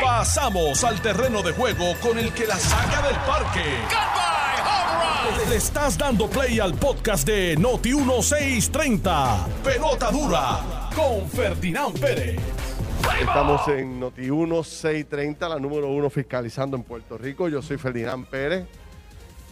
Pasamos 0.00 0.84
al 0.84 1.00
terreno 1.00 1.42
de 1.42 1.52
juego 1.52 1.94
con 2.00 2.18
el 2.18 2.32
que 2.32 2.46
la 2.46 2.56
saca 2.56 3.02
del 3.06 3.16
parque. 3.16 3.64
Le 5.48 5.56
estás 5.56 5.98
dando 5.98 6.28
play 6.28 6.60
al 6.60 6.74
podcast 6.74 7.26
de 7.26 7.56
Noti 7.56 7.94
1630. 7.94 9.46
Pelota 9.64 10.10
dura 10.10 10.90
con 10.94 11.28
Ferdinand 11.28 11.98
Pérez. 11.98 12.40
Estamos 13.20 13.66
en 13.68 13.98
Noti 13.98 14.22
1630, 14.22 15.48
la 15.48 15.58
número 15.58 15.88
uno 15.88 16.08
fiscalizando 16.10 16.76
en 16.76 16.82
Puerto 16.82 17.18
Rico. 17.18 17.48
Yo 17.48 17.62
soy 17.62 17.78
Ferdinand 17.78 18.26
Pérez. 18.26 18.66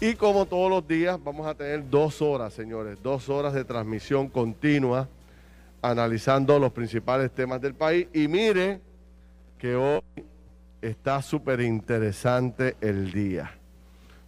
Y 0.00 0.14
como 0.14 0.46
todos 0.46 0.70
los 0.70 0.86
días, 0.86 1.18
vamos 1.22 1.46
a 1.46 1.54
tener 1.54 1.88
dos 1.91 2.22
horas, 2.22 2.54
señores, 2.54 2.98
dos 3.02 3.29
horas 3.29 3.52
de 3.52 3.64
transmisión 3.64 4.29
continua 4.29 5.09
analizando 5.82 6.59
los 6.59 6.72
principales 6.72 7.30
temas 7.34 7.61
del 7.61 7.75
país. 7.75 8.09
Y 8.14 8.29
mire 8.29 8.80
que 9.61 9.77
hoy 9.77 10.00
está 10.80 11.20
súper 11.20 11.60
interesante 11.60 12.77
el 12.80 13.12
día. 13.12 13.52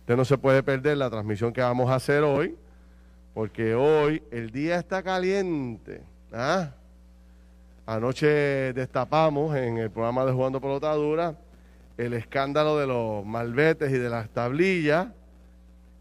Usted 0.00 0.16
no 0.16 0.24
se 0.24 0.36
puede 0.36 0.62
perder 0.62 0.98
la 0.98 1.08
transmisión 1.08 1.52
que 1.52 1.62
vamos 1.62 1.90
a 1.90 1.94
hacer 1.94 2.22
hoy, 2.22 2.56
porque 3.32 3.74
hoy 3.74 4.22
el 4.30 4.50
día 4.50 4.78
está 4.78 5.02
caliente. 5.02 6.02
¿ah? 6.32 6.70
Anoche 7.86 8.72
destapamos 8.74 9.56
en 9.56 9.78
el 9.78 9.90
programa 9.90 10.24
de 10.26 10.32
Jugando 10.32 10.60
Pelotadura 10.60 11.34
el 11.96 12.12
escándalo 12.12 12.78
de 12.78 12.86
los 12.86 13.24
malbetes 13.24 13.90
y 13.90 13.98
de 13.98 14.10
las 14.10 14.28
tablillas 14.30 15.08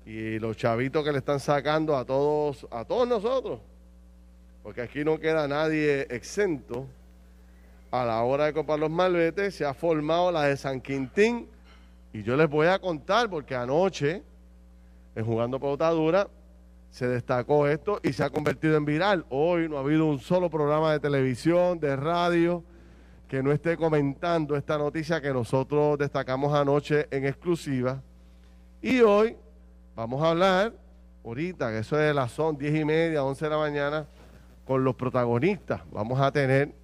y 0.05 0.39
los 0.39 0.57
chavitos 0.57 1.03
que 1.03 1.11
le 1.11 1.19
están 1.19 1.39
sacando 1.39 1.95
a 1.95 2.05
todos, 2.05 2.67
a 2.69 2.85
todos 2.85 3.07
nosotros 3.07 3.59
porque 4.63 4.81
aquí 4.81 5.03
no 5.03 5.19
queda 5.19 5.47
nadie 5.47 6.07
exento. 6.09 6.87
A 7.91 8.05
la 8.05 8.23
hora 8.23 8.45
de 8.45 8.53
comprar 8.53 8.79
los 8.79 8.89
malbetes 8.89 9.53
se 9.53 9.65
ha 9.65 9.73
formado 9.73 10.31
la 10.31 10.43
de 10.43 10.55
San 10.55 10.79
Quintín 10.79 11.49
y 12.13 12.23
yo 12.23 12.37
les 12.37 12.49
voy 12.49 12.67
a 12.67 12.79
contar 12.79 13.29
porque 13.29 13.53
anoche, 13.53 14.23
en 15.13 15.25
Jugando 15.25 15.59
Pelotadura, 15.59 16.29
se 16.89 17.07
destacó 17.07 17.67
esto 17.67 17.99
y 18.01 18.13
se 18.13 18.23
ha 18.23 18.29
convertido 18.29 18.77
en 18.77 18.85
viral. 18.85 19.25
Hoy 19.29 19.67
no 19.67 19.77
ha 19.77 19.81
habido 19.81 20.05
un 20.05 20.19
solo 20.19 20.49
programa 20.49 20.93
de 20.93 21.01
televisión, 21.01 21.81
de 21.81 21.97
radio, 21.97 22.63
que 23.27 23.43
no 23.43 23.51
esté 23.51 23.75
comentando 23.75 24.55
esta 24.55 24.77
noticia 24.77 25.21
que 25.21 25.33
nosotros 25.33 25.97
destacamos 25.97 26.53
anoche 26.53 27.07
en 27.11 27.25
exclusiva. 27.25 28.01
Y 28.81 29.01
hoy 29.01 29.35
vamos 29.95 30.21
a 30.23 30.29
hablar, 30.29 30.73
ahorita, 31.25 31.71
que 31.71 31.79
eso 31.79 31.99
es 31.99 32.15
las 32.15 32.31
son 32.31 32.57
diez 32.57 32.73
y 32.73 32.85
media, 32.85 33.23
once 33.23 33.45
de 33.45 33.51
la 33.51 33.57
mañana, 33.57 34.05
con 34.65 34.81
los 34.83 34.95
protagonistas. 34.95 35.81
Vamos 35.91 36.19
a 36.19 36.31
tener 36.31 36.80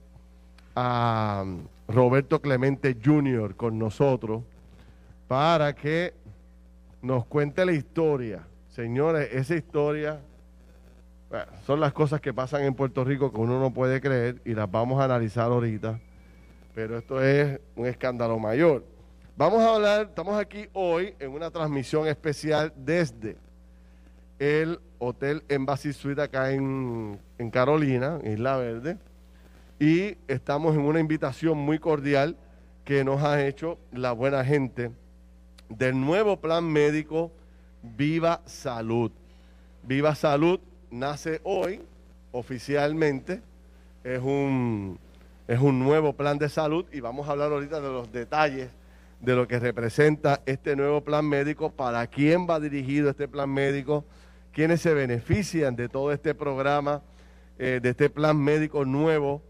a 0.80 1.44
Roberto 1.88 2.40
Clemente 2.40 2.96
Jr. 3.04 3.56
con 3.56 3.80
nosotros 3.80 4.44
para 5.28 5.74
que 5.74 6.14
nos 7.02 7.26
cuente 7.26 7.66
la 7.66 7.72
historia. 7.72 8.46
Señores, 8.70 9.28
esa 9.32 9.56
historia 9.56 10.20
son 11.66 11.80
las 11.80 11.94
cosas 11.94 12.22
que 12.22 12.32
pasan 12.32 12.62
en 12.62 12.76
Puerto 12.76 13.04
Rico 13.04 13.32
que 13.32 13.40
uno 13.40 13.60
no 13.60 13.74
puede 13.74 14.00
creer 14.00 14.40
y 14.46 14.54
las 14.54 14.70
vamos 14.70 15.02
a 15.02 15.06
analizar 15.06 15.46
ahorita. 15.46 16.00
Pero 16.76 17.00
esto 17.00 17.24
es 17.24 17.60
un 17.76 17.88
escándalo 17.88 18.38
mayor. 18.38 18.84
Vamos 19.36 19.64
a 19.64 19.74
hablar, 19.74 20.06
estamos 20.10 20.40
aquí 20.40 20.68
hoy 20.74 21.16
en 21.18 21.32
una 21.32 21.50
transmisión 21.50 22.08
especial 22.08 22.72
desde 22.76 23.36
el 24.38 24.80
Hotel 25.00 25.42
Embassy 25.50 25.92
Suite 25.92 26.22
acá 26.22 26.52
en, 26.52 27.20
en 27.40 27.50
Carolina, 27.50 28.20
Isla 28.24 28.58
Verde. 28.58 28.98
Y 29.80 30.18
estamos 30.28 30.76
en 30.76 30.82
una 30.82 31.00
invitación 31.00 31.58
muy 31.58 31.78
cordial 31.78 32.36
que 32.84 33.04
nos 33.04 33.22
ha 33.22 33.46
hecho 33.46 33.78
la 33.92 34.12
buena 34.12 34.44
gente 34.44 34.92
del 35.70 36.00
nuevo 36.00 36.38
plan 36.38 36.66
médico 36.66 37.32
Viva 37.84 38.42
Salud. 38.46 39.12
Viva 39.84 40.16
Salud 40.16 40.60
nace 40.90 41.42
hoy 41.44 41.82
oficialmente, 42.32 43.42
es 44.04 44.20
un, 44.20 44.98
es 45.48 45.60
un 45.60 45.80
nuevo 45.80 46.14
plan 46.14 46.40
de 46.40 46.50
salud 46.50 46.86
y 46.92 47.00
vamos 47.00 47.28
a 47.28 47.32
hablar 47.32 47.52
ahorita 47.52 47.80
de 47.80 47.90
los 47.90 48.12
detalles 48.12 48.70
de 49.20 49.36
lo 49.36 49.48
que 49.48 49.60
representa 49.60 50.42
este 50.46 50.76
nuevo 50.76 51.02
plan 51.02 51.28
médico, 51.28 51.72
para 51.72 52.06
quién 52.08 52.48
va 52.50 52.60
dirigido 52.60 53.10
este 53.10 53.28
plan 53.28 53.50
médico, 53.50 54.06
quienes 54.52 54.82
se 54.82 54.94
benefician 54.94 55.76
de 55.76 55.90
todo 55.90 56.12
este 56.12 56.34
programa, 56.34 57.02
eh, 57.60 57.80
de 57.82 57.90
este 57.90 58.10
plan 58.10 58.38
médico 58.38 58.86
nuevo. 58.86 59.42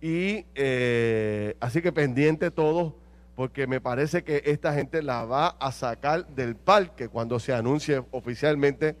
Y 0.00 0.46
eh, 0.54 1.56
así 1.60 1.82
que 1.82 1.92
pendiente 1.92 2.50
todos, 2.50 2.94
porque 3.36 3.66
me 3.66 3.80
parece 3.80 4.22
que 4.22 4.42
esta 4.46 4.72
gente 4.72 5.02
la 5.02 5.24
va 5.24 5.48
a 5.48 5.72
sacar 5.72 6.26
del 6.28 6.56
parque 6.56 7.08
cuando 7.08 7.38
se 7.38 7.52
anuncie 7.52 8.02
oficialmente 8.10 8.96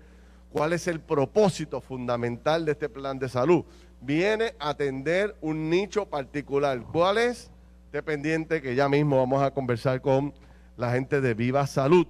cuál 0.50 0.72
es 0.72 0.86
el 0.86 1.00
propósito 1.00 1.80
fundamental 1.80 2.64
de 2.64 2.72
este 2.72 2.88
plan 2.88 3.18
de 3.18 3.28
salud. 3.28 3.64
Viene 4.00 4.54
a 4.58 4.70
atender 4.70 5.36
un 5.40 5.70
nicho 5.70 6.06
particular. 6.06 6.82
¿Cuál 6.92 7.18
es? 7.18 7.50
Esté 7.86 8.02
pendiente 8.02 8.62
que 8.62 8.74
ya 8.74 8.88
mismo 8.88 9.16
vamos 9.16 9.42
a 9.42 9.50
conversar 9.52 10.00
con 10.00 10.32
la 10.76 10.92
gente 10.92 11.20
de 11.20 11.34
Viva 11.34 11.66
Salud 11.66 12.06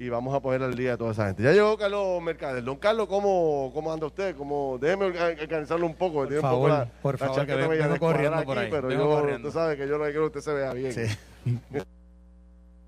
y 0.00 0.08
vamos 0.08 0.34
a 0.34 0.40
poner 0.40 0.62
al 0.62 0.74
día 0.74 0.94
a 0.94 0.96
toda 0.96 1.12
esa 1.12 1.26
gente. 1.26 1.42
Ya 1.42 1.52
llegó 1.52 1.76
Carlos 1.76 2.22
Mercader. 2.22 2.64
Don 2.64 2.76
Carlos, 2.76 3.06
¿cómo, 3.06 3.70
cómo 3.74 3.92
anda 3.92 4.06
usted? 4.06 4.34
¿Cómo, 4.34 4.78
déjeme 4.80 5.04
organizarlo 5.04 5.84
un 5.84 5.94
poco. 5.94 6.26
Por 6.26 6.40
favor, 6.40 6.70
un 6.70 6.90
por 7.02 7.18
favor, 7.18 7.46
que 7.46 7.54
vengo 7.54 7.98
corriendo 7.98 8.42
por 8.42 8.58
ahí. 8.58 8.68
Pero 8.70 8.90
yo, 8.90 9.22
usted 9.22 9.50
sabe 9.50 9.76
que 9.76 9.86
yo 9.86 9.98
no 9.98 10.04
quiero 10.04 10.32
que 10.32 10.38
usted 10.38 10.40
se 10.40 10.54
vea 10.54 10.72
bien. 10.72 10.92
Sí. 10.94 11.02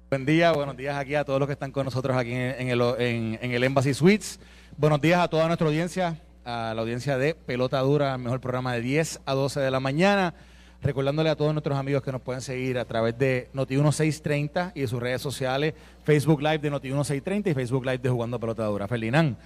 Buen 0.09 0.25
día, 0.25 0.53
buenos 0.53 0.75
días 0.75 0.97
aquí 0.97 1.15
a 1.15 1.23
todos 1.25 1.39
los 1.39 1.47
que 1.47 1.53
están 1.53 1.71
con 1.71 1.84
nosotros 1.84 2.17
aquí 2.17 2.33
en, 2.33 2.69
el, 2.69 2.81
en, 2.99 3.39
en 3.43 3.50
el 3.53 3.62
Embassy 3.62 3.93
Suites. 3.93 4.41
Buenos 4.79 5.00
días 5.03 5.21
a 5.21 5.29
toda 5.29 5.47
nuestra 5.47 5.67
audiencia, 5.67 6.19
a 6.47 6.73
la 6.75 6.81
audiencia 6.81 7.19
de 7.19 7.34
Pelota 7.34 7.79
Dura, 7.81 8.17
mejor 8.17 8.41
programa 8.41 8.73
de 8.73 8.81
10 8.81 9.21
a 9.27 9.34
12 9.34 9.61
de 9.61 9.71
la 9.71 9.81
mañana. 9.81 10.33
Recordándole 10.82 11.31
a 11.31 11.37
todos 11.37 11.53
nuestros 11.53 11.78
amigos 11.78 12.03
que 12.03 12.10
nos 12.10 12.20
pueden 12.20 12.43
seguir 12.43 12.76
a 12.76 12.84
través 12.84 13.16
de 13.16 13.48
Noti1630 13.54 14.72
y 14.75 14.81
de 14.81 14.88
sus 14.88 15.00
redes 15.00 15.22
sociales, 15.22 15.75
Facebook 16.03 16.43
Live 16.43 16.59
de 16.59 16.72
Noti1630 16.72 17.50
y 17.53 17.54
Facebook 17.54 17.84
Live 17.84 17.98
de 17.98 18.10
Jugando 18.10 18.41
Pelotadura. 18.41 18.88
Felinán, 18.88 19.37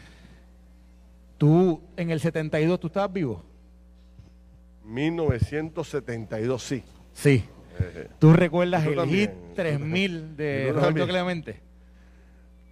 tú 1.37 1.83
en 1.99 2.11
el 2.11 2.21
72, 2.21 2.81
¿tú 2.81 2.87
estabas 2.87 3.13
vivo? 3.13 3.45
1972, 4.85 6.63
sí. 6.63 6.83
Sí. 7.13 7.45
Eh, 7.81 8.09
¿Tú 8.19 8.33
recuerdas 8.33 8.87
el 8.87 8.99
hit 9.07 9.31
3000 9.55 10.37
de 10.39 10.73
Roberto 10.73 11.07
Clemente? 11.07 11.61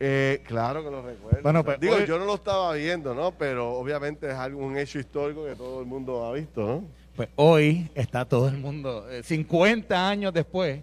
Eh, 0.00 0.42
claro 0.46 0.82
que 0.82 0.90
lo 0.90 1.02
recuerdo. 1.02 1.42
Bueno, 1.42 1.64
pues, 1.64 1.78
Digo, 1.80 1.98
yo 2.00 2.18
no 2.18 2.24
lo 2.24 2.36
estaba 2.36 2.72
viendo, 2.72 3.14
¿no? 3.14 3.32
Pero 3.32 3.72
obviamente 3.72 4.28
es 4.28 4.34
algún 4.34 4.76
hecho 4.78 4.98
histórico 4.98 5.44
que 5.44 5.54
todo 5.54 5.80
el 5.80 5.86
mundo 5.86 6.24
ha 6.24 6.32
visto, 6.32 6.66
¿no? 6.66 7.03
Pues 7.16 7.28
hoy 7.36 7.88
está 7.94 8.24
todo 8.24 8.48
el 8.48 8.56
mundo, 8.56 9.06
50 9.22 9.94
eh, 9.94 9.98
años 9.98 10.34
después, 10.34 10.82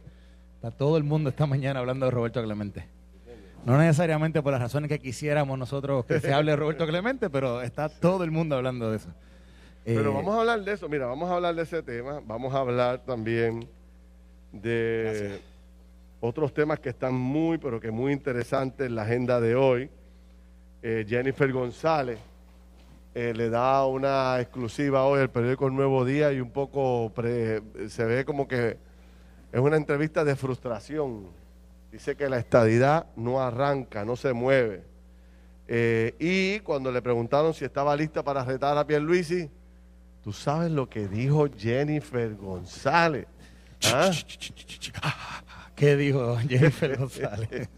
está 0.56 0.72
todo 0.72 0.96
el 0.96 1.04
mundo 1.04 1.30
esta 1.30 1.46
mañana 1.46 1.82
hablando 1.82 2.06
de 2.06 2.12
Roberto 2.12 2.42
Clemente. 2.42 2.86
No 3.66 3.78
necesariamente 3.78 4.42
por 4.42 4.54
las 4.54 4.62
razones 4.62 4.88
que 4.88 4.98
quisiéramos 4.98 5.60
nosotros 5.60 6.06
que 6.06 6.22
se 6.22 6.34
hable 6.34 6.52
de 6.52 6.58
Roberto 6.58 6.88
Clemente, 6.88 7.30
pero 7.30 7.62
está 7.62 7.90
todo 7.90 8.24
el 8.24 8.32
mundo 8.32 8.56
hablando 8.56 8.90
de 8.90 8.98
eso. 8.98 9.10
Pero 9.84 10.12
eh, 10.12 10.14
vamos 10.14 10.34
a 10.34 10.40
hablar 10.40 10.64
de 10.64 10.72
eso, 10.72 10.88
mira, 10.88 11.06
vamos 11.06 11.30
a 11.30 11.36
hablar 11.36 11.54
de 11.54 11.64
ese 11.64 11.84
tema, 11.84 12.22
vamos 12.26 12.54
a 12.54 12.60
hablar 12.60 13.04
también 13.04 13.68
de 14.54 15.38
otros 16.22 16.54
temas 16.54 16.80
que 16.80 16.90
están 16.90 17.14
muy, 17.14 17.58
pero 17.58 17.82
que 17.82 17.92
muy 17.92 18.14
interesantes 18.14 18.88
en 18.88 18.96
la 18.96 19.02
agenda 19.02 19.42
de 19.42 19.56
hoy. 19.56 19.90
Eh, 20.82 21.06
Jennifer 21.08 21.52
González, 21.52 22.20
eh, 23.14 23.34
le 23.36 23.50
da 23.50 23.86
una 23.86 24.40
exclusiva 24.40 25.04
hoy 25.04 25.22
al 25.22 25.30
periódico 25.30 25.68
El 25.68 25.76
Nuevo 25.76 26.06
Día 26.06 26.32
y 26.32 26.40
un 26.40 26.52
poco 26.52 27.12
se 27.88 28.06
ve 28.06 28.24
como 28.26 28.48
que 28.48 28.78
es 29.52 29.60
una 29.60 29.76
entrevista 29.76 30.24
de 30.24 30.36
frustración. 30.36 31.28
Dice 31.92 32.16
que 32.16 32.30
la 32.30 32.38
estadidad 32.38 33.08
no 33.18 33.42
arranca, 33.42 34.06
no 34.06 34.16
se 34.16 34.32
mueve. 34.32 34.84
Eh, 35.68 36.16
y 36.20 36.60
cuando 36.62 36.92
le 36.92 37.02
preguntaron 37.02 37.54
si 37.54 37.66
estaba 37.66 37.96
lista 37.96 38.24
para 38.24 38.46
retar 38.46 38.78
a 38.78 38.88
Pierluisi, 38.88 39.50
tú 40.24 40.32
sabes 40.32 40.72
lo 40.72 40.90
que 40.90 41.08
dijo 41.08 41.50
Jennifer 41.58 42.34
González. 42.36 43.28
¿Ah? 43.86 44.12
¿Qué 45.76 45.98
dijo 45.98 46.38
Jennifer 46.48 46.98
González? 46.98 47.70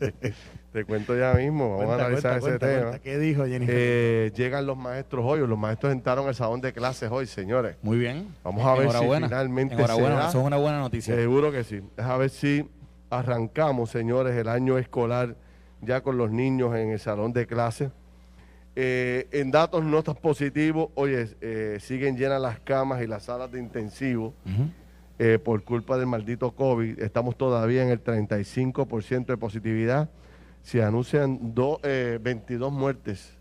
Te 0.74 0.86
cuento 0.86 1.16
ya 1.16 1.36
mismo, 1.36 1.78
vamos 1.78 1.92
a 1.92 2.06
analizar 2.06 2.40
ese 2.40 2.58
tema. 2.58 2.98
¿Qué 2.98 3.20
dijo 3.20 3.46
Jennifer? 3.46 3.76
Eh, 3.78 4.32
llegan 4.36 4.66
los 4.66 4.76
maestros 4.76 5.24
hoy, 5.24 5.40
los 5.46 5.58
maestros 5.58 5.94
entraron 5.94 6.28
al 6.28 6.34
salón 6.34 6.62
de 6.62 6.74
clases 6.74 7.12
hoy, 7.12 7.28
señores. 7.28 7.78
Muy 7.84 8.00
bien. 8.00 8.28
Vamos 8.44 8.66
a 8.66 8.74
ver 8.74 8.90
si 8.92 8.98
finalmente 8.98 9.76
Enhorabuena, 9.76 10.30
eso 10.30 10.40
es 10.40 10.46
una 10.46 10.58
buena 10.58 10.80
noticia. 10.80 11.16
Seguro 11.16 11.52
que 11.52 11.64
sí. 11.64 11.82
Es 11.96 12.04
a 12.04 12.18
ver 12.18 12.32
si 12.32 12.68
arrancamos, 13.12 13.92
señores, 13.92 14.36
el 14.36 14.48
año 14.48 14.80
escolar 14.80 15.36
ya 15.82 16.02
con 16.02 16.18
los 16.18 16.32
niños 16.32 16.76
en 16.76 16.90
el 16.90 17.00
salón 17.00 17.34
de 17.34 17.46
clases. 17.46 17.92
Eh, 18.76 19.28
en 19.32 19.52
datos 19.52 19.84
no 19.84 20.02
tan 20.02 20.16
positivos, 20.16 20.90
oye, 20.96 21.28
eh, 21.42 21.78
siguen 21.80 22.18
llenas 22.18 22.42
las 22.42 22.60
camas 22.60 23.04
y 23.04 23.08
las 23.08 23.24
salas 23.26 23.52
de 23.52 23.60
intensivo. 23.60 24.34
eh, 25.20 25.38
por 25.38 25.64
culpa 25.64 25.96
del 25.98 26.08
maldito 26.08 26.52
COVID. 26.52 27.00
Estamos 27.00 27.38
todavía 27.38 27.84
en 27.84 27.90
el 27.90 28.04
35% 28.04 29.28
de 29.28 29.38
positividad. 29.38 30.10
Se 30.64 30.82
anuncian 30.82 31.54
do, 31.54 31.80
eh, 31.84 32.18
22 32.22 32.72
muertes. 32.72 33.34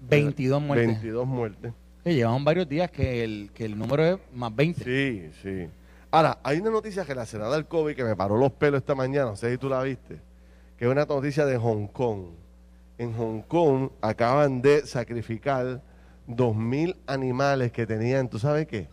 22 0.00 0.60
muertes. 0.60 0.86
22 0.88 1.26
muertes. 1.26 1.72
Sí, 2.04 2.14
llevamos 2.14 2.42
varios 2.42 2.68
días 2.68 2.90
que 2.90 3.22
el, 3.22 3.50
que 3.54 3.64
el 3.66 3.78
número 3.78 4.04
es 4.04 4.18
más 4.34 4.54
20. 4.54 4.82
Sí, 4.82 5.30
sí. 5.42 5.68
Ahora, 6.10 6.38
hay 6.42 6.58
una 6.58 6.70
noticia 6.70 7.04
relacionada 7.04 7.54
al 7.56 7.68
COVID 7.68 7.94
que 7.94 8.04
me 8.04 8.16
paró 8.16 8.36
los 8.36 8.52
pelos 8.52 8.80
esta 8.80 8.94
mañana, 8.94 9.26
no 9.30 9.36
sé 9.36 9.52
si 9.52 9.58
tú 9.58 9.68
la 9.68 9.82
viste, 9.82 10.18
que 10.76 10.84
es 10.86 10.90
una 10.90 11.04
noticia 11.04 11.46
de 11.46 11.56
Hong 11.56 11.86
Kong. 11.86 12.24
En 12.98 13.14
Hong 13.14 13.42
Kong 13.42 13.90
acaban 14.00 14.60
de 14.60 14.84
sacrificar 14.86 15.80
2.000 16.28 16.96
animales 17.06 17.70
que 17.72 17.86
tenían, 17.86 18.28
¿tú 18.28 18.38
sabes 18.38 18.66
qué? 18.66 18.88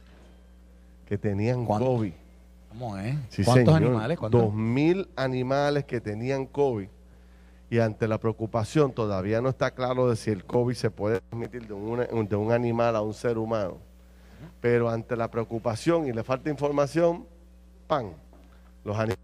Que 1.08 1.18
tenían 1.18 1.66
¿Cuánto? 1.66 1.88
COVID. 1.88 2.14
¿Cómo 2.70 2.98
es? 2.98 3.16
Sí, 3.30 3.44
¿Cuántos 3.44 3.74
señor. 3.76 3.90
animales? 3.90 4.18
¿Cuántos? 4.20 4.44
2.000 4.44 5.08
animales 5.16 5.86
que 5.86 6.00
tenían 6.00 6.46
COVID. 6.46 6.88
Y 7.69 7.80
ante 7.80 8.07
la 8.07 8.18
preocupación, 8.18 8.92
todavía 8.92 9.42
no 9.42 9.50
está 9.50 9.71
claro 9.71 10.10
de 10.10 10.16
si 10.16 10.31
el 10.31 10.44
COVID 10.44 10.74
se 10.74 10.89
puede 10.89 11.21
transmitir 11.21 11.68
de 11.68 11.74
un, 11.74 12.27
de 12.27 12.36
un 12.36 12.51
animal 12.51 12.95
a 12.95 13.01
un 13.01 13.13
ser 13.13 13.38
humano. 13.38 13.77
Pero 14.60 14.89
ante 14.89 15.16
la 15.16 15.30
preocupación 15.30 16.07
y 16.07 16.13
le 16.13 16.24
falta 16.24 16.50
información, 16.50 17.25
¡pam! 17.88 18.12
Los 18.83 18.95
animales. 18.95 19.18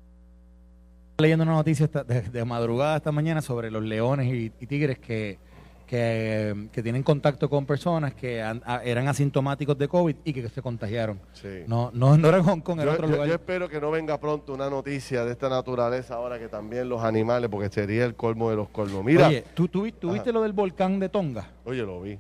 leyendo 1.17 1.43
una 1.43 1.53
noticia 1.53 1.87
de, 1.87 2.21
de 2.21 2.45
madrugada 2.45 2.97
esta 2.97 3.11
mañana 3.11 3.41
sobre 3.41 3.71
los 3.71 3.83
leones 3.83 4.27
y, 4.27 4.51
y 4.59 4.67
tigres 4.67 4.99
que, 4.99 5.39
que, 5.85 6.67
que 6.71 6.81
tienen 6.83 7.03
contacto 7.03 7.49
con 7.49 7.65
personas 7.65 8.13
que 8.13 8.41
a- 8.41 8.81
eran 8.83 9.07
asintomáticos 9.07 9.77
de 9.77 9.87
COVID 9.87 10.15
y 10.23 10.33
que 10.33 10.49
se 10.49 10.61
contagiaron. 10.61 11.19
Sí. 11.33 11.63
No, 11.67 11.91
no, 11.93 12.17
no 12.17 12.27
era 12.27 12.37
en 12.37 12.43
Hong 12.43 12.59
Kong, 12.61 12.79
era 12.79 12.91
Yo, 12.91 12.93
otro 12.93 13.07
yo- 13.07 13.13
lugar. 13.13 13.27
yo 13.27 13.33
espero 13.35 13.69
que 13.69 13.79
no 13.79 13.91
venga 13.91 14.19
pronto 14.19 14.53
una 14.53 14.69
noticia 14.69 15.23
de 15.25 15.31
esta 15.31 15.49
naturaleza 15.49 16.15
ahora 16.15 16.39
que 16.39 16.47
también 16.47 16.89
los 16.89 17.03
animales, 17.03 17.49
porque 17.49 17.69
sería 17.69 18.05
el 18.05 18.15
colmo 18.15 18.49
de 18.49 18.55
los 18.55 18.69
colmos. 18.69 19.03
Mira, 19.03 19.27
Oye, 19.27 19.43
¿tú, 19.53 19.67
tú, 19.67 19.89
tú 19.91 20.11
viste 20.11 20.31
lo 20.31 20.41
del 20.41 20.53
volcán 20.53 20.99
de 20.99 21.09
Tonga? 21.09 21.49
oye, 21.65 21.81
lo 21.83 22.01
vi. 22.01 22.17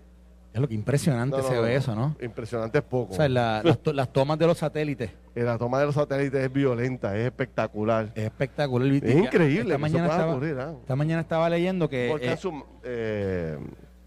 Es 0.55 0.61
lo 0.61 0.67
que 0.69 0.73
impresionante 0.73 1.35
No, 1.35 1.43
no, 1.43 1.49
se 1.49 1.59
ve 1.59 1.75
eso, 1.75 1.93
¿no? 1.93 2.15
Impresionante 2.21 2.77
es 2.77 2.83
poco. 2.85 3.11
O 3.11 3.15
sea, 3.15 3.27
la- 3.27 3.61
las, 3.61 3.77
to- 3.77 3.91
las 3.91 4.07
tomas 4.13 4.39
de 4.39 4.47
los 4.47 4.57
satélites. 4.57 5.11
Eh, 5.35 5.43
La 5.43 5.57
toma 5.57 5.79
de 5.81 5.85
los 5.87 5.95
satélites 5.95 6.41
es 6.45 6.53
violenta, 6.53 7.15
es 7.17 7.25
espectacular. 7.25 8.09
Es 8.15 8.23
espectacular. 8.23 8.87
Es 8.87 9.03
y- 9.15 9.17
increíble 9.19 9.61
Esta 9.73 9.77
mañana, 9.77 10.05
estaba, 10.07 10.31
ocurrir, 10.31 10.57
¿ah? 10.57 10.73
esta 10.79 10.95
mañana 10.95 11.21
estaba 11.21 11.49
leyendo 11.49 11.89
que 11.89 12.07
Volcán 12.09 12.29
eh, 12.29 12.37
sub- 12.37 12.65
eh, 12.85 13.57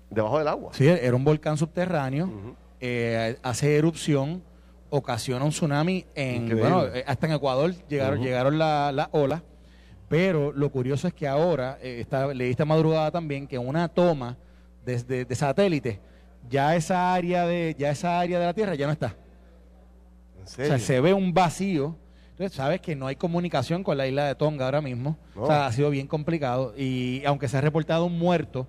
debajo 0.09 0.39
del 0.39 0.49
agua. 0.49 0.71
sí, 0.73 0.89
era 0.89 1.15
un 1.15 1.23
volcán 1.23 1.59
subterráneo, 1.59 2.31
eh, 2.81 3.37
hace 3.43 3.77
erupción, 3.77 4.43
ocasiona 4.89 5.45
un 5.45 5.51
tsunami 5.51 6.07
en, 6.15 6.45
Increíble. 6.45 6.63
bueno, 6.71 6.85
hasta 7.07 7.27
en 7.27 7.33
Ecuador 7.35 7.75
llegaron, 7.89 8.23
llegaron 8.23 8.57
las 8.59 8.95
la 8.95 9.11
olas, 9.13 9.43
pero 10.09 10.51
lo 10.53 10.71
curioso 10.71 11.07
es 11.09 11.13
que 11.13 11.29
ahora, 11.29 11.77
esta, 11.83 12.33
leí 12.33 12.51
esta 12.53 12.65
madrugada 12.65 13.11
también, 13.11 13.47
que 13.47 13.59
una 13.59 13.89
toma 13.89 14.39
desde 14.87 15.27
de 15.27 15.35
satélite, 15.35 16.01
ya 16.49 16.75
esa 16.77 17.15
área 17.15 17.47
de, 17.47 17.75
ya 17.79 17.91
esa 17.91 18.21
área 18.21 18.39
de 18.39 18.47
la 18.47 18.55
Tierra 18.55 18.75
ya 18.75 18.87
no 18.87 18.93
está. 18.93 19.17
¿En 20.39 20.45
O 20.45 20.47
sea, 20.47 20.79
se 20.79 21.01
ve 21.01 21.13
un 21.13 21.33
vacío. 21.35 21.97
Entonces, 22.31 22.57
sabes 22.57 22.81
que 22.81 22.95
no 22.95 23.07
hay 23.09 23.17
comunicación 23.17 23.83
con 23.83 23.97
la 23.99 24.07
isla 24.07 24.27
de 24.27 24.35
Tonga 24.35 24.65
ahora 24.65 24.81
mismo. 24.81 25.17
No. 25.35 25.43
O 25.43 25.47
sea, 25.47 25.67
ha 25.67 25.73
sido 25.73 25.91
bien 25.91 26.07
complicado. 26.07 26.73
Y 26.77 27.23
aunque 27.27 27.49
se 27.49 27.57
ha 27.57 27.61
reportado 27.61 28.05
un 28.07 28.17
muerto, 28.19 28.67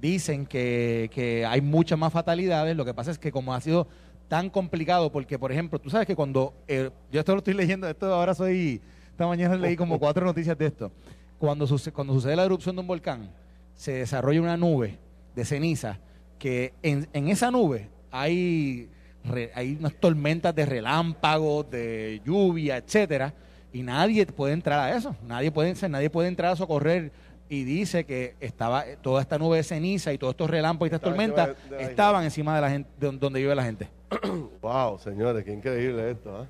dicen 0.00 0.44
que, 0.44 1.08
que 1.14 1.46
hay 1.46 1.60
muchas 1.60 1.98
más 1.98 2.12
fatalidades. 2.12 2.76
Lo 2.76 2.84
que 2.84 2.92
pasa 2.94 3.10
es 3.12 3.18
que 3.18 3.30
como 3.30 3.54
ha 3.54 3.60
sido 3.60 3.86
tan 4.28 4.50
complicado, 4.50 5.12
porque, 5.12 5.38
por 5.38 5.52
ejemplo, 5.52 5.78
tú 5.78 5.88
sabes 5.90 6.06
que 6.06 6.16
cuando... 6.16 6.54
eh, 6.66 6.90
yo 7.12 7.20
esto 7.20 7.32
lo 7.32 7.38
estoy 7.38 7.54
leyendo, 7.54 7.88
esto 7.88 8.12
ahora 8.12 8.34
soy... 8.34 8.80
Esta 9.10 9.26
mañana 9.26 9.56
leí 9.56 9.76
como 9.76 9.98
cuatro 10.00 10.24
noticias 10.24 10.56
de 10.58 10.66
esto. 10.66 10.90
Cuando, 11.38 11.66
suce- 11.66 11.92
cuando 11.92 12.14
sucede 12.14 12.34
la 12.34 12.44
erupción 12.44 12.74
de 12.74 12.80
un 12.80 12.86
volcán, 12.88 13.30
se 13.74 13.92
desarrolla 13.92 14.40
una 14.40 14.56
nube 14.56 14.98
de 15.36 15.44
ceniza 15.44 15.98
que 16.42 16.72
en, 16.82 17.06
en 17.12 17.28
esa 17.28 17.52
nube 17.52 17.88
hay, 18.10 18.88
re- 19.24 19.52
hay 19.54 19.76
unas 19.78 19.94
tormentas 19.94 20.52
de 20.52 20.66
relámpagos, 20.66 21.70
de 21.70 22.20
lluvia, 22.24 22.78
etcétera, 22.78 23.32
y 23.72 23.84
nadie 23.84 24.26
puede 24.26 24.52
entrar 24.54 24.80
a 24.80 24.96
eso. 24.96 25.14
Nadie 25.24 25.52
puede, 25.52 25.72
nadie 25.88 26.10
puede 26.10 26.26
entrar 26.26 26.50
a 26.52 26.56
socorrer. 26.56 27.12
Y 27.48 27.62
dice 27.62 28.04
que 28.04 28.34
estaba 28.40 28.84
eh, 28.88 28.98
toda 29.00 29.20
esta 29.20 29.38
nube 29.38 29.58
de 29.58 29.62
ceniza 29.62 30.12
y 30.12 30.18
todos 30.18 30.32
estos 30.32 30.50
relámpagos 30.50 30.86
y 30.86 30.94
estas 30.94 31.00
tormentas 31.02 31.46
de- 31.48 31.52
de 31.54 31.70
la 31.70 31.76
isla. 31.76 31.90
estaban 31.90 32.24
encima 32.24 32.54
de 32.56 32.60
la 32.60 32.70
gente, 32.70 32.90
de 32.98 33.12
donde 33.12 33.38
vive 33.40 33.54
la 33.54 33.62
gente. 33.64 33.88
Wow, 34.62 34.98
señores, 34.98 35.44
qué 35.44 35.52
increíble 35.52 36.10
esto. 36.10 36.36
¿ah? 36.36 36.46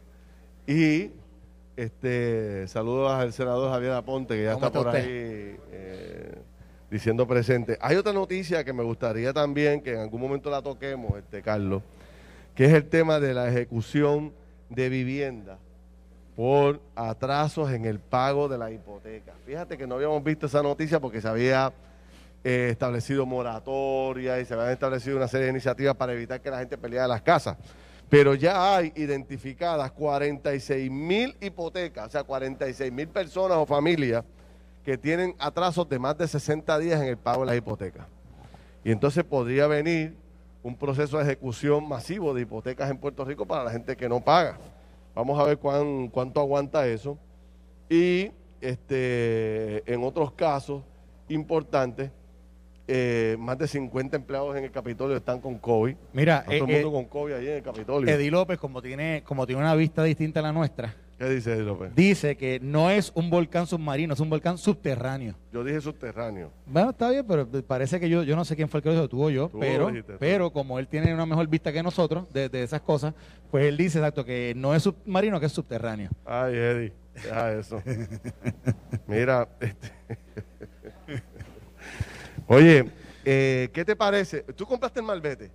Y 0.66 1.10
este 1.76 2.66
saludos 2.68 3.10
al 3.12 3.32
senador 3.32 3.70
Javier 3.72 3.92
Aponte, 3.92 4.34
que 4.36 4.44
ya 4.44 4.54
¿Cómo 4.54 4.66
está 4.66 4.78
por 4.78 4.88
ahí 4.94 5.02
eh, 5.06 6.38
diciendo 6.92 7.26
presente. 7.26 7.78
Hay 7.80 7.96
otra 7.96 8.12
noticia 8.12 8.62
que 8.64 8.74
me 8.74 8.82
gustaría 8.82 9.32
también 9.32 9.80
que 9.80 9.94
en 9.94 10.00
algún 10.00 10.20
momento 10.20 10.50
la 10.50 10.60
toquemos, 10.60 11.16
este 11.16 11.40
Carlos, 11.40 11.82
que 12.54 12.66
es 12.66 12.72
el 12.74 12.84
tema 12.84 13.18
de 13.18 13.32
la 13.32 13.48
ejecución 13.48 14.30
de 14.68 14.90
vivienda 14.90 15.58
por 16.36 16.80
atrasos 16.94 17.70
en 17.72 17.86
el 17.86 17.98
pago 17.98 18.46
de 18.46 18.58
la 18.58 18.70
hipoteca. 18.70 19.32
Fíjate 19.46 19.78
que 19.78 19.86
no 19.86 19.94
habíamos 19.94 20.22
visto 20.22 20.44
esa 20.44 20.62
noticia 20.62 21.00
porque 21.00 21.22
se 21.22 21.28
había 21.28 21.72
eh, 22.44 22.68
establecido 22.72 23.24
moratoria 23.24 24.38
y 24.38 24.44
se 24.44 24.52
habían 24.52 24.70
establecido 24.70 25.16
una 25.16 25.28
serie 25.28 25.46
de 25.46 25.52
iniciativas 25.52 25.96
para 25.96 26.12
evitar 26.12 26.42
que 26.42 26.50
la 26.50 26.58
gente 26.58 26.76
peleara 26.76 27.08
las 27.08 27.22
casas. 27.22 27.56
Pero 28.10 28.34
ya 28.34 28.76
hay 28.76 28.92
identificadas 28.96 29.92
46 29.92 30.90
mil 30.90 31.34
hipotecas, 31.40 32.08
o 32.08 32.10
sea, 32.10 32.22
46 32.22 32.92
mil 32.92 33.08
personas 33.08 33.56
o 33.56 33.64
familias 33.64 34.24
que 34.84 34.98
tienen 34.98 35.34
atrasos 35.38 35.88
de 35.88 35.98
más 35.98 36.16
de 36.18 36.26
60 36.26 36.78
días 36.78 37.00
en 37.00 37.08
el 37.08 37.16
pago 37.16 37.42
de 37.42 37.46
las 37.46 37.56
hipotecas. 37.56 38.06
Y 38.84 38.90
entonces 38.90 39.22
podría 39.24 39.66
venir 39.66 40.16
un 40.62 40.76
proceso 40.76 41.18
de 41.18 41.24
ejecución 41.24 41.88
masivo 41.88 42.34
de 42.34 42.42
hipotecas 42.42 42.90
en 42.90 42.98
Puerto 42.98 43.24
Rico 43.24 43.46
para 43.46 43.64
la 43.64 43.70
gente 43.70 43.96
que 43.96 44.08
no 44.08 44.20
paga. 44.20 44.58
Vamos 45.14 45.38
a 45.38 45.44
ver 45.44 45.58
cuán- 45.58 46.08
cuánto 46.08 46.40
aguanta 46.40 46.86
eso. 46.86 47.18
Y 47.88 48.30
este, 48.60 49.92
en 49.92 50.02
otros 50.04 50.32
casos 50.32 50.82
importantes, 51.28 52.10
eh, 52.88 53.36
más 53.38 53.56
de 53.58 53.68
50 53.68 54.16
empleados 54.16 54.56
en 54.56 54.64
el 54.64 54.70
Capitolio 54.70 55.16
están 55.16 55.40
con 55.40 55.58
COVID. 55.58 55.94
Mira, 56.12 56.38
Está 56.38 56.58
todo 56.58 56.64
el 56.64 56.70
eh, 56.70 56.74
mundo 56.82 56.92
con 56.92 57.04
COVID 57.06 57.32
ahí 57.34 57.46
en 57.48 57.54
el 57.56 57.62
Capitolio. 57.62 58.12
Eddie 58.12 58.30
López, 58.30 58.58
como 58.58 58.82
tiene, 58.82 59.22
como 59.24 59.46
tiene 59.46 59.62
una 59.62 59.74
vista 59.74 60.02
distinta 60.02 60.40
a 60.40 60.42
la 60.42 60.52
nuestra, 60.52 60.94
¿Qué 61.22 61.28
dice 61.28 61.56
López? 61.58 61.94
dice 61.94 62.36
que 62.36 62.58
no 62.60 62.90
es 62.90 63.12
un 63.14 63.30
volcán 63.30 63.68
submarino, 63.68 64.12
es 64.12 64.18
un 64.18 64.28
volcán 64.28 64.58
subterráneo. 64.58 65.36
Yo 65.52 65.62
dije 65.62 65.80
subterráneo. 65.80 66.50
Bueno, 66.66 66.90
está 66.90 67.10
bien, 67.10 67.24
pero 67.24 67.48
parece 67.62 68.00
que 68.00 68.08
yo, 68.08 68.24
yo 68.24 68.34
no 68.34 68.44
sé 68.44 68.56
quién 68.56 68.68
fue 68.68 68.78
el 68.78 68.82
que 68.82 68.88
lo 68.88 68.94
dijo, 68.96 69.08
tú 69.08 69.22
o 69.22 69.30
yo, 69.30 69.48
Tú 69.48 69.60
pero, 69.60 69.86
dijiste, 69.86 70.14
pero 70.18 70.52
como 70.52 70.80
él 70.80 70.88
tiene 70.88 71.14
una 71.14 71.24
mejor 71.24 71.46
vista 71.46 71.72
que 71.72 71.80
nosotros 71.80 72.28
de, 72.32 72.48
de 72.48 72.64
esas 72.64 72.80
cosas, 72.80 73.14
pues 73.52 73.66
él 73.66 73.76
dice 73.76 73.98
exacto 73.98 74.24
que 74.24 74.52
no 74.56 74.74
es 74.74 74.82
submarino, 74.82 75.38
que 75.38 75.46
es 75.46 75.52
subterráneo. 75.52 76.10
Ay, 76.24 76.56
Eddie, 76.56 76.92
deja 77.14 77.52
eso. 77.52 77.80
Mira, 79.06 79.48
este... 79.60 79.92
oye, 82.48 82.90
eh, 83.24 83.68
¿qué 83.72 83.84
te 83.84 83.94
parece? 83.94 84.40
¿Tú 84.56 84.66
compraste 84.66 84.98
el 84.98 85.06
malvete? 85.06 85.52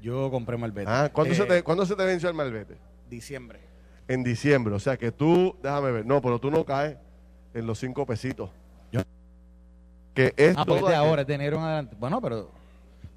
Yo 0.00 0.30
compré 0.30 0.56
Malvete. 0.56 0.90
Ah, 0.90 1.10
¿cuándo, 1.12 1.34
se 1.34 1.42
Eh, 1.42 1.46
te, 1.46 1.62
¿Cuándo 1.62 1.84
se 1.84 1.94
te 1.94 2.04
venció 2.06 2.30
el 2.30 2.34
malvete? 2.34 2.78
Diciembre. 3.10 3.75
En 4.08 4.22
diciembre, 4.22 4.74
o 4.74 4.78
sea 4.78 4.96
que 4.96 5.10
tú, 5.10 5.56
déjame 5.62 5.90
ver, 5.90 6.06
no, 6.06 6.20
pero 6.22 6.38
tú 6.38 6.50
no 6.50 6.64
caes 6.64 6.96
en 7.54 7.66
los 7.66 7.78
cinco 7.78 8.06
pesitos. 8.06 8.50
Yo- 8.92 9.00
Que 10.14 10.32
es 10.36 10.56
Ah, 10.56 10.64
porque 10.64 10.74
es 10.74 10.80
todo 10.80 10.90
de 10.90 10.94
ahora, 10.96 11.22
es 11.22 11.28
de 11.28 11.34
enero 11.34 11.56
en 11.56 11.62
adelante. 11.64 11.96
Bueno, 11.98 12.20
pero, 12.20 12.50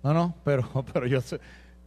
no, 0.03 0.13
no, 0.13 0.35
pero, 0.43 0.63
pero 0.93 1.05
yo, 1.05 1.19
yo, 1.21 1.37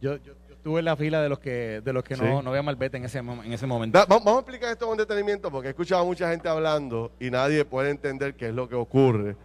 yo, 0.01 0.17
yo 0.17 0.33
estuve 0.53 0.79
en 0.79 0.85
la 0.85 0.95
fila 0.95 1.21
de 1.21 1.27
los 1.29 1.39
que, 1.39 1.81
de 1.83 1.91
los 1.93 2.03
que 2.03 2.15
no, 2.15 2.23
Sí. 2.39 2.43
no 2.45 2.49
había 2.51 2.63
Malvete 2.63 2.95
en 2.97 3.03
ese, 3.05 3.19
en 3.19 3.51
ese 3.51 3.67
momento. 3.67 3.99
Da- 3.99 4.05
va- 4.05 4.17
vamos 4.19 4.35
a 4.37 4.39
explicar 4.39 4.71
esto 4.71 4.87
con 4.87 4.97
detenimiento 4.97 5.51
porque 5.51 5.67
he 5.67 5.71
escuchado 5.71 6.01
a 6.01 6.05
mucha 6.05 6.29
gente 6.31 6.47
hablando 6.47 7.11
y 7.19 7.29
nadie 7.29 7.65
puede 7.65 7.89
entender 7.89 8.35
qué 8.35 8.47
es 8.47 8.53
lo 8.55 8.69
que 8.69 8.75
ocurre 8.75 9.35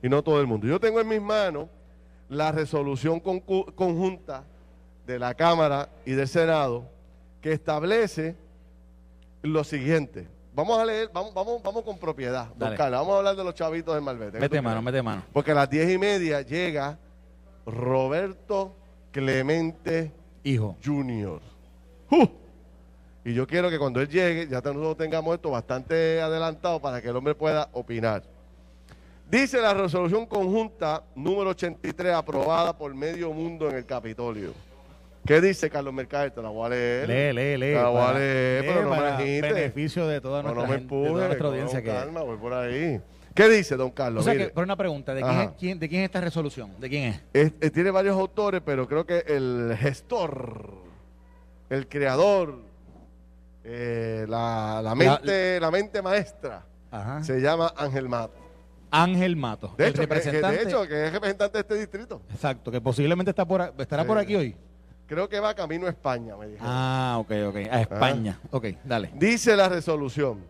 y 0.00 0.08
no 0.08 0.22
todo 0.22 0.40
el 0.40 0.46
mundo. 0.46 0.68
Yo 0.68 0.78
tengo 0.78 1.00
en 1.00 1.08
mis 1.08 1.20
manos 1.20 1.66
la 2.28 2.52
resolución 2.52 3.18
conjunta 3.18 4.44
de 5.06 5.18
la 5.18 5.34
Cámara 5.34 5.88
y 6.06 6.12
del 6.12 6.28
Senado 6.28 6.84
que 7.40 7.52
establece 7.52 8.36
lo 9.42 9.64
siguiente. 9.64 10.28
Vamos 10.54 10.78
a 10.78 10.84
leer, 10.84 11.10
vamos, 11.12 11.32
vamos, 11.32 11.62
vamos 11.62 11.82
con 11.82 11.98
propiedad. 11.98 12.48
Don 12.48 12.58
Dale. 12.58 12.76
Carlos, 12.76 13.00
vamos 13.00 13.14
a 13.14 13.18
hablar 13.18 13.36
de 13.36 13.44
los 13.44 13.54
chavitos 13.54 13.94
del 13.94 14.02
Malvete. 14.02 14.32
¿Qué 14.32 14.40
Mete 14.40 14.60
mano, 14.60 14.82
mete 14.82 15.02
mano. 15.02 15.22
Porque 15.32 15.52
a 15.52 15.54
las 15.54 15.70
diez 15.70 15.88
y 15.90 15.98
media 15.98 16.42
llega 16.42 16.98
Roberto 17.64 18.74
Clemente 19.12 20.12
Hijo. 20.42 20.76
Junior. 20.84 21.40
¡Uh! 22.10 22.26
Y 23.24 23.34
yo 23.34 23.46
quiero 23.46 23.68
que 23.68 23.78
cuando 23.78 24.00
él 24.00 24.08
llegue, 24.08 24.48
ya 24.48 24.60
nosotros 24.60 24.96
tengamos 24.96 25.34
esto 25.34 25.50
bastante 25.50 26.20
adelantado 26.20 26.80
para 26.80 27.02
que 27.02 27.08
el 27.08 27.16
hombre 27.16 27.34
pueda 27.34 27.68
opinar. 27.72 28.22
Dice 29.30 29.60
la 29.60 29.74
resolución 29.74 30.24
conjunta 30.24 31.04
número 31.14 31.50
83 31.50 32.14
aprobada 32.14 32.76
por 32.76 32.94
medio 32.94 33.30
mundo 33.30 33.68
en 33.68 33.76
el 33.76 33.84
Capitolio, 33.84 34.54
¿Qué 35.28 35.40
dice 35.42 35.68
Carlos 35.68 35.92
Mercader? 35.92 36.30
Te 36.30 36.40
la 36.40 36.48
voy 36.48 36.64
a 36.64 36.68
leer. 36.70 37.06
Lee, 37.06 37.32
lee, 37.34 37.56
lee. 37.58 37.74
Te 37.74 37.82
la 37.82 37.88
voy 37.90 38.00
a 38.00 38.12
leer, 38.14 38.62
lee 38.62 38.68
pero 38.70 38.82
no 38.82 38.90
me 38.90 38.96
para 38.96 39.16
agites. 39.18 39.42
beneficio 39.54 40.06
de 40.06 40.20
toda 40.22 40.42
nuestra, 40.42 40.62
no 40.62 40.68
me 40.68 40.74
gente, 40.78 40.84
de 40.84 40.88
toda 40.88 41.06
empuje. 41.08 41.26
nuestra 41.26 41.38
con 41.38 41.46
audiencia 41.48 41.82
que... 41.82 41.88
calma, 41.88 42.22
voy 42.22 42.36
por 42.38 42.54
ahí. 42.54 43.00
¿Qué 43.34 43.48
dice, 43.50 43.76
don 43.76 43.90
Carlos? 43.90 44.22
O 44.22 44.24
sea, 44.24 44.32
Mire, 44.32 44.46
que, 44.46 44.52
pero 44.54 44.64
una 44.64 44.76
pregunta, 44.76 45.12
¿de 45.14 45.20
quién, 45.22 45.40
es, 45.40 45.50
quién- 45.58 45.78
¿de 45.78 45.88
quién 45.90 46.00
es 46.00 46.06
esta 46.06 46.22
resolución? 46.22 46.72
¿De 46.80 46.88
quién 46.88 47.20
es? 47.34 47.52
es- 47.60 47.72
tiene 47.72 47.90
varios 47.90 48.16
autores, 48.18 48.62
pero 48.64 48.88
creo 48.88 49.04
que 49.04 49.22
el 49.28 49.76
gestor, 49.78 50.72
el 51.68 51.86
creador, 51.88 52.60
eh, 53.64 54.24
la, 54.28 54.80
la 54.82 54.94
mente, 54.94 55.60
la, 55.60 55.70
mente 55.70 56.00
maestra, 56.00 56.64
Ajá. 56.90 57.22
se 57.22 57.38
llama 57.40 57.70
Ángel 57.76 58.08
Mato. 58.08 58.32
Ángel 58.90 59.36
Mato, 59.36 59.74
De 59.76 59.84
el 59.84 59.90
hecho, 59.90 60.00
que, 60.00 60.08
que 60.08 60.14
representante. 60.14 60.56
de 60.56 60.62
hecho, 60.64 60.88
que 60.88 61.04
es 61.06 61.12
representante 61.12 61.58
de 61.58 61.60
este 61.60 61.74
distrito. 61.74 62.22
exacto, 62.30 62.70
que 62.70 62.80
posiblemente 62.80 63.30
está 63.30 63.44
por, 63.44 63.74
estará 63.78 64.04
por 64.04 64.16
aquí 64.16 64.34
hoy. 64.34 64.56
Creo 65.08 65.26
que 65.26 65.40
va 65.40 65.54
camino 65.54 65.86
a 65.86 65.88
España, 65.88 66.36
me 66.36 66.48
dijeron. 66.48 66.68
Ah, 66.70 67.16
ok, 67.18 67.30
ok. 67.48 67.56
A 67.70 67.80
España. 67.80 68.38
Ok, 68.50 68.66
dale. 68.84 69.10
Dice 69.14 69.56
la 69.56 69.70
resolución 69.70 70.44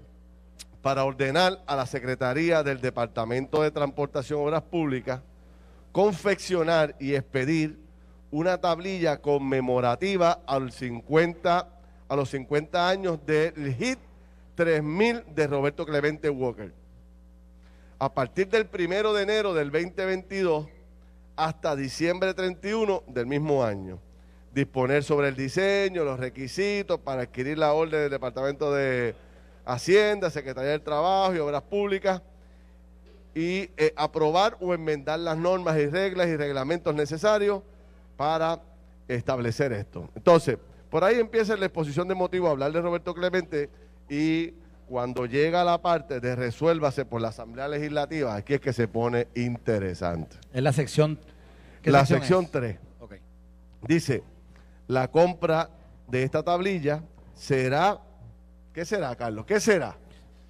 para 0.83 1.05
ordenar 1.05 1.63
a 1.65 1.77
la 1.77 1.87
Secretaría 1.87 2.65
del 2.65 2.81
Departamento 2.81 3.63
de 3.63 3.71
Transportación 3.71 4.41
y 4.41 4.43
Obras 4.43 4.63
Públicas 4.63 5.21
confeccionar 5.93 6.97
y 6.99 7.15
expedir 7.15 7.79
una 8.33 8.59
tablilla 8.59 9.19
conmemorativa 9.19 10.41
al 10.45 10.73
50, 10.73 11.69
a 12.09 12.17
los 12.17 12.29
50 12.31 12.89
años 12.89 13.25
del 13.25 13.77
HIT 13.79 13.99
3000 14.57 15.23
de 15.37 15.47
Roberto 15.47 15.87
Clemente 15.87 16.29
Walker. 16.29 16.73
A 18.01 18.13
partir 18.13 18.49
del 18.49 18.67
primero 18.67 19.15
de 19.15 19.23
enero 19.23 19.55
del 19.55 19.71
2022 19.71 20.67
hasta 21.37 21.77
diciembre 21.77 22.35
31 22.35 23.05
del 23.07 23.27
mismo 23.27 23.65
año 23.65 24.01
disponer 24.53 25.05
sobre 25.05 25.29
el 25.29 25.37
diseño, 25.37 26.05
los 26.05 26.19
requisitos 26.19 26.99
para 27.01 27.23
adquirir 27.23 27.59
la 27.59 27.73
orden 27.73 28.01
del 28.01 28.11
Departamento 28.11 28.73
de 28.73 29.15
Hacienda, 29.65 30.31
Secretaría 30.31 30.71
del 30.71 30.83
Trabajo 30.83 31.35
y 31.35 31.39
Obras 31.39 31.63
Públicas 31.63 32.23
y 33.35 33.71
eh, 33.77 33.93
aprobar 33.97 34.57
o 34.61 34.75
enmendar 34.75 35.19
las 35.21 35.37
normas 35.37 35.79
y 35.79 35.87
reglas 35.87 36.29
y 36.29 36.37
reglamentos 36.37 36.95
necesarios 36.95 37.63
para 38.17 38.61
establecer 39.07 39.73
esto. 39.73 40.09
Entonces, 40.15 40.59
por 40.91 41.05
ahí 41.05 41.19
empieza 41.19 41.57
la 41.57 41.67
exposición 41.67 42.09
de 42.09 42.15
motivos 42.15 42.49
a 42.49 42.53
hablar 42.53 42.73
de 42.73 42.81
Roberto 42.81 43.15
Clemente 43.15 43.69
y 44.09 44.55
cuando 44.89 45.27
llega 45.27 45.63
la 45.65 45.83
parte 45.83 46.19
de 46.19 46.35
resuélvase 46.35 47.05
por 47.05 47.21
la 47.21 47.29
Asamblea 47.29 47.69
Legislativa, 47.69 48.35
aquí 48.35 48.55
es 48.55 48.61
que 48.61 48.73
se 48.73 48.89
pone 48.89 49.29
interesante. 49.35 50.37
Es 50.53 50.63
la 50.63 50.73
sección. 50.73 51.19
¿qué 51.83 51.91
La 51.91 52.07
sección 52.07 52.45
sección 52.45 52.45
es? 52.45 52.51
3. 52.51 52.79
Ok. 53.01 53.15
Dice, 53.87 54.23
la 54.89 55.09
compra 55.09 55.71
de 56.09 56.25
esta 56.25 56.43
tablilla 56.43 57.05
será, 57.35 58.01
¿qué 58.73 58.85
será, 58.85 59.15
Carlos? 59.15 59.47
¿Qué 59.47 59.61
será? 59.61 59.97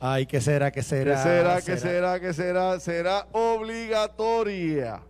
Ay, 0.00 0.26
¿qué 0.26 0.40
será? 0.40 0.70
¿Qué 0.70 0.80
¿Qué 0.80 0.82
será? 0.82 1.22
será? 1.22 1.60
¿Qué 1.60 1.76
será? 1.76 2.20
¿Qué 2.20 2.32
será? 2.32 2.80
Será 2.80 3.26
obligatoria 3.32 5.02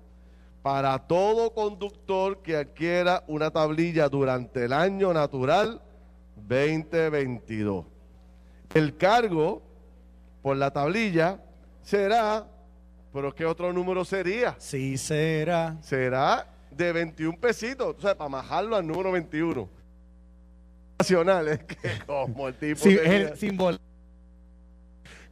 para 0.63 0.99
todo 0.99 1.53
conductor 1.53 2.43
que 2.43 2.57
adquiera 2.57 3.23
una 3.29 3.51
tablilla 3.51 4.09
durante 4.09 4.65
el 4.65 4.73
año 4.73 5.13
natural 5.13 5.83
2022. 6.37 7.85
El 8.75 8.97
cargo 8.97 9.63
por 10.43 10.57
la 10.57 10.71
tablilla 10.71 11.39
será, 11.83 12.47
pero 13.13 13.35
¿qué 13.35 13.45
otro 13.45 13.73
número 13.75 14.05
sería? 14.07 14.57
Sí 14.59 14.97
será. 14.97 15.77
será 15.83 16.47
de 16.71 16.93
21 16.93 17.39
pesitos, 17.39 17.97
o 17.99 18.01
sea, 18.01 18.17
para 18.17 18.29
majarlo 18.29 18.77
al 18.77 18.87
número 18.87 19.13
21. 19.13 19.69
Nacional, 20.99 21.49
es 21.49 21.59
que 21.65 21.77
como 22.07 22.49
el 22.49 22.55
tipo 22.55 22.81
Sí, 22.81 22.91
es 22.95 23.03
tenía- 23.03 23.17
el 23.31 23.37
símbolo. 23.37 23.79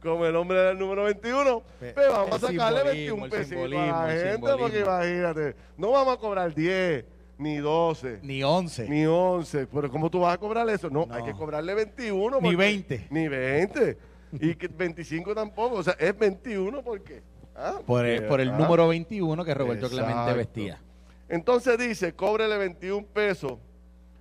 como 0.01 0.25
el 0.25 0.35
hombre 0.35 0.57
era 0.59 0.71
el 0.71 0.79
número 0.79 1.03
21, 1.03 1.61
Pe- 1.79 1.91
pues 1.93 2.07
vamos 2.09 2.31
a 2.43 2.47
sacarle 2.47 2.79
simbolismo, 3.07 3.21
21 3.21 3.25
el 3.25 3.29
pesitos 3.31 3.73
a 3.73 4.07
la 4.07 4.13
gente, 4.13 4.47
porque 4.57 4.79
imagínate, 4.79 5.55
no 5.77 5.91
vamos 5.91 6.13
a 6.15 6.17
cobrar 6.17 6.53
10, 6.53 7.03
ni 7.37 7.57
12, 7.57 8.19
Ni 8.23 8.43
11. 8.43 8.87
ni 8.89 9.05
11, 9.05 9.67
pero 9.67 9.91
¿cómo 9.91 10.09
tú 10.09 10.21
vas 10.21 10.33
a 10.33 10.37
cobrar 10.37 10.69
eso? 10.69 10.89
No, 10.89 11.05
No. 11.05 11.13
hay 11.13 11.23
que 11.23 11.33
cobrarle 11.33 11.73
21. 11.73 12.37
Ni 12.37 12.41
porque- 12.43 12.55
20. 12.55 13.07
Ni 13.09 13.27
20. 13.27 13.97
Y 14.39 14.55
que 14.55 14.67
25 14.69 15.35
tampoco, 15.35 15.75
o 15.77 15.83
sea, 15.83 15.95
es 15.99 16.17
21 16.17 16.81
porque... 16.81 17.21
ah, 17.55 17.79
por 17.85 18.05
el, 18.05 18.23
por 18.25 18.39
el 18.39 18.49
ah. 18.51 18.57
número 18.57 18.87
21 18.87 19.43
que 19.43 19.53
Roberto 19.53 19.89
Clemente 19.89 20.13
Exacto. 20.13 20.37
vestía. 20.37 20.81
Entonces 21.29 21.77
dice, 21.77 22.13
cóbrele 22.13 22.57
21 22.57 23.05
pesos, 23.07 23.53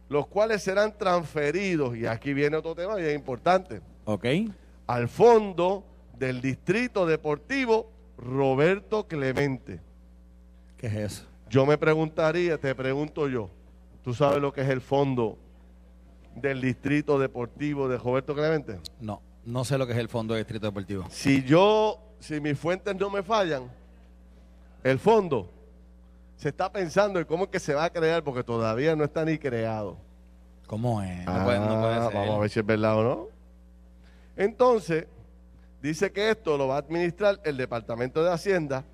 los 0.08 0.26
cuales 0.26 0.62
serán 0.62 0.96
transferidos, 0.96 1.96
y 1.96 2.06
aquí 2.06 2.32
viene 2.32 2.56
otro 2.56 2.74
tema 2.74 2.96
bien 2.96 3.14
importante, 3.14 3.80
¿Ok? 4.04 4.24
al 4.86 5.08
fondo 5.08 5.84
del 6.18 6.40
Distrito 6.40 7.06
Deportivo 7.06 7.90
Roberto 8.16 9.06
Clemente. 9.06 9.80
¿Qué 10.76 10.86
es 10.88 10.94
eso? 10.94 11.24
Yo 11.48 11.66
me 11.66 11.78
preguntaría, 11.78 12.58
te 12.58 12.74
pregunto 12.74 13.28
yo, 13.28 13.50
¿tú 14.02 14.14
sabes 14.14 14.40
lo 14.40 14.52
que 14.52 14.62
es 14.62 14.68
el 14.68 14.80
fondo 14.80 15.38
del 16.34 16.60
Distrito 16.60 17.18
Deportivo 17.18 17.88
de 17.88 17.98
Roberto 17.98 18.34
Clemente? 18.34 18.78
No, 19.00 19.22
no 19.44 19.64
sé 19.64 19.78
lo 19.78 19.86
que 19.86 19.92
es 19.92 19.98
el 19.98 20.08
Fondo 20.08 20.34
de 20.34 20.40
Distrito 20.40 20.66
Deportivo. 20.66 21.04
Si 21.08 21.42
yo, 21.44 21.98
si 22.20 22.40
mis 22.40 22.58
fuentes 22.58 22.94
no 22.96 23.10
me 23.10 23.22
fallan, 23.22 23.70
el 24.82 24.98
fondo 24.98 25.50
se 26.36 26.48
está 26.50 26.70
pensando 26.72 27.18
en 27.18 27.24
cómo 27.24 27.44
es 27.44 27.50
que 27.50 27.58
se 27.60 27.74
va 27.74 27.84
a 27.84 27.90
crear 27.90 28.22
porque 28.22 28.44
todavía 28.44 28.94
no 28.94 29.04
está 29.04 29.24
ni 29.24 29.38
creado. 29.38 29.96
¿Cómo 30.66 31.00
es? 31.02 31.24
No 31.24 31.44
puede, 31.44 31.58
no 31.60 31.80
puede 31.80 31.94
Ah, 31.94 32.06
ser. 32.10 32.14
Vamos 32.14 32.36
a 32.36 32.38
ver 32.40 32.50
si 32.50 32.60
es 32.60 32.66
verdad 32.66 32.98
o 32.98 33.02
no. 33.04 33.28
Entonces, 34.36 35.06
dice 35.80 36.12
que 36.12 36.30
esto 36.30 36.58
lo 36.58 36.68
va 36.68 36.76
a 36.76 36.78
administrar 36.78 37.40
el 37.44 37.56
Departamento 37.56 38.22
de 38.22 38.32
Hacienda 38.32 38.84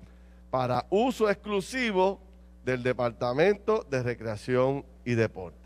para 0.49 0.85
uso 0.89 1.29
exclusivo 1.29 2.19
del 2.63 2.83
Departamento 2.83 3.85
de 3.89 4.03
Recreación 4.03 4.85
y 5.03 5.15
Deporte. 5.15 5.57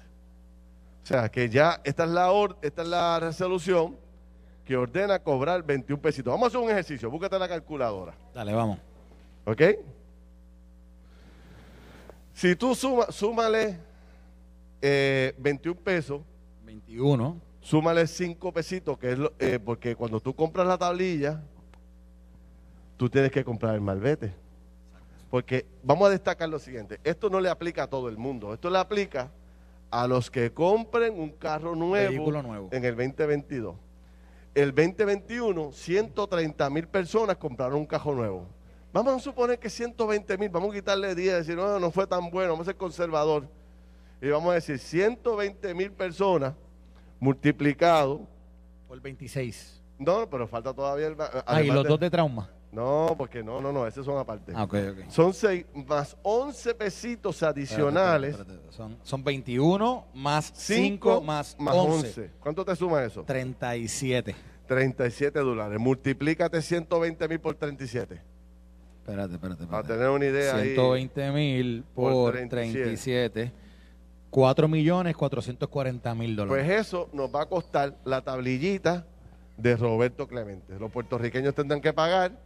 O 1.03 1.05
sea, 1.05 1.29
que 1.29 1.49
ya 1.49 1.79
esta 1.83 2.05
es 2.05 2.09
la, 2.09 2.31
or- 2.31 2.57
esta 2.61 2.81
es 2.81 2.87
la 2.87 3.19
resolución 3.19 3.95
que 4.65 4.75
ordena 4.75 5.19
cobrar 5.19 5.63
21 5.63 6.01
pesitos. 6.01 6.31
Vamos 6.31 6.45
a 6.45 6.47
hacer 6.47 6.59
un 6.59 6.69
ejercicio, 6.69 7.09
búscate 7.11 7.37
la 7.39 7.47
calculadora. 7.47 8.13
Dale, 8.33 8.53
vamos. 8.53 8.79
¿Ok? 9.45 9.61
Si 12.37 12.55
tú 12.55 12.75
suma, 12.75 13.07
súmale 13.09 13.79
eh, 14.79 15.33
21 15.39 15.75
pesos 15.81 16.21
21. 16.63 17.41
súmale 17.61 18.05
5 18.05 18.53
pesitos, 18.53 18.95
que 18.99 19.13
es 19.13 19.17
lo- 19.17 19.33
eh, 19.39 19.57
porque 19.57 19.95
cuando 19.95 20.19
tú 20.19 20.35
compras 20.35 20.67
la 20.67 20.77
tablilla, 20.77 21.41
tú 22.95 23.09
tienes 23.09 23.31
que 23.31 23.43
comprar 23.43 23.73
el 23.73 23.81
malvete. 23.81 24.35
Porque 25.31 25.65
vamos 25.81 26.07
a 26.07 26.11
destacar 26.11 26.47
lo 26.47 26.59
siguiente, 26.59 26.99
esto 27.03 27.27
no 27.31 27.39
le 27.41 27.49
aplica 27.49 27.81
a 27.83 27.87
todo 27.87 28.07
el 28.07 28.17
mundo, 28.19 28.53
esto 28.53 28.69
le 28.69 28.77
aplica 28.77 29.31
a 29.89 30.07
los 30.07 30.29
que 30.29 30.53
compren 30.53 31.19
un 31.19 31.31
carro 31.31 31.75
nuevo, 31.75 32.31
nuevo. 32.43 32.69
en 32.71 32.85
el 32.85 32.95
2022. 32.95 33.75
El 34.53 34.75
2021, 34.75 35.71
130 35.71 36.69
mil 36.69 36.87
personas 36.87 37.37
compraron 37.37 37.79
un 37.79 37.85
carro 37.87 38.13
nuevo. 38.13 38.47
Vamos 38.97 39.13
a 39.13 39.19
suponer 39.19 39.59
que 39.59 39.69
120 39.69 40.39
mil, 40.39 40.49
vamos 40.49 40.71
a 40.71 40.73
quitarle 40.73 41.13
10, 41.13 41.35
decir, 41.35 41.55
no, 41.55 41.79
no 41.79 41.91
fue 41.91 42.07
tan 42.07 42.31
bueno, 42.31 42.53
vamos 42.53 42.67
a 42.67 42.71
ser 42.71 42.77
conservador. 42.77 43.47
Y 44.19 44.27
vamos 44.29 44.49
a 44.49 44.55
decir, 44.55 44.79
120 44.79 45.75
mil 45.75 45.91
personas 45.91 46.55
multiplicado. 47.19 48.21
Por 48.87 48.99
26. 48.99 49.83
No, 49.99 50.27
pero 50.27 50.47
falta 50.47 50.73
todavía 50.73 51.07
el. 51.07 51.15
Ah, 51.45 51.61
y 51.61 51.67
los 51.67 51.87
dos 51.87 51.99
de 51.99 52.09
trauma. 52.09 52.49
No, 52.71 53.13
porque 53.15 53.43
no, 53.43 53.61
no, 53.61 53.71
no, 53.71 53.85
esos 53.85 54.03
son 54.03 54.17
aparte. 54.17 54.51
Ah. 54.55 54.67
Son 55.09 55.31
seis, 55.31 55.67
más 55.87 56.17
11 56.23 56.73
pesitos 56.73 57.43
adicionales. 57.43 58.31
Espérate, 58.31 58.53
espérate, 58.53 58.77
espérate. 58.77 58.97
Son, 59.03 59.07
son 59.07 59.23
21 59.23 60.07
más 60.15 60.51
5 60.55 61.17
5 61.17 61.21
más 61.21 61.55
11. 61.59 62.31
¿Cuánto 62.39 62.65
te 62.65 62.75
suma 62.75 63.03
eso? 63.03 63.23
37. 63.23 64.35
37 64.65 65.39
dólares. 65.39 65.79
Multiplícate 65.79 66.63
120 66.63 67.27
mil 67.27 67.39
por 67.39 67.53
37. 67.53 68.36
Espérate, 69.07 69.35
espérate. 69.35 69.65
Para 69.67 69.87
tener 69.87 70.09
una 70.09 70.25
idea 70.25 70.57
ahí. 70.57 70.73
120 70.75 71.31
mil 71.31 71.85
Por 71.95 72.11
por 72.11 72.31
37. 72.33 72.83
37. 72.83 73.51
4 74.29 74.67
millones 74.67 75.15
440 75.15 76.13
mil 76.13 76.35
Pues 76.35 76.49
dólares. 76.49 76.81
eso 76.81 77.09
nos 77.13 77.33
va 77.33 77.43
a 77.43 77.45
costar 77.45 77.95
la 78.03 78.21
tablillita 78.21 79.07
de 79.55 79.77
Roberto 79.77 80.27
Clemente. 80.27 80.77
Los 80.77 80.91
puertorriqueños 80.91 81.55
tendrán 81.55 81.79
que 81.79 81.93
pagar, 81.93 82.37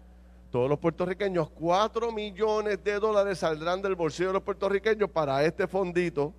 todos 0.52 0.70
los 0.70 0.78
puertorriqueños, 0.78 1.50
4 1.50 2.12
millones 2.12 2.84
de 2.84 3.00
dólares 3.00 3.40
saldrán 3.40 3.82
del 3.82 3.96
bolsillo 3.96 4.28
de 4.28 4.34
los 4.34 4.44
puertorriqueños 4.44 5.10
para 5.10 5.44
este 5.44 5.68
fondito 5.68 6.32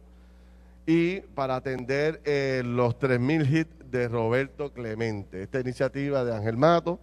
y 0.86 1.20
para 1.20 1.56
atender 1.56 2.20
eh, 2.24 2.62
los 2.64 2.96
3.000 2.96 3.52
hits 3.52 3.90
de 3.90 4.06
Roberto 4.06 4.72
Clemente. 4.72 5.42
Esta 5.42 5.58
iniciativa 5.58 6.24
de 6.24 6.32
Ángel 6.32 6.56
Mato 6.56 7.00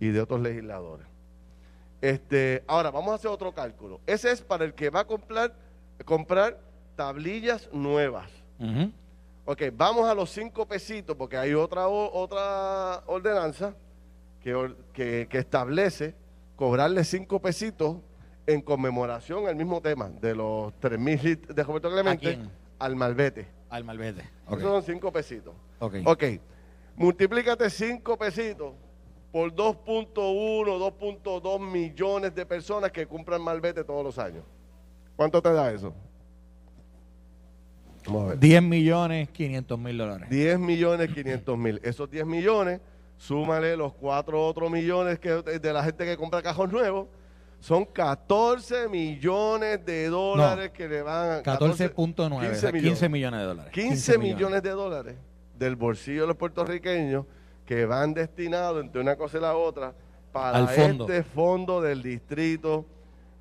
y 0.00 0.08
de 0.08 0.20
otros 0.22 0.40
legisladores. 0.40 1.06
Este, 2.00 2.62
ahora, 2.66 2.90
vamos 2.90 3.12
a 3.12 3.14
hacer 3.14 3.30
otro 3.30 3.52
cálculo. 3.52 4.00
Ese 4.06 4.30
es 4.30 4.42
para 4.42 4.64
el 4.64 4.74
que 4.74 4.90
va 4.90 5.00
a 5.00 5.06
comprar, 5.06 5.54
comprar 6.04 6.58
tablillas 6.96 7.68
nuevas. 7.72 8.30
Ujú. 8.58 8.92
Ok, 9.46 9.62
vamos 9.74 10.08
a 10.08 10.14
los 10.14 10.30
cinco 10.30 10.66
pesitos 10.66 11.16
porque 11.16 11.36
hay 11.36 11.54
otra, 11.54 11.86
otra 11.88 13.02
ordenanza 13.06 13.74
que, 14.40 14.74
que, 14.92 15.26
que 15.28 15.38
establece 15.38 16.14
cobrarle 16.56 17.04
cinco 17.04 17.40
pesitos 17.40 17.96
en 18.46 18.60
conmemoración 18.60 19.46
al 19.46 19.56
mismo 19.56 19.80
tema 19.80 20.08
de 20.08 20.34
los 20.34 20.72
3 20.80 20.98
mil 20.98 21.40
de 21.46 21.62
Roberto 21.62 21.90
Clemente 21.90 22.38
al 22.78 22.96
Malvete. 22.96 23.46
Al 23.70 23.84
Malvete. 23.84 24.22
Ok. 24.46 24.58
Esos 24.58 24.70
son 24.70 24.82
cinco 24.82 25.12
pesitos. 25.12 25.54
Ok. 25.78 25.96
Ok, 26.04 26.24
multiplícate 26.96 27.70
cinco 27.70 28.16
pesitos 28.18 28.74
por 29.34 29.52
2.1, 29.52 30.14
2.2 30.14 31.58
millones 31.58 32.32
de 32.36 32.46
personas 32.46 32.92
que 32.92 33.04
compran 33.04 33.42
Malvete 33.42 33.82
todos 33.82 34.04
los 34.04 34.16
años. 34.16 34.44
¿Cuánto 35.16 35.42
te 35.42 35.52
da 35.52 35.72
eso? 35.72 35.92
Vamos 38.06 38.22
a 38.22 38.26
ver. 38.28 38.38
10 38.38 38.62
millones 38.62 39.28
500 39.30 39.76
mil 39.76 39.98
dólares. 39.98 40.30
10 40.30 40.60
millones 40.60 41.12
500 41.12 41.58
mil. 41.58 41.80
Esos 41.82 42.08
10 42.08 42.24
millones, 42.26 42.80
súmale 43.16 43.76
los 43.76 43.92
cuatro 43.94 44.40
otros 44.46 44.70
millones 44.70 45.18
que, 45.18 45.30
de 45.30 45.72
la 45.72 45.82
gente 45.82 46.04
que 46.04 46.16
compra 46.16 46.40
cajos 46.40 46.70
nuevos, 46.70 47.08
son 47.58 47.86
14 47.86 48.88
millones 48.88 49.84
de 49.84 50.10
dólares 50.10 50.70
que 50.70 50.88
le 50.88 51.02
van 51.02 51.30
a... 51.30 51.42
14.9, 51.42 52.36
o 52.36 52.40
15 52.40 52.54
sea, 52.54 52.70
15 52.70 52.72
millones. 52.72 53.10
millones 53.10 53.40
de 53.40 53.46
dólares. 53.46 53.72
15 53.72 54.18
millones 54.18 54.62
de 54.62 54.70
dólares 54.70 55.16
del 55.58 55.74
bolsillo 55.74 56.20
de 56.20 56.28
los 56.28 56.36
puertorriqueños 56.36 57.26
que 57.66 57.86
van 57.86 58.14
destinados 58.14 58.82
entre 58.82 59.00
una 59.00 59.16
cosa 59.16 59.38
y 59.38 59.40
la 59.40 59.56
otra 59.56 59.94
para 60.32 60.66
fondo. 60.66 61.04
este 61.04 61.22
fondo 61.22 61.80
del 61.80 62.02
distrito 62.02 62.84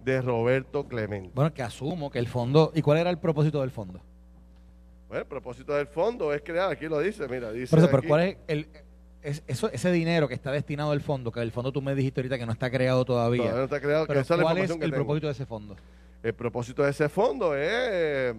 de 0.03 0.21
Roberto 0.21 0.87
Clemente. 0.87 1.31
Bueno, 1.33 1.53
que 1.53 1.63
asumo 1.63 2.09
que 2.11 2.19
el 2.19 2.27
fondo. 2.27 2.71
¿Y 2.75 2.81
cuál 2.81 2.99
era 2.99 3.09
el 3.09 3.17
propósito 3.17 3.61
del 3.61 3.71
fondo? 3.71 3.99
Bueno, 5.07 5.21
el 5.21 5.27
propósito 5.27 5.73
del 5.73 5.87
fondo 5.87 6.33
es 6.33 6.41
crear, 6.41 6.71
aquí 6.71 6.87
lo 6.87 6.99
dice, 6.99 7.27
mira, 7.27 7.51
dice 7.51 7.69
Por 7.69 7.79
eso, 7.79 7.89
pero 7.89 8.03
¿cuál 8.07 8.21
es 8.21 8.37
el. 8.47 8.67
es- 9.21 9.43
eso, 9.47 9.69
ese 9.71 9.91
dinero 9.91 10.27
que 10.27 10.33
está 10.33 10.51
destinado 10.51 10.91
al 10.91 11.01
fondo, 11.01 11.31
que 11.31 11.39
el 11.39 11.51
fondo 11.51 11.71
tú 11.71 11.81
me 11.81 11.95
dijiste 11.95 12.19
ahorita 12.21 12.37
que 12.37 12.45
no 12.45 12.51
está 12.51 12.69
creado 12.69 13.05
todavía. 13.05 13.43
Todavía 13.43 13.59
no 13.59 13.63
está 13.65 13.79
creado, 13.79 14.05
pero 14.07 14.19
esa 14.19 14.33
es 14.33 14.37
la 14.39 14.43
¿cuál 14.43 14.57
es 14.57 14.75
que 14.75 14.83
el 14.85 14.91
propósito 14.91 15.27
de 15.27 15.33
ese 15.33 15.45
fondo? 15.45 15.75
El 16.21 16.33
propósito 16.33 16.83
de 16.83 16.89
ese 16.91 17.09
fondo 17.09 17.55
es 17.55 18.35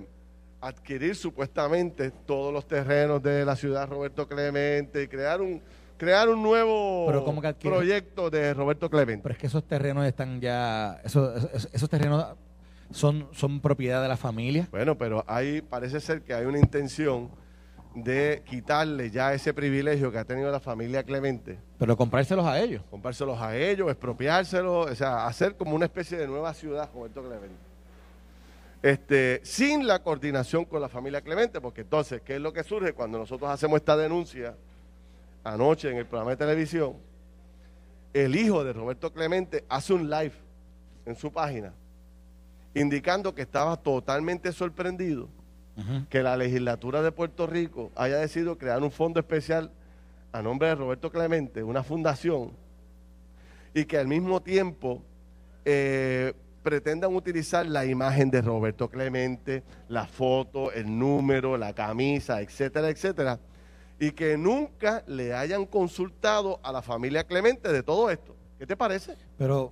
adquirir 0.66 1.14
supuestamente 1.14 2.10
todos 2.10 2.52
los 2.52 2.66
terrenos 2.66 3.22
de 3.22 3.44
la 3.44 3.56
ciudad 3.56 3.88
Roberto 3.88 4.26
Clemente 4.26 5.02
y 5.02 5.08
crear 5.08 5.40
un 5.40 5.62
crear 5.96 6.28
un 6.28 6.42
nuevo 6.42 7.06
proyecto 7.62 8.30
de 8.30 8.52
Roberto 8.54 8.90
Clemente. 8.90 9.22
Pero 9.22 9.32
es 9.32 9.38
que 9.38 9.46
esos 9.46 9.64
terrenos 9.64 10.04
están 10.06 10.40
ya. 10.40 11.00
Esos, 11.04 11.44
esos, 11.44 11.68
esos 11.72 11.88
terrenos 11.88 12.26
son, 12.90 13.28
son 13.32 13.60
propiedad 13.60 14.02
de 14.02 14.08
la 14.08 14.16
familia. 14.16 14.68
Bueno, 14.70 14.96
pero 14.96 15.24
ahí 15.26 15.62
parece 15.62 16.00
ser 16.00 16.22
que 16.22 16.34
hay 16.34 16.46
una 16.46 16.58
intención 16.58 17.30
de 17.94 18.42
quitarle 18.44 19.10
ya 19.10 19.32
ese 19.34 19.54
privilegio 19.54 20.10
que 20.10 20.18
ha 20.18 20.24
tenido 20.24 20.50
la 20.50 20.60
familia 20.60 21.04
Clemente, 21.04 21.58
Pero 21.78 21.96
comprárselos 21.96 22.44
a 22.44 22.58
ellos. 22.60 22.82
comprárselos 22.90 23.40
a 23.40 23.56
ellos, 23.56 23.88
expropiárselos, 23.88 24.90
o 24.90 24.94
sea, 24.94 25.26
hacer 25.26 25.56
como 25.56 25.76
una 25.76 25.84
especie 25.84 26.18
de 26.18 26.26
nueva 26.26 26.52
ciudad 26.54 26.90
Roberto 26.92 27.22
Clemente. 27.22 27.54
Este, 28.84 29.40
sin 29.44 29.86
la 29.86 30.02
coordinación 30.02 30.66
con 30.66 30.82
la 30.82 30.90
familia 30.90 31.22
Clemente, 31.22 31.58
porque 31.58 31.80
entonces, 31.80 32.20
¿qué 32.20 32.34
es 32.34 32.40
lo 32.42 32.52
que 32.52 32.62
surge 32.62 32.92
cuando 32.92 33.16
nosotros 33.16 33.50
hacemos 33.50 33.78
esta 33.78 33.96
denuncia 33.96 34.54
anoche 35.42 35.90
en 35.90 35.96
el 35.96 36.04
programa 36.04 36.32
de 36.32 36.36
televisión? 36.36 36.92
El 38.12 38.36
hijo 38.36 38.62
de 38.62 38.74
Roberto 38.74 39.10
Clemente 39.10 39.64
hace 39.70 39.94
un 39.94 40.10
live 40.10 40.34
en 41.06 41.16
su 41.16 41.32
página 41.32 41.72
indicando 42.74 43.34
que 43.34 43.40
estaba 43.40 43.78
totalmente 43.78 44.52
sorprendido 44.52 45.30
que 46.10 46.22
la 46.22 46.36
legislatura 46.36 47.00
de 47.00 47.10
Puerto 47.10 47.46
Rico 47.46 47.90
haya 47.96 48.18
decidido 48.18 48.58
crear 48.58 48.82
un 48.82 48.90
fondo 48.90 49.18
especial 49.18 49.70
a 50.30 50.42
nombre 50.42 50.68
de 50.68 50.74
Roberto 50.74 51.10
Clemente, 51.10 51.62
una 51.62 51.82
fundación, 51.82 52.52
y 53.72 53.86
que 53.86 53.96
al 53.96 54.08
mismo 54.08 54.42
tiempo 54.42 55.02
eh, 55.64 56.34
pretendan 56.68 57.14
utilizar 57.14 57.64
la 57.66 57.84
imagen 57.84 58.30
de 58.30 58.40
Roberto 58.42 58.88
Clemente, 58.88 59.62
la 59.88 60.06
foto, 60.06 60.72
el 60.72 60.98
número, 60.98 61.56
la 61.56 61.72
camisa, 61.74 62.40
etcétera, 62.40 62.88
etcétera, 62.88 63.38
y 64.00 64.10
que 64.12 64.36
nunca 64.36 65.04
le 65.06 65.34
hayan 65.34 65.66
consultado 65.66 66.58
a 66.64 66.72
la 66.72 66.82
familia 66.82 67.22
Clemente 67.24 67.70
de 67.70 67.82
todo 67.84 68.10
esto. 68.10 68.34
¿Qué 68.58 68.66
te 68.66 68.76
parece? 68.76 69.14
Pero, 69.38 69.70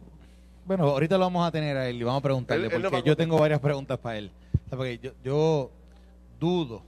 bueno, 0.67 0.85
ahorita 0.85 1.17
lo 1.17 1.25
vamos 1.25 1.49
a 1.49 1.51
tener 1.51 1.77
a 1.77 1.89
él 1.89 1.97
y 2.01 2.05
vamos 2.05 2.21
a 2.21 2.23
preguntarle, 2.23 2.67
Él- 2.67 2.73
él 2.75 2.83
nos 2.83 2.93
porque 2.93 3.09
yo 3.09 3.17
tengo 3.17 3.39
varias 3.39 3.59
preguntas 3.59 3.99
para 3.99 4.19
él. 4.19 4.31
O 4.67 4.69
sea, 4.69 4.77
porque 4.77 4.99
yo, 4.99 5.13
yo 5.25 5.71
dudo, 6.39 6.83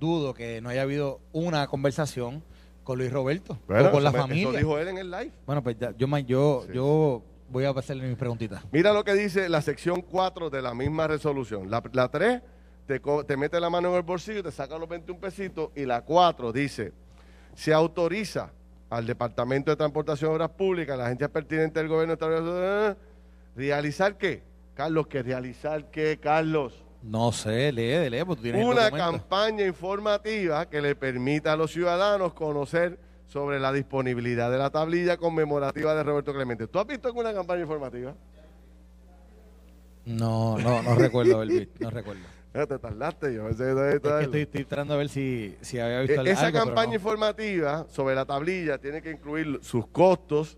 dudo 0.00 0.32
que 0.32 0.60
no 0.62 0.70
haya 0.70 0.82
habido 0.82 1.20
una 1.32 1.66
conversación 1.66 2.42
con 2.82 2.98
Luis 2.98 3.12
Roberto 3.12 3.58
o 3.68 3.90
con 3.90 4.02
la 4.02 4.10
me- 4.10 4.18
familia. 4.18 4.48
Eso 4.48 4.56
dijo 4.58 4.78
él 4.78 4.88
en 4.88 4.98
el 4.98 5.10
live. 5.10 5.30
Bueno, 5.44 5.62
pues 5.62 5.76
ya, 5.78 5.92
yo, 5.96 6.06
yo, 6.26 6.62
Sí. 6.66 6.72
yo 6.72 7.22
voy 7.50 7.64
a 7.64 7.70
hacerle 7.70 8.08
mis 8.08 8.16
preguntitas. 8.16 8.62
Mira 8.72 8.92
lo 8.92 9.04
que 9.04 9.14
dice 9.14 9.48
la 9.48 9.62
sección 9.62 10.02
4 10.02 10.50
de 10.50 10.62
la 10.62 10.74
misma 10.74 11.06
resolución. 11.06 11.70
La, 11.70 11.82
la 11.92 12.08
3 12.08 12.42
te, 12.86 13.36
mete 13.36 13.60
la 13.60 13.68
mano 13.68 13.90
en 13.90 13.96
el 13.96 14.02
bolsillo, 14.02 14.42
te 14.42 14.50
saca 14.50 14.78
los 14.78 14.88
21 14.88 15.20
pesitos. 15.20 15.70
Y 15.74 15.84
la 15.84 16.02
4 16.02 16.52
dice, 16.52 16.92
se 17.54 17.72
autoriza 17.72 18.50
al 18.88 19.06
Departamento 19.06 19.70
de 19.70 19.76
Transportación 19.76 20.30
y 20.30 20.34
Obras 20.34 20.50
Públicas, 20.50 20.94
a 20.94 20.96
la 20.96 21.06
agencia 21.06 21.28
pertinente 21.28 21.78
del 21.78 21.88
gobierno 21.88 22.14
estadounidense, 22.14 22.98
realizar 23.54 24.16
qué? 24.16 24.42
Carlos, 24.74 25.06
¿qué 25.08 25.22
realizar 25.22 25.90
qué, 25.90 26.18
Carlos? 26.18 26.84
No 27.02 27.30
sé, 27.32 27.70
lee, 27.70 28.08
lee, 28.08 28.24
porque 28.24 28.36
tú 28.36 28.42
tienes 28.42 28.64
Una 28.64 28.90
campaña 28.90 29.66
informativa 29.66 30.68
que 30.68 30.80
le 30.80 30.96
permita 30.96 31.52
a 31.52 31.56
los 31.56 31.72
ciudadanos 31.72 32.32
conocer 32.32 32.98
sobre 33.28 33.60
la 33.60 33.72
disponibilidad 33.72 34.50
de 34.50 34.58
la 34.58 34.70
tablilla 34.70 35.16
conmemorativa 35.16 35.94
de 35.94 36.02
Roberto 36.02 36.32
Clemente. 36.34 36.66
¿Tú 36.66 36.78
has 36.80 36.86
visto 36.86 37.08
alguna 37.08 37.32
campaña 37.32 37.60
informativa? 37.62 38.14
No, 40.06 40.58
no, 40.58 40.82
no 40.82 40.94
recuerdo 40.94 41.40
visto, 41.40 41.74
no 41.80 41.90
recuerdo. 41.90 42.22
Te 42.52 42.78
tardaste, 42.78 43.34
yo 43.34 43.44
pensé 43.44 43.64
que 43.66 43.74
te- 43.74 43.94
Es 43.96 44.00
que 44.00 44.24
estoy, 44.24 44.40
estoy 44.42 44.64
tratando 44.64 44.94
de 44.94 44.98
ver 44.98 45.08
si, 45.10 45.54
si 45.60 45.78
había 45.78 46.00
visto 46.00 46.22
Eh, 46.22 46.30
Esa 46.30 46.46
algo, 46.46 46.58
campaña 46.58 46.88
no. 46.88 46.94
informativa 46.94 47.86
sobre 47.88 48.14
la 48.14 48.24
tablilla 48.24 48.78
tiene 48.78 49.00
que 49.02 49.10
incluir 49.12 49.58
sus 49.62 49.86
costos 49.88 50.56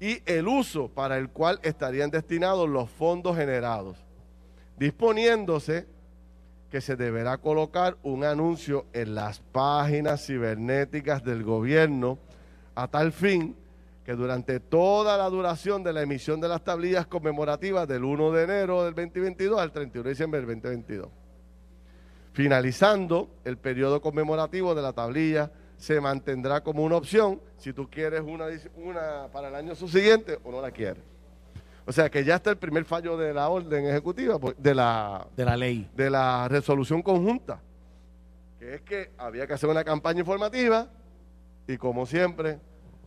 y 0.00 0.22
el 0.24 0.48
uso 0.48 0.88
para 0.88 1.18
el 1.18 1.28
cual 1.28 1.60
estarían 1.62 2.10
destinados 2.10 2.68
los 2.68 2.88
fondos 2.90 3.36
generados, 3.36 3.98
disponiéndose 4.78 5.86
que 6.70 6.80
se 6.80 6.96
deberá 6.96 7.38
colocar 7.38 7.96
un 8.02 8.24
anuncio 8.24 8.86
en 8.92 9.14
las 9.14 9.40
páginas 9.40 10.24
cibernéticas 10.24 11.24
del 11.24 11.42
gobierno 11.42 12.18
a 12.74 12.88
tal 12.88 13.12
fin 13.12 13.56
que 14.04 14.12
durante 14.12 14.60
toda 14.60 15.18
la 15.18 15.28
duración 15.28 15.82
de 15.82 15.92
la 15.92 16.02
emisión 16.02 16.40
de 16.40 16.48
las 16.48 16.64
tablillas 16.64 17.06
conmemorativas 17.06 17.86
del 17.86 18.04
1 18.04 18.32
de 18.32 18.44
enero 18.44 18.84
del 18.84 18.94
2022 18.94 19.60
al 19.60 19.72
31 19.72 20.04
de 20.04 20.10
diciembre 20.10 20.40
del 20.40 20.46
2022. 20.46 21.08
Finalizando 22.32 23.28
el 23.44 23.58
periodo 23.58 24.00
conmemorativo 24.00 24.74
de 24.74 24.82
la 24.82 24.92
tablilla, 24.92 25.50
se 25.76 26.00
mantendrá 26.00 26.62
como 26.62 26.84
una 26.84 26.96
opción 26.96 27.40
si 27.56 27.72
tú 27.72 27.90
quieres 27.90 28.20
una, 28.20 28.46
una 28.76 29.28
para 29.32 29.48
el 29.48 29.54
año 29.54 29.74
subsiguiente 29.74 30.38
o 30.44 30.52
no 30.52 30.62
la 30.62 30.70
quieres. 30.70 31.02
O 31.90 31.92
sea 31.92 32.08
que 32.08 32.22
ya 32.22 32.36
está 32.36 32.50
el 32.50 32.56
primer 32.56 32.84
fallo 32.84 33.16
de 33.16 33.34
la 33.34 33.48
orden 33.48 33.84
ejecutiva, 33.84 34.38
pues, 34.38 34.54
de 34.56 34.76
la, 34.76 35.26
De 35.36 35.44
la 35.44 35.56
ley. 35.56 35.90
de 35.92 36.08
la 36.08 36.46
resolución 36.46 37.02
conjunta, 37.02 37.60
que 38.60 38.76
es 38.76 38.82
que 38.82 39.10
había 39.18 39.44
que 39.44 39.54
hacer 39.54 39.68
una 39.68 39.82
campaña 39.82 40.20
informativa 40.20 40.88
y 41.66 41.76
como 41.78 42.06
siempre 42.06 42.60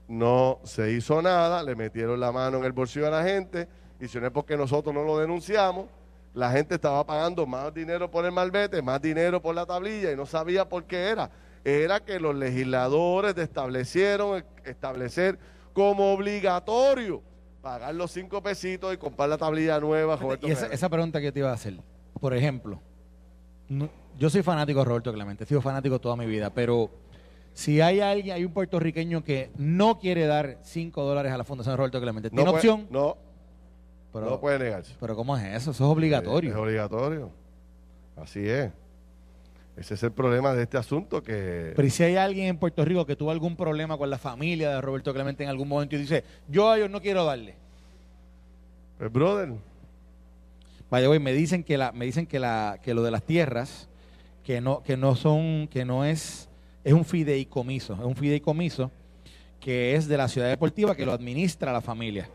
no 0.09 0.59
se 0.65 0.91
hizo 0.91 1.21
nada, 1.21 1.63
le 1.63 1.77
metieron 1.77 2.19
la 2.19 2.33
mano 2.33 2.57
en 2.57 2.65
el 2.65 2.73
bolsillo 2.73 3.07
a 3.07 3.09
la 3.09 3.23
gente 3.23 3.69
y 4.01 4.09
si 4.09 4.19
no 4.19 4.25
es 4.25 4.33
porque 4.33 4.57
nosotros 4.57 4.93
no 4.93 5.05
lo 5.05 5.17
denunciamos, 5.17 5.85
la 6.33 6.51
gente 6.51 6.75
estaba 6.75 7.05
pagando 7.05 7.45
más 7.45 7.73
dinero 7.73 8.11
por 8.11 8.25
el 8.25 8.33
malvete, 8.33 8.81
más 8.81 9.01
dinero 9.01 9.41
por 9.41 9.55
la 9.55 9.65
tablilla 9.65 10.11
y 10.11 10.17
no 10.17 10.25
sabía 10.25 10.67
por 10.67 10.83
qué 10.83 11.07
era. 11.09 11.31
Era 11.63 12.01
que 12.01 12.19
los 12.19 12.35
legisladores 12.35 13.37
establecieron 13.37 14.43
establecer 14.65 15.39
como 15.71 16.11
obligatorio 16.11 17.21
pagar 17.63 17.95
los 17.95 18.12
cinco 18.12 18.43
pesitos 18.43 18.93
y 18.93 18.97
comprar 18.97 19.30
la 19.30 19.38
tablilla 19.38 19.80
nueva. 19.80 20.17
Roberto 20.17 20.47
Y 20.47 20.52
esa, 20.52 20.67
esa 20.67 20.89
pregunta 20.89 21.19
que 21.21 21.32
te 21.32 21.39
iba 21.39 21.49
a 21.49 21.54
hacer, 21.54 21.78
por 22.19 22.34
ejemplo, 22.36 22.80
no- 23.69 23.89
yo 24.19 24.30
soy 24.30 24.43
fanático 24.43 24.80
de 24.80 24.86
Roberto 24.86 25.13
Clemente, 25.13 25.45
he 25.45 25.47
sido 25.47 25.62
fanático 25.62 25.99
toda 25.99 26.17
mi 26.17 26.26
vida, 26.26 26.49
pero 26.54 26.91
si 27.54 27.80
hay 27.80 28.02
alguien, 28.02 28.36
hay 28.36 28.43
un 28.43 28.52
puertorriqueño 28.52 29.23
que 29.23 29.49
no 29.58 29.97
quiere 29.97 30.26
dar 30.28 30.60
5 30.63 31.02
dólares 31.04 31.32
a 31.32 31.38
la 31.38 31.45
Fundación 31.45 31.78
Roberto 31.78 32.02
Clemente, 32.02 32.30
No 32.30 32.36
¿tiene 32.36 32.52
puede- 32.52 32.69
opción? 32.69 32.88
No, 32.91 33.17
pero, 34.12 34.26
no 34.30 34.39
puede 34.41 34.60
negarse. 34.60 34.93
pero 34.99 35.15
¿cómo 35.15 35.38
es 35.38 35.43
eso? 35.45 35.71
Eso 35.71 35.86
es 35.86 35.89
obligatorio. 35.89 36.52
Es 36.52 36.58
obligatorio. 36.58 37.32
Así 38.17 38.45
es. 38.47 38.71
Ese 39.75 39.95
es 39.95 40.03
el 40.03 40.12
problema 40.12 40.53
de 40.53 40.63
este 40.63 40.77
asunto 40.77 41.23
que... 41.23 41.73
Pero 41.75 41.88
¿y 41.88 41.89
si 41.89 42.03
hay 42.03 42.15
alguien 42.15 42.47
en 42.47 42.57
Puerto 42.57 42.86
Rico 42.86 43.05
que 43.05 43.15
tuvo 43.15 43.31
algún 43.31 43.55
problema 43.55 43.97
con 43.97 44.09
la 44.09 44.19
familia 44.19 44.69
de 44.69 44.81
Roberto 44.81 45.13
Clemente 45.13 45.43
en 45.43 45.49
algún 45.49 45.67
momento 45.67 45.95
y 45.95 45.99
dice, 45.99 46.23
yo 46.47 46.69
a 46.69 46.77
ellos 46.77 46.91
no 46.91 47.01
quiero 47.01 47.25
darle? 47.25 47.55
Pues, 48.99 49.12
brother, 49.12 49.53
Vaya, 50.93 51.07
güey, 51.07 51.19
me 51.19 51.33
dicen 51.33 51.63
que 51.63 51.75
la, 51.75 51.91
me 51.91 52.05
dicen 52.05 52.27
que 52.27 52.38
la, 52.38 52.77
que 52.83 52.93
lo 52.93 53.01
de 53.01 53.09
las 53.09 53.23
tierras 53.23 53.89
que 54.43 54.62
no, 54.62 54.83
que 54.83 54.95
no 54.95 55.15
son, 55.15 55.67
que 55.67 55.86
no 55.86 56.05
es, 56.05 56.49
es 56.83 56.93
un 56.93 57.03
fideicomiso, 57.03 57.93
es 57.95 58.01
un 58.01 58.15
fideicomiso 58.15 58.91
que 59.59 59.95
es 59.95 60.07
de 60.07 60.17
la 60.17 60.27
ciudad 60.27 60.49
deportiva 60.49 60.95
que 60.95 61.05
lo 61.05 61.13
administra 61.13 61.73
la 61.73 61.81
familia. 61.81 62.29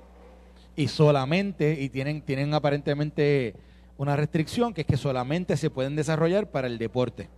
Y 0.74 0.88
solamente, 0.88 1.80
y 1.80 1.88
tienen, 1.88 2.20
tienen 2.22 2.52
aparentemente 2.52 3.54
una 3.98 4.16
restricción, 4.16 4.72
que 4.72 4.82
es 4.82 4.86
que 4.86 4.96
solamente 4.96 5.56
se 5.56 5.70
pueden 5.70 5.96
desarrollar 5.96 6.50
para 6.50 6.66
el 6.66 6.78
deporte. 6.78 7.28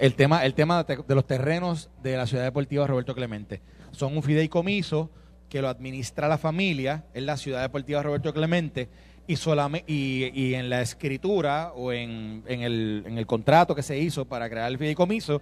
El 0.00 0.14
tema, 0.14 0.44
el 0.44 0.54
tema 0.54 0.84
de 0.84 1.14
los 1.14 1.26
terrenos 1.26 1.88
de 2.02 2.16
la 2.16 2.26
ciudad 2.26 2.44
deportiva 2.44 2.86
Roberto 2.86 3.14
Clemente. 3.14 3.60
Son 3.92 4.16
un 4.16 4.22
fideicomiso 4.22 5.10
que 5.48 5.62
lo 5.62 5.68
administra 5.68 6.28
la 6.28 6.38
familia 6.38 7.04
en 7.14 7.26
la 7.26 7.36
ciudad 7.36 7.62
deportiva 7.62 8.02
Roberto 8.02 8.34
Clemente 8.34 8.88
y, 9.26 9.36
solamente, 9.36 9.90
y, 9.90 10.54
en 10.54 10.68
la 10.68 10.82
escritura 10.82 11.72
o 11.74 11.92
en, 11.92 12.42
en, 12.46 12.62
el, 12.62 13.04
en 13.06 13.18
el 13.18 13.26
contrato 13.26 13.74
que 13.74 13.82
se 13.82 13.98
hizo 13.98 14.24
para 14.24 14.48
crear 14.50 14.70
el 14.70 14.78
fideicomiso 14.78 15.40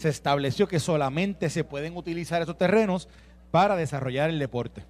se 0.00 0.08
estableció 0.08 0.66
que 0.66 0.80
solamente 0.80 1.50
se 1.50 1.62
pueden 1.62 1.94
utilizar 1.94 2.40
esos 2.40 2.56
terrenos 2.56 3.06
para 3.50 3.76
desarrollar 3.76 4.30
el 4.30 4.38
deporte. 4.38 4.82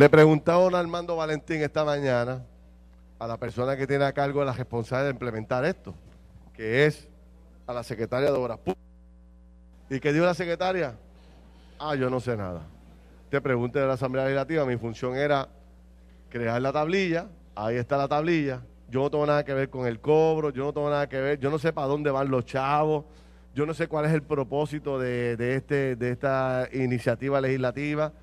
Le 0.00 0.08
preguntaba 0.08 0.66
a 0.66 0.80
Armando 0.80 1.14
Valentín 1.14 1.60
esta 1.60 1.84
mañana 1.84 2.42
a 3.18 3.26
la 3.26 3.36
persona 3.36 3.76
que 3.76 3.86
tiene 3.86 4.06
a 4.06 4.14
cargo 4.14 4.42
la 4.42 4.54
responsabilidad 4.54 5.08
de 5.08 5.10
implementar 5.10 5.62
esto 5.66 5.94
que 6.54 6.86
es 6.86 7.06
a 7.66 7.74
la 7.74 7.82
secretaria 7.82 8.32
de 8.32 8.38
Obras 8.38 8.56
Públicas. 8.56 8.82
¿Y 9.90 10.00
qué 10.00 10.14
dijo 10.14 10.24
la 10.24 10.32
secretaria? 10.32 10.96
Ah, 11.78 11.96
yo 11.96 12.08
no 12.08 12.18
sé 12.18 12.34
nada. 12.34 12.62
Te 13.28 13.42
pregunté 13.42 13.78
de 13.78 13.88
la 13.88 13.92
Asamblea 13.92 14.24
Legislativa, 14.24 14.64
mi 14.64 14.78
función 14.78 15.16
era 15.16 15.46
crear 16.30 16.62
la 16.62 16.72
tablilla, 16.72 17.26
ahí 17.54 17.76
está 17.76 17.98
la 17.98 18.08
tablilla, 18.08 18.62
yo 18.88 19.02
no 19.02 19.10
tengo 19.10 19.26
nada 19.26 19.44
que 19.44 19.52
ver 19.52 19.68
con 19.68 19.86
el 19.86 20.00
cobro, 20.00 20.48
yo 20.48 20.64
no 20.64 20.72
tengo 20.72 20.88
nada 20.88 21.10
que 21.10 21.20
ver, 21.20 21.38
yo 21.38 21.50
no 21.50 21.58
sé 21.58 21.74
para 21.74 21.88
dónde 21.88 22.10
van 22.10 22.30
los 22.30 22.46
chavos, 22.46 23.04
yo 23.54 23.66
no 23.66 23.74
sé 23.74 23.86
cuál 23.86 24.06
es 24.06 24.14
el 24.14 24.22
propósito 24.22 24.98
de, 24.98 25.36
este, 25.56 25.94
de 25.94 26.10
esta 26.10 26.70
iniciativa 26.72 27.38
legislativa. 27.38 28.14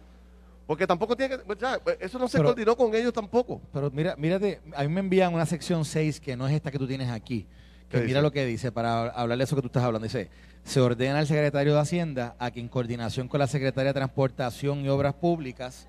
Porque 0.68 0.86
tampoco 0.86 1.16
tiene 1.16 1.38
que. 1.38 1.44
Pues 1.44 1.98
eso 2.00 2.20
no 2.20 2.28
se 2.28 2.44
coordinó 2.44 2.76
con 2.76 2.94
ellos 2.94 3.14
tampoco. 3.14 3.62
Pero 3.74 3.90
mira, 3.90 4.16
mírate, 4.18 4.62
a 4.76 4.84
mí 4.84 4.90
me 4.90 5.00
envían 5.00 5.34
una 5.34 5.46
sección 5.46 5.86
6 5.86 6.20
que 6.20 6.36
no 6.36 6.48
es 6.48 6.54
esta 6.54 6.70
que 6.70 6.78
tú 6.78 6.88
tienes 6.88 7.10
aquí 7.10 7.48
que 7.90 8.02
mira 8.02 8.22
lo 8.22 8.32
que 8.32 8.46
dice, 8.46 8.72
para 8.72 9.08
hablar 9.08 9.38
de 9.38 9.44
eso 9.46 9.56
que 9.56 9.62
tú 9.62 9.68
estás 9.68 9.84
hablando. 9.84 10.04
Dice, 10.04 10.30
se 10.64 10.82
ordena 10.82 11.20
al 11.20 11.28
secretario 11.28 11.74
de 11.74 11.80
Hacienda 11.80 12.36
a 12.40 12.52
que 12.52 12.60
en 12.60 12.68
coordinación 12.68 13.28
con 13.28 13.40
la 13.40 13.48
Secretaría 13.48 13.94
de 13.94 14.00
Transportación 14.00 14.84
y 14.84 14.90
Obras 14.90 15.14
Públicas 15.14 15.88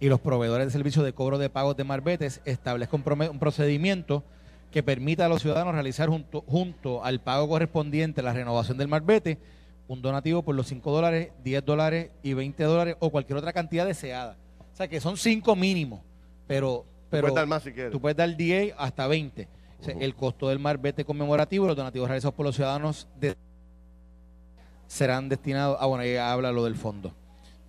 y 0.00 0.08
los 0.08 0.20
proveedores 0.20 0.66
de 0.66 0.70
servicios 0.70 1.04
de 1.04 1.12
cobro 1.12 1.38
de 1.38 1.50
pagos 1.50 1.76
de 1.76 1.84
marbetes 1.84 2.40
establezca 2.44 2.96
un, 2.96 3.38
procedimiento 3.38 4.24
que 4.70 4.82
permita 4.82 5.26
a 5.26 5.28
los 5.28 5.42
ciudadanos 5.42 5.74
realizar 5.74 6.08
junto, 6.08 6.42
junto 6.42 7.04
al 7.04 7.20
pago 7.20 7.48
correspondiente 7.48 8.22
la 8.22 8.32
renovación 8.32 8.78
del 8.78 8.88
marbete 8.88 9.38
un 9.88 10.02
donativo 10.02 10.42
por 10.42 10.54
los 10.54 10.66
5 10.66 10.90
dólares, 10.90 11.30
10 11.44 11.64
dólares 11.64 12.10
y 12.22 12.34
20 12.34 12.62
dólares 12.64 12.96
o 13.00 13.10
cualquier 13.10 13.38
otra 13.38 13.52
cantidad 13.52 13.86
deseada. 13.86 14.36
O 14.72 14.76
sea 14.76 14.88
que 14.88 15.00
son 15.00 15.16
5 15.16 15.56
mínimos, 15.56 16.00
pero, 16.46 16.84
pero 17.08 17.28
tú 17.28 17.32
puedes 17.32 17.34
dar 17.34 17.46
más 17.46 17.62
si 17.62 17.72
quieres. 17.72 17.92
Tú 17.92 18.00
puedes 18.00 18.16
dar 18.16 18.36
10 18.36 18.74
hasta 18.76 19.06
20 19.06 19.48
el 19.86 20.14
costo 20.14 20.48
del 20.48 20.58
marbete 20.58 21.04
conmemorativo, 21.04 21.66
los 21.66 21.76
donativos 21.76 22.08
realizados 22.08 22.34
por 22.34 22.46
los 22.46 22.56
ciudadanos 22.56 23.08
serán 24.86 25.28
destinados. 25.28 25.76
Ah, 25.80 25.86
bueno, 25.86 26.02
ahí 26.02 26.16
habla 26.16 26.52
lo 26.52 26.64
del 26.64 26.76
fondo. 26.76 27.12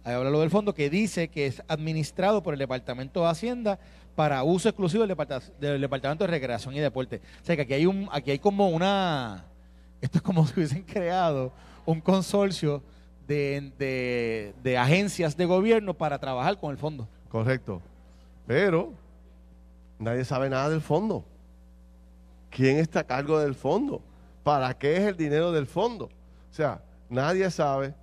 Ahí 0.04 0.14
habla 0.14 0.30
lo 0.30 0.40
del 0.40 0.50
fondo 0.50 0.74
que 0.74 0.90
dice 0.90 1.28
que 1.28 1.48
es 1.48 1.62
administrado 1.68 2.42
por 2.44 2.54
el 2.54 2.60
Departamento 2.60 3.22
de 3.22 3.30
Hacienda 3.30 3.80
para 4.16 4.44
uso 4.44 4.70
exclusivo 4.70 5.06
del, 5.06 5.82
Departamento 5.82 6.24
de 6.24 6.32
Recreación 6.32 6.76
y 6.76 6.80
Deporte. 6.80 7.22
O 7.42 7.46
sea 7.46 7.56
que 7.56 7.64
aquí 7.64 7.74
hay 7.74 7.86
un, 7.86 8.10
aquí 8.12 8.32
hay 8.32 8.40
como 8.40 8.70
una, 8.70 9.46
esto 10.02 10.18
es 10.20 10.22
como 10.22 10.48
si 10.48 10.54
hubiesen 10.56 10.84
creado 10.84 11.52
un 11.88 12.00
consorcio 12.00 12.84
de, 13.28 14.54
de 14.62 14.78
agencias 14.78 15.36
de 15.36 15.46
gobierno 15.46 15.96
para 15.96 16.20
trabajar 16.20 16.60
con 16.60 16.70
el 16.70 16.78
fondo. 16.78 17.08
Correcto. 17.30 17.82
Pero 18.46 18.94
nadie 19.98 20.24
sabe 20.24 20.48
nada 20.48 20.70
del 20.70 20.82
fondo 20.82 21.26
quién 22.50 22.78
está 22.78 23.02
a 23.02 23.04
cargo 23.04 23.40
del 23.40 23.56
fondo, 23.56 24.02
para 24.44 24.74
qué 24.78 24.98
es 24.98 25.04
el 25.04 25.18
dinero 25.18 25.52
del 25.52 25.68
fondo. 25.68 26.06
O 26.06 26.54
sea, 26.54 26.82
nadie 27.10 27.50
sabe. 27.52 27.94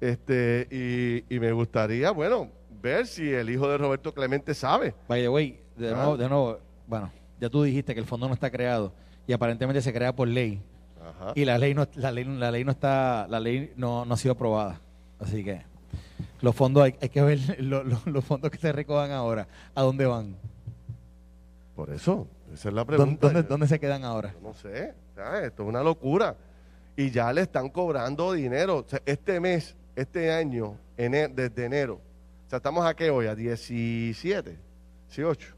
Este, 0.00 1.24
y, 1.30 1.38
me 1.38 1.52
gustaría, 1.52 2.10
bueno, 2.10 2.50
ver 2.82 3.06
si 3.06 3.32
el 3.32 3.48
hijo 3.48 3.66
de 3.68 3.78
Roberto 3.78 4.12
Clemente 4.12 4.52
sabe. 4.52 4.94
By 5.08 5.22
the 5.22 5.28
way, 5.30 5.58
de, 5.76 5.90
ah. 5.90 5.94
nuevo, 5.94 6.16
de 6.18 6.28
nuevo, 6.28 6.58
bueno, 6.86 7.10
ya 7.40 7.48
tú 7.48 7.62
dijiste 7.62 7.94
que 7.94 8.00
el 8.00 8.06
fondo 8.06 8.28
no 8.28 8.34
está 8.34 8.50
creado 8.50 8.92
y 9.26 9.32
aparentemente 9.32 9.80
se 9.80 9.92
crea 9.92 10.14
por 10.14 10.28
ley. 10.28 10.60
Y 11.34 11.44
la 11.44 11.58
ley 11.58 11.74
no, 11.74 11.86
la 11.94 12.10
ley, 12.12 12.24
la 12.24 12.50
ley 12.50 12.64
no 12.64 12.72
está, 12.72 13.26
la 13.28 13.40
ley 13.40 13.72
no, 13.76 14.04
no 14.04 14.14
ha 14.14 14.16
sido 14.16 14.32
aprobada. 14.32 14.80
Así 15.18 15.42
que 15.44 15.62
los 16.40 16.54
fondos 16.54 16.84
hay, 16.84 16.94
hay 17.00 17.08
que 17.08 17.22
ver 17.22 17.38
los 17.60 18.24
fondos 18.24 18.50
que 18.50 18.58
se 18.58 18.72
recojan 18.72 19.10
ahora, 19.10 19.48
¿a 19.74 19.82
dónde 19.82 20.06
van? 20.06 20.36
Por 21.74 21.90
eso, 21.90 22.26
esa 22.52 22.68
es 22.70 22.74
la 22.74 22.84
pregunta. 22.84 23.42
¿Dónde, 23.42 23.66
se 23.66 23.78
quedan 23.78 24.04
ahora? 24.04 24.34
no 24.42 24.54
sé, 24.54 24.94
esto 25.42 25.62
es 25.62 25.68
una 25.68 25.82
locura. 25.82 26.36
Y 26.96 27.10
ya 27.10 27.30
le 27.32 27.42
están 27.42 27.68
cobrando 27.68 28.32
dinero. 28.32 28.86
este 29.04 29.38
mes, 29.40 29.76
este 29.94 30.32
año, 30.32 30.78
desde 30.96 31.64
enero, 31.66 32.00
o 32.46 32.48
sea, 32.48 32.56
estamos 32.58 32.86
a 32.86 32.94
qué 32.94 33.10
hoy, 33.10 33.26
a 33.26 33.34
17, 33.34 34.56
18, 35.08 35.54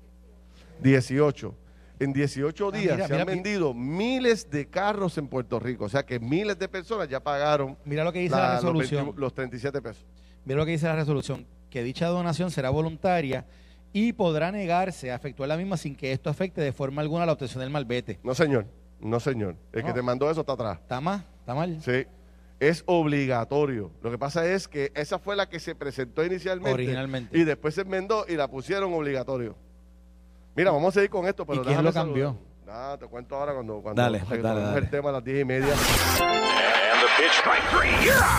18. 0.81 1.55
En 2.01 2.13
18 2.13 2.69
ah, 2.69 2.77
días 2.77 3.09
se 3.09 3.21
han 3.21 3.27
vendido 3.27 3.75
miles 3.75 4.51
de 4.51 4.67
carros 4.69 5.19
en 5.19 5.29
Puerto 5.29 5.59
Rico. 5.59 5.85
O 5.85 5.89
sea 5.89 6.05
que 6.05 6.21
miles 6.21 6.59
de 6.59 6.69
personas 6.69 7.09
ya 7.09 7.21
pagaron. 7.21 7.77
Mira 7.85 8.05
lo 8.05 8.13
que 8.13 8.21
dice 8.21 8.37
la, 8.37 8.57
resolución. 8.57 9.07
Los, 9.07 9.17
los 9.17 9.35
37 9.35 9.83
pesos. 9.83 10.05
Mira 10.45 10.59
lo 10.59 10.65
que 10.65 10.73
dice 10.73 10.87
la 10.87 10.97
resolución. 10.97 11.47
Que 11.71 11.83
dicha 11.83 12.07
donación 12.07 12.51
será 12.51 12.71
voluntaria 12.71 13.45
y 13.93 14.13
podrá 14.13 14.53
negarse 14.53 15.11
a 15.11 15.15
efectuar 15.15 15.49
la 15.49 15.57
misma 15.57 15.77
sin 15.77 15.95
que 15.95 16.13
esto 16.13 16.31
afecte 16.31 16.61
de 16.61 16.73
forma 16.73 17.03
alguna 17.03 17.27
la 17.27 17.33
obtención 17.33 17.61
del 17.61 17.71
malvete. 17.71 18.19
No, 18.23 18.35
señor. 18.35 18.67
No, 19.01 19.21
señor. 19.21 19.57
El 19.73 19.85
que 19.85 19.93
te 19.93 20.03
mandó 20.03 20.31
eso 20.31 20.41
está 20.41 20.53
atrás. 20.55 20.79
¿Está 20.81 21.01
mal? 21.01 21.25
¿Está 21.41 21.55
mal? 21.55 21.81
Sí. 21.83 22.07
Es 22.61 22.83
obligatorio. 22.87 23.93
Lo 24.03 24.11
que 24.11 24.19
pasa 24.19 24.45
es 24.47 24.67
que 24.67 24.91
esa 24.95 25.19
fue 25.19 25.37
la 25.37 25.49
que 25.49 25.61
se 25.61 25.75
presentó 25.75 26.25
inicialmente. 26.25 26.73
Originalmente. 26.73 27.39
Y 27.39 27.45
después 27.45 27.75
se 27.75 27.83
enmendó 27.83 28.25
y 28.29 28.35
la 28.35 28.49
pusieron 28.49 28.93
obligatorio. 28.93 29.57
Mira, 30.59 30.73
vamos 30.73 30.89
a 30.89 30.95
seguir 30.95 31.09
con 31.09 31.25
esto, 31.25 31.47
pero 31.47 31.63
¿Y 31.63 31.67
quién 31.67 31.85
lo 31.85 31.93
cambió? 31.93 32.37
Nada, 32.67 32.99
te 32.99 33.07
cuento 33.07 33.37
ahora 33.37 33.55
cuando, 33.55 33.81
cuando 33.81 34.03
dale, 34.03 34.21
dale, 34.43 34.77
el 34.77 34.91
tema 34.91 35.11
a 35.11 35.13
las 35.13 35.25
diez 35.25 35.43
y 35.43 35.45
media. 35.45 35.73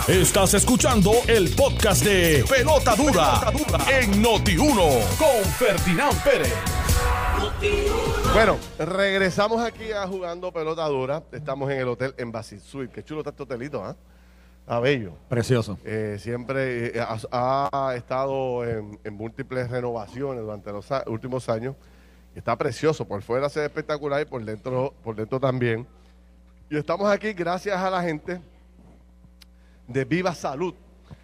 Estás 0.06 0.54
escuchando 0.54 1.14
el 1.30 1.50
podcast 1.56 2.04
de 2.04 2.44
Pelota 2.50 2.98
Dura, 2.98 3.40
en 3.90 4.22
Noti1 4.22 5.18
con 5.18 5.46
Ferdinand 5.54 6.22
Pérez. 6.22 6.54
Bueno, 8.34 8.58
regresamos 8.78 9.64
aquí 9.64 9.94
a 9.94 10.06
jugando 10.06 10.52
pelota 10.52 10.86
dura. 10.90 11.24
Estamos 11.32 11.72
en 11.72 11.80
el 11.80 11.88
hotel 11.88 12.14
Embassy 12.18 12.60
Suite. 12.60 12.92
Qué 12.94 13.02
chulo 13.02 13.22
está 13.22 13.30
este 13.30 13.44
hotelito, 13.44 13.82
¿ah? 13.82 13.96
¿eh? 14.68 14.80
bello. 14.82 15.14
Precioso. 15.30 15.80
Eh, 15.86 16.18
siempre 16.20 16.98
eh, 16.98 17.06
ha, 17.32 17.94
estado 17.96 18.66
en, 18.66 19.00
múltiples 19.10 19.70
renovaciones 19.70 20.44
durante 20.44 20.70
los 20.74 20.86
últimos 21.08 21.48
años. 21.48 21.78
Está 22.36 22.56
precioso. 22.56 23.06
Por 23.06 23.22
fuera 23.22 23.50
se 23.50 23.60
ve 23.60 23.66
espectacular 23.66 24.22
y 24.22 24.26
por 24.26 24.44
dentro, 24.44 24.94
por 25.04 25.16
dentro 25.16 25.40
también. 25.40 25.88
Y 26.70 26.78
estamos 26.78 27.10
aquí 27.10 27.34
gracias 27.34 27.78
a 27.78 27.90
la 27.90 28.02
gente 28.04 28.40
de 29.88 30.06
Viva 30.06 30.36
Salud, 30.36 30.76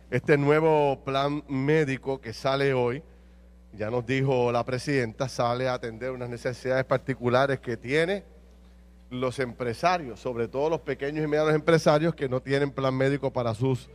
este 0.09 0.37
nuevo 0.37 1.03
plan 1.05 1.43
médico 1.47 2.19
que 2.19 2.33
sale 2.33 2.73
hoy, 2.73 3.03
ya 3.73 3.91
nos 3.91 4.05
dijo 4.07 4.51
la 4.51 4.63
presidenta, 4.63 5.29
sale 5.29 5.67
a 5.69 5.75
atender 5.75 6.09
unas 6.09 6.29
necesidades 6.29 6.83
particulares 6.85 7.59
que 7.59 7.77
tiene 7.77 8.23
los 9.11 9.37
empresarios, 9.37 10.19
sobre 10.19 10.47
todo 10.47 10.69
los 10.69 10.81
pequeños 10.81 11.23
y 11.23 11.27
medianos 11.27 11.53
empresarios 11.53 12.15
que 12.15 12.27
no 12.27 12.41
tienen 12.41 12.71
plan 12.71 12.95
médico 12.95 13.31
para 13.31 13.53
sus 13.53 13.87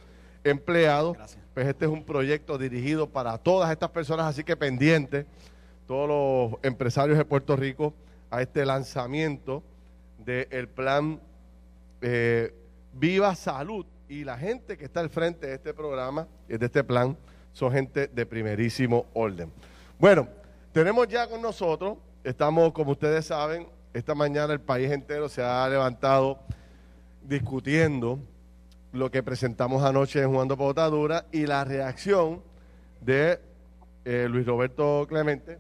empleados. 0.45 1.17
Pues 1.53 1.67
este 1.67 1.87
es 1.87 1.91
un 1.91 2.05
proyecto 2.05 2.57
dirigido 2.59 3.09
para 3.09 3.37
todas 3.39 3.73
estas 3.73 3.91
personas, 3.91 4.27
así 4.27 4.45
que 4.45 4.57
pendiente 4.57 5.27
todos 5.91 6.09
los 6.09 6.61
empresarios 6.63 7.19
de 7.19 7.25
Puerto 7.25 7.57
Rico 7.57 7.93
a 8.31 8.41
este 8.41 8.65
lanzamiento 8.65 9.61
del 10.25 10.69
plan 10.69 11.21
eh, 12.01 12.55
Viva 12.93 13.35
Salud 13.35 13.85
y 14.09 14.23
la 14.23 14.39
gente 14.39 14.79
que 14.79 14.85
está 14.85 15.01
al 15.01 15.11
frente 15.11 15.49
de 15.49 15.55
este 15.55 15.75
programa, 15.75 16.29
de 16.47 16.65
este 16.65 16.85
plan, 16.85 17.17
son 17.53 17.73
gente 17.73 18.07
de 18.07 18.25
primerísimo 18.25 19.07
orden. 19.15 19.51
Bueno, 19.99 20.29
tenemos 20.71 21.09
ya 21.09 21.27
con 21.29 21.43
nosotros, 21.43 21.99
estamos, 22.23 22.71
como 22.73 22.93
ustedes 22.93 23.27
saben, 23.27 23.67
esta 23.93 24.15
mañana 24.15 24.53
el 24.53 24.61
país 24.61 24.93
entero 24.93 25.29
se 25.29 25.43
ha 25.43 25.69
levantado 25.69 26.39
discutiendo 27.25 28.21
lo 28.93 29.11
que 29.11 29.25
presentamos 29.25 29.83
anoche 29.83 30.23
en 30.23 30.31
Jugando 30.31 30.57
Potadura 30.57 31.27
y 31.33 31.47
la 31.47 31.65
reacción 31.65 32.45
de 33.01 33.41
eh, 34.05 34.29
Luis 34.31 34.47
Roberto 34.47 35.05
Clemente 35.09 35.59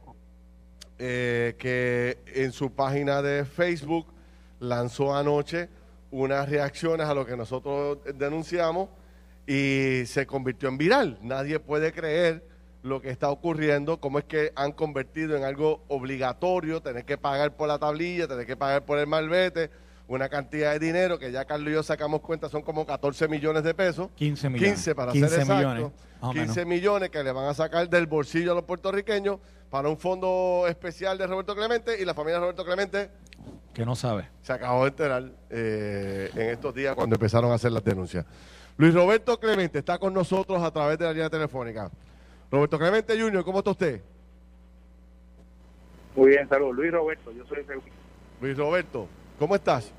eh, 1.02 1.54
que 1.58 2.18
en 2.26 2.52
su 2.52 2.72
página 2.72 3.22
de 3.22 3.46
Facebook 3.46 4.06
lanzó 4.58 5.16
anoche 5.16 5.70
unas 6.10 6.46
reacciones 6.46 7.06
a 7.06 7.14
lo 7.14 7.24
que 7.24 7.38
nosotros 7.38 8.00
denunciamos 8.16 8.90
y 9.46 10.02
se 10.04 10.26
convirtió 10.26 10.68
en 10.68 10.76
viral. 10.76 11.18
Nadie 11.22 11.58
puede 11.58 11.94
creer 11.94 12.44
lo 12.82 13.00
que 13.00 13.08
está 13.08 13.30
ocurriendo, 13.30 13.98
cómo 13.98 14.18
es 14.18 14.26
que 14.26 14.52
han 14.54 14.72
convertido 14.72 15.38
en 15.38 15.44
algo 15.44 15.82
obligatorio 15.88 16.82
tener 16.82 17.06
que 17.06 17.16
pagar 17.16 17.56
por 17.56 17.68
la 17.68 17.78
tablilla, 17.78 18.28
tener 18.28 18.44
que 18.44 18.58
pagar 18.58 18.84
por 18.84 18.98
el 18.98 19.06
malvete, 19.06 19.70
una 20.16 20.29
cantidad 20.29 20.73
de 20.73 20.79
dinero 20.81 21.18
que 21.18 21.31
ya 21.31 21.44
Carlos 21.44 21.70
y 21.70 21.75
yo 21.75 21.83
sacamos 21.85 22.20
cuenta 22.20 22.49
son 22.49 22.62
como 22.62 22.85
14 22.85 23.29
millones 23.29 23.62
de 23.62 23.75
pesos. 23.75 24.09
15 24.16 24.49
millones. 24.51 24.73
15 24.75 24.94
para 24.94 25.12
15 25.12 25.29
ser 25.29 25.40
exacto. 25.40 25.57
millones, 25.68 25.92
más 26.20 26.31
o 26.31 26.33
15 26.33 26.46
menos. 26.49 26.66
millones 26.66 27.11
que 27.11 27.23
le 27.23 27.31
van 27.33 27.46
a 27.46 27.55
sacar 27.55 27.88
del 27.88 28.07
bolsillo 28.07 28.53
a 28.53 28.55
los 28.57 28.64
puertorriqueños 28.64 29.38
para 29.70 29.88
un 29.88 29.96
fondo 29.96 30.64
especial 30.68 31.16
de 31.16 31.29
Roberto 31.29 31.55
Clemente 31.55 32.01
y 32.01 32.05
la 32.05 32.12
familia 32.14 32.35
de 32.35 32.40
Roberto 32.40 32.64
Clemente 32.64 33.09
Que 33.73 33.87
no 33.87 33.94
sabe. 33.94 34.29
se 34.42 34.53
acabó 34.53 34.83
de 34.83 34.88
enterar 34.88 35.31
eh, 35.49 36.29
en 36.35 36.49
estos 36.51 36.75
días 36.75 36.96
cuando 36.96 37.14
empezaron 37.14 37.53
a 37.53 37.55
hacer 37.55 37.70
las 37.70 37.85
denuncias. 37.85 38.27
Luis 38.77 38.92
Roberto 38.92 39.38
Clemente 39.38 39.79
está 39.79 39.96
con 39.99 40.12
nosotros 40.12 40.61
a 40.61 40.73
través 40.73 40.99
de 40.99 41.05
la 41.05 41.12
línea 41.12 41.31
telefónica. 41.31 41.88
Roberto 42.51 42.79
Clemente 42.81 43.16
Jr., 43.20 43.44
¿cómo 43.44 43.59
está 43.59 43.70
usted? 43.70 44.01
Muy 46.16 46.31
bien, 46.31 46.49
saludos. 46.49 46.75
Luis 46.75 46.90
Roberto, 46.90 47.31
yo 47.31 47.46
soy. 47.46 47.64
Luis 48.40 48.57
Roberto, 48.57 49.07
¿cómo 49.38 49.55
estás? 49.55 49.92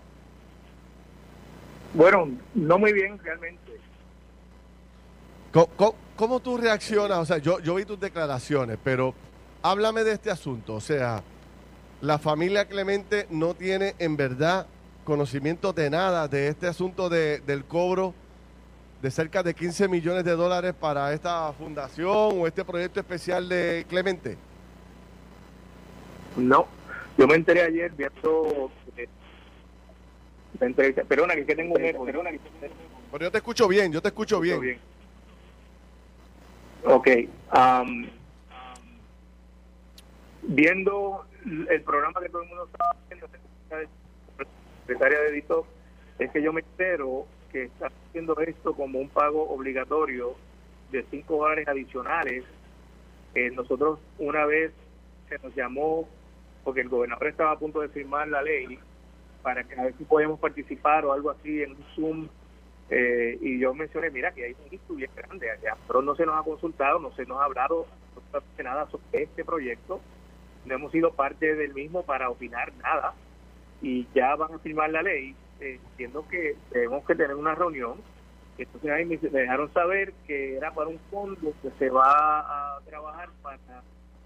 Bueno, 1.93 2.29
no 2.55 2.77
muy 2.79 2.93
bien 2.93 3.19
realmente. 3.19 3.59
¿Cómo, 5.51 5.67
cómo- 5.75 5.95
cómo 6.15 6.39
tú 6.39 6.57
reaccionas? 6.57 7.17
O 7.19 7.25
sea, 7.25 7.37
yo, 7.37 7.59
yo 7.59 7.75
vi 7.75 7.85
tus 7.85 7.99
declaraciones, 7.99 8.77
pero 8.83 9.13
háblame 9.61 10.03
de 10.03 10.13
este 10.13 10.31
asunto. 10.31 10.75
O 10.75 10.81
sea, 10.81 11.21
la 12.01 12.17
familia 12.17 12.65
Clemente 12.65 13.27
no 13.29 13.53
tiene 13.53 13.95
en 13.99 14.15
verdad 14.15 14.67
conocimiento 15.03 15.73
de 15.73 15.89
nada 15.89 16.27
de 16.27 16.47
este 16.47 16.67
asunto 16.67 17.09
de- 17.09 17.39
del 17.41 17.65
cobro 17.65 18.13
de 19.01 19.09
cerca 19.11 19.41
de 19.43 19.53
15 19.55 19.87
millones 19.87 20.23
de 20.23 20.31
dólares 20.31 20.73
para 20.79 21.11
esta 21.11 21.51
fundación 21.53 22.39
o 22.39 22.45
este 22.47 22.63
proyecto 22.63 22.99
especial 22.99 23.49
de 23.49 23.85
Clemente. 23.89 24.37
No, 26.37 26.67
yo 27.17 27.27
me 27.27 27.35
enteré 27.35 27.63
ayer 27.63 27.91
viendo 27.91 28.71
eh, 28.95 29.07
entrevista. 30.59 31.03
Perdona, 31.03 31.33
que 31.33 31.41
es 31.41 31.47
que 31.47 31.55
tengo 31.55 31.75
un 31.75 31.85
eco. 31.85 32.05
Perdona, 32.05 32.31
que 32.31 32.39
tengo 32.39 32.57
un 32.59 32.65
eco. 32.65 32.75
Pero 33.11 33.25
yo 33.25 33.31
te 33.31 33.37
escucho 33.37 33.67
bien, 33.67 33.91
yo 33.91 34.01
te 34.01 34.07
escucho 34.09 34.39
bien. 34.39 34.59
Bien. 34.59 34.79
Ok. 36.83 37.07
am, 37.49 38.09
viendo 40.43 41.25
el 41.69 41.81
programa 41.81 42.19
que 42.21 42.29
todo 42.29 42.43
el 42.43 42.49
mundo 42.49 42.65
estaba 42.65 42.91
haciendo, 42.91 43.27
la 43.69 44.45
secretaria 44.87 45.19
de 45.19 45.27
editor, 45.29 45.65
es 46.19 46.31
que 46.31 46.41
yo 46.41 46.53
me 46.53 46.61
entero 46.61 47.25
que 47.51 47.63
está 47.63 47.91
haciendo 48.09 48.39
esto 48.39 48.73
como 48.73 48.99
un 48.99 49.09
pago 49.09 49.49
obligatorio 49.49 50.35
de 50.91 51.05
5 51.09 51.37
dólares 51.37 51.67
adicionales. 51.67 52.43
Eh, 53.35 53.51
nosotros 53.51 53.99
una 54.19 54.45
vez 54.45 54.71
se 55.29 55.37
nos 55.39 55.55
llamó, 55.55 56.07
porque 56.63 56.81
el 56.81 56.89
gobernador 56.89 57.27
estaba 57.27 57.51
a 57.51 57.59
punto 57.59 57.81
de 57.81 57.89
firmar 57.89 58.27
la 58.27 58.41
ley, 58.41 58.79
para 59.41 59.63
que 59.63 59.79
a 59.79 59.83
ver 59.83 59.93
si 59.97 60.03
podemos 60.03 60.39
participar 60.39 61.05
o 61.05 61.13
algo 61.13 61.31
así 61.31 61.63
en 61.63 61.71
un 61.71 61.83
Zoom 61.95 62.29
eh, 62.93 63.37
y 63.39 63.57
yo 63.57 63.73
mencioné, 63.73 64.09
mira, 64.09 64.31
que 64.33 64.43
hay 64.43 64.51
un 64.51 64.73
issue 64.73 64.97
bien 64.97 65.09
grande 65.15 65.49
allá, 65.49 65.77
pero 65.87 66.01
no 66.01 66.13
se 66.13 66.25
nos 66.25 66.37
ha 66.37 66.43
consultado, 66.43 66.99
no 66.99 67.15
se 67.15 67.25
nos 67.25 67.39
ha 67.39 67.45
hablado 67.45 67.87
nada 68.61 68.85
sobre 68.87 69.23
este 69.23 69.45
proyecto, 69.45 70.01
no 70.65 70.75
hemos 70.75 70.91
sido 70.91 71.13
parte 71.13 71.55
del 71.55 71.73
mismo 71.73 72.03
para 72.03 72.29
opinar 72.29 72.73
nada 72.83 73.13
y 73.81 74.07
ya 74.13 74.35
van 74.35 74.53
a 74.53 74.59
firmar 74.59 74.89
la 74.89 75.01
ley, 75.01 75.33
eh, 75.61 75.79
entiendo 75.91 76.27
que 76.27 76.57
tenemos 76.69 77.05
que 77.05 77.15
tener 77.15 77.35
una 77.35 77.55
reunión, 77.55 77.95
entonces 78.57 78.91
ahí 78.91 79.05
me 79.05 79.17
me 79.17 79.39
dejaron 79.39 79.71
saber 79.73 80.13
que 80.27 80.57
era 80.57 80.71
para 80.71 80.89
un 80.89 80.99
fondo 81.09 81.53
que 81.61 81.71
se 81.79 81.89
va 81.89 82.75
a 82.75 82.79
trabajar 82.81 83.29
para 83.41 83.57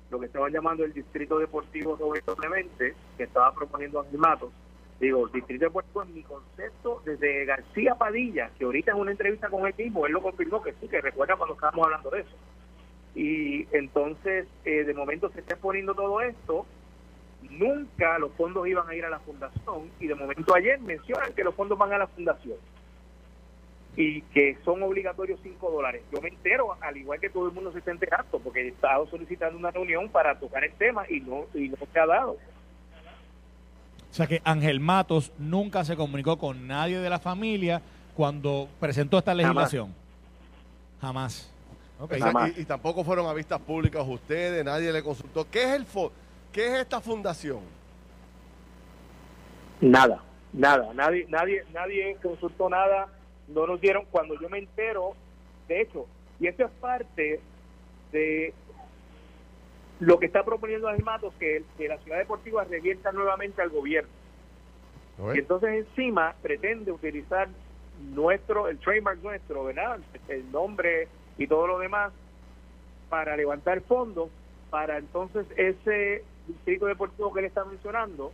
lo 0.10 0.20
que 0.20 0.26
estaban 0.26 0.52
llamando 0.52 0.84
el 0.84 0.94
Distrito 0.94 1.38
Deportivo 1.38 1.96
Roberto 1.96 2.36
Clemente, 2.36 2.96
que 3.16 3.24
estaba 3.24 3.54
proponiendo 3.54 4.02
Ángel 4.02 4.20
Matos, 4.20 4.52
Digo, 5.00 5.28
distrito 5.28 5.66
de 5.66 5.72
Puerto 5.72 6.04
en 6.04 6.14
mi 6.14 6.24
concepto, 6.24 7.02
desde 7.04 7.46
García 7.46 7.96
Padilla, 7.96 8.50
que 8.58 8.64
ahorita 8.64 8.92
en 8.92 8.98
una 8.98 9.12
entrevista 9.12 9.50
con 9.50 9.68
él 9.68 9.74
mismo, 9.78 10.06
él 10.06 10.14
lo 10.14 10.22
confirmó 10.22 10.64
que 10.64 10.74
sí, 10.80 10.88
que 10.88 11.02
recuerda 11.02 11.36
cuando 11.36 11.56
estábamos 11.56 11.86
hablando 11.86 12.10
de 12.12 12.22
eso. 12.22 12.36
Y 13.14 13.68
entonces, 13.76 14.48
eh, 14.64 14.84
de 14.84 14.94
momento 14.94 15.30
se 15.30 15.42
está 15.42 15.58
poniendo 15.58 15.94
todo 15.94 16.22
esto, 16.22 16.66
nunca 17.50 18.18
los 18.20 18.32
fondos 18.34 18.68
iban 18.68 18.88
a 18.88 18.96
ir 18.96 19.04
a 19.06 19.10
la 19.10 19.20
fundación, 19.20 19.92
y 20.00 20.08
de 20.08 20.16
momento 20.16 20.56
ayer 20.56 20.80
mencionan 20.80 21.34
que 21.34 21.44
los 21.44 21.56
fondos 21.56 21.78
van 21.78 21.92
a 21.92 21.98
la 21.98 22.08
fundación 22.08 22.58
y 23.98 24.22
que 24.22 24.58
son 24.66 24.84
obligatorios 24.84 25.40
5 25.42 25.72
dólares. 25.72 26.04
Yo 26.12 26.22
me 26.22 26.30
entero, 26.30 26.76
al 26.82 26.98
igual 26.98 27.20
que 27.20 27.30
todo 27.30 27.48
el 27.48 27.54
mundo 27.54 27.72
se 27.72 27.80
está 27.80 27.92
enterando, 27.92 28.40
porque 28.40 28.62
he 28.62 28.68
estado 28.68 29.08
solicitando 29.08 29.58
una 29.58 29.72
reunión 29.72 30.10
para 30.10 30.38
tocar 30.38 30.64
el 30.64 30.74
tema 30.74 31.06
y 31.10 31.22
no, 31.22 31.46
y 31.54 31.70
no 31.70 31.78
se 31.92 32.00
ha 32.00 32.06
dado. 32.06 32.38
O 34.16 34.18
sea 34.18 34.28
que 34.28 34.42
Ángel 34.46 34.80
Matos 34.80 35.34
nunca 35.38 35.84
se 35.84 35.98
comunicó 35.98 36.38
con 36.38 36.68
nadie 36.68 37.00
de 37.00 37.10
la 37.10 37.20
familia 37.20 37.82
cuando 38.16 38.70
presentó 38.80 39.18
esta 39.18 39.34
legislación. 39.34 39.94
Jamás. 41.02 41.52
Jamás. 42.00 42.58
y, 42.58 42.62
y 42.62 42.64
tampoco 42.64 43.04
fueron 43.04 43.28
a 43.28 43.34
vistas 43.34 43.60
públicas 43.60 44.06
ustedes, 44.08 44.64
nadie 44.64 44.94
le 44.94 45.04
consultó. 45.04 45.46
¿Qué 45.52 45.64
es 45.64 45.72
el 45.72 45.86
fo 45.86 46.14
¿Qué 46.54 46.66
es 46.66 46.74
esta 46.80 47.02
fundación? 47.02 47.60
Nada, 49.82 50.24
nada, 50.54 50.94
nadie, 50.94 51.26
nadie, 51.28 51.66
nadie 51.74 52.16
consultó 52.24 52.70
nada, 52.70 53.10
no 53.50 53.68
nos 53.68 53.82
dieron, 53.82 54.06
cuando 54.12 54.40
yo 54.40 54.48
me 54.48 54.60
entero, 54.60 55.12
de 55.68 55.82
hecho, 55.82 56.06
y 56.40 56.48
eso 56.48 56.64
es 56.64 56.72
parte 56.80 57.42
de 58.14 58.54
lo 60.00 60.20
que 60.20 60.26
está 60.26 60.44
proponiendo 60.44 60.88
Ángel 60.88 61.06
Matos, 61.06 61.34
que, 61.40 61.64
que 61.78 61.88
la 61.88 61.98
ciudad 62.00 62.18
deportiva 62.18 62.64
revierta 62.66 63.12
nuevamente 63.12 63.62
al 63.62 63.70
gobierno. 63.70 64.10
¿No 65.18 65.30
Y 65.34 65.38
es? 65.38 65.44
entonces 65.44 65.86
encima 65.88 66.36
pretende 66.42 66.92
utilizar 66.92 67.48
nuestro, 68.14 68.68
el 68.68 68.78
trademark 68.80 69.22
nuestro, 69.24 69.64
¿verdad? 69.64 70.00
El 70.28 70.52
nombre 70.52 71.08
y 71.38 71.48
todo 71.48 71.68
lo 71.68 71.80
demás 71.80 72.12
para 73.10 73.38
levantar 73.38 73.82
fondos 73.82 74.30
para 74.70 74.98
entonces 74.98 75.46
ese 75.56 76.24
distrito 76.48 76.86
deportivo 76.88 77.32
que 77.34 77.40
él 77.40 77.46
está 77.46 77.64
mencionando 77.64 78.34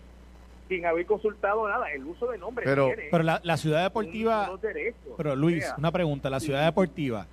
sin 0.67 0.86
haber 0.86 1.06
consultado 1.06 1.67
nada. 1.69 1.91
El 1.91 2.06
uso 2.06 2.28
de 2.32 2.38
nombre 2.39 2.65
Pero- 2.65 2.88
tiene 2.88 3.10
Pero 3.12 3.24
la, 3.24 3.39
la 3.43 3.58
ciudad 3.58 3.84
deportiva, 3.84 4.43
un- 4.45 4.50
unos 4.52 4.62
derechos. 4.62 5.13
pero 5.17 5.36
Luis, 5.36 5.63
sea, 5.65 5.76
una 5.78 5.91
pregunta, 5.91 6.30
la 6.32 6.39
ciudad 6.39 6.65
deportiva 6.65 7.28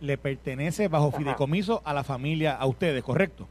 le 0.00 0.18
pertenece 0.18 0.86
bajo 0.88 1.08
Ajá. 1.08 1.18
fideicomiso 1.18 1.80
a 1.84 1.92
la 1.94 2.04
familia, 2.04 2.54
a 2.54 2.66
ustedes, 2.66 3.02
¿correcto? 3.02 3.48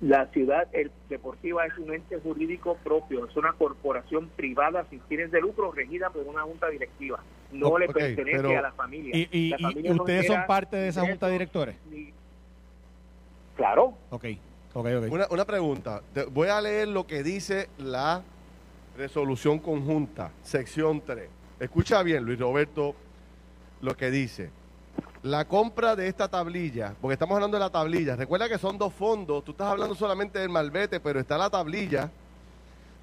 La 0.00 0.26
ciudad 0.26 0.68
el, 0.72 0.90
deportiva 1.08 1.64
es 1.64 1.76
un 1.78 1.92
ente 1.94 2.18
jurídico 2.20 2.76
propio, 2.84 3.26
es 3.26 3.34
una 3.36 3.54
corporación 3.54 4.28
privada 4.36 4.84
sin 4.90 5.00
fines 5.02 5.30
de 5.30 5.40
lucro 5.40 5.72
regida 5.72 6.10
por 6.10 6.22
una 6.26 6.42
junta 6.42 6.68
directiva. 6.68 7.22
No 7.50 7.78
le 7.78 7.86
pertenece 7.88 8.36
pero- 8.42 8.58
a 8.58 8.60
la 8.62 8.72
familia. 8.72 9.16
Y, 9.16 9.28
y- 9.32 9.48
La 9.50 9.56
y- 9.58 9.62
familia 9.62 9.90
y 9.90 9.94
no 9.94 10.02
ustedes 10.02 10.26
son 10.26 10.46
parte 10.46 10.76
de 10.76 10.88
esa 10.88 11.00
junta 11.00 11.26
de 11.28 11.34
ingresos 11.34 11.52
directores. 11.54 11.76
ni- 11.90 12.12
Claro, 13.56 13.94
Ok, 14.10 14.24
ok, 14.74 14.86
ok. 14.98 15.10
Una, 15.10 15.26
una 15.30 15.44
pregunta. 15.46 16.02
Te- 16.12 16.24
voy 16.26 16.48
a 16.48 16.60
leer 16.60 16.88
lo 16.88 17.06
que 17.06 17.22
dice 17.22 17.68
la 17.78 18.22
resolución 18.98 19.58
conjunta, 19.58 20.30
sección 20.42 21.00
3. 21.00 21.30
Escucha 21.58 22.02
bien, 22.02 22.22
Luis 22.24 22.38
Roberto, 22.38 22.94
lo 23.80 23.96
que 23.96 24.10
dice. 24.10 24.50
La 25.26 25.44
compra 25.44 25.96
de 25.96 26.06
esta 26.06 26.28
tablilla, 26.28 26.94
porque 27.00 27.14
estamos 27.14 27.34
hablando 27.34 27.56
de 27.56 27.64
la 27.64 27.70
tablilla, 27.70 28.14
recuerda 28.14 28.48
que 28.48 28.58
son 28.58 28.78
dos 28.78 28.94
fondos, 28.94 29.42
tú 29.42 29.50
estás 29.50 29.66
hablando 29.66 29.96
solamente 29.96 30.38
del 30.38 30.50
malvete, 30.50 31.00
pero 31.00 31.18
está 31.18 31.36
la 31.36 31.50
tablilla. 31.50 32.12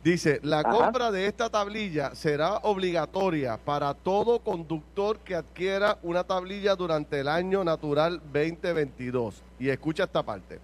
Dice, 0.02 0.40
la 0.42 0.60
Ajá. 0.62 0.70
compra 0.70 1.12
de 1.12 1.26
esta 1.26 1.50
tablilla 1.50 2.16
será 2.16 2.60
obligatoria 2.60 3.58
para 3.58 3.94
todo 3.94 4.40
conductor 4.40 5.20
que 5.20 5.36
adquiera 5.36 5.98
una 6.02 6.24
tablilla 6.24 6.78
durante 6.78 7.20
el 7.20 7.28
año 7.28 7.62
natural 7.66 8.22
2022. 8.32 9.44
Y 9.60 9.68
escucha 9.68 10.06
esta 10.06 10.24
parte. 10.24 10.62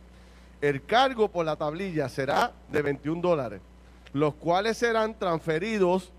El 0.61 0.85
cargo 0.85 1.27
por 1.27 1.45
la 1.45 1.57
tablilla 1.57 2.07
será 2.07 2.53
de 2.71 2.81
21 2.81 3.21
dólares, 3.21 3.59
los 4.13 4.33
cuales 4.35 4.77
serán 4.77 5.19
transferidos 5.19 6.13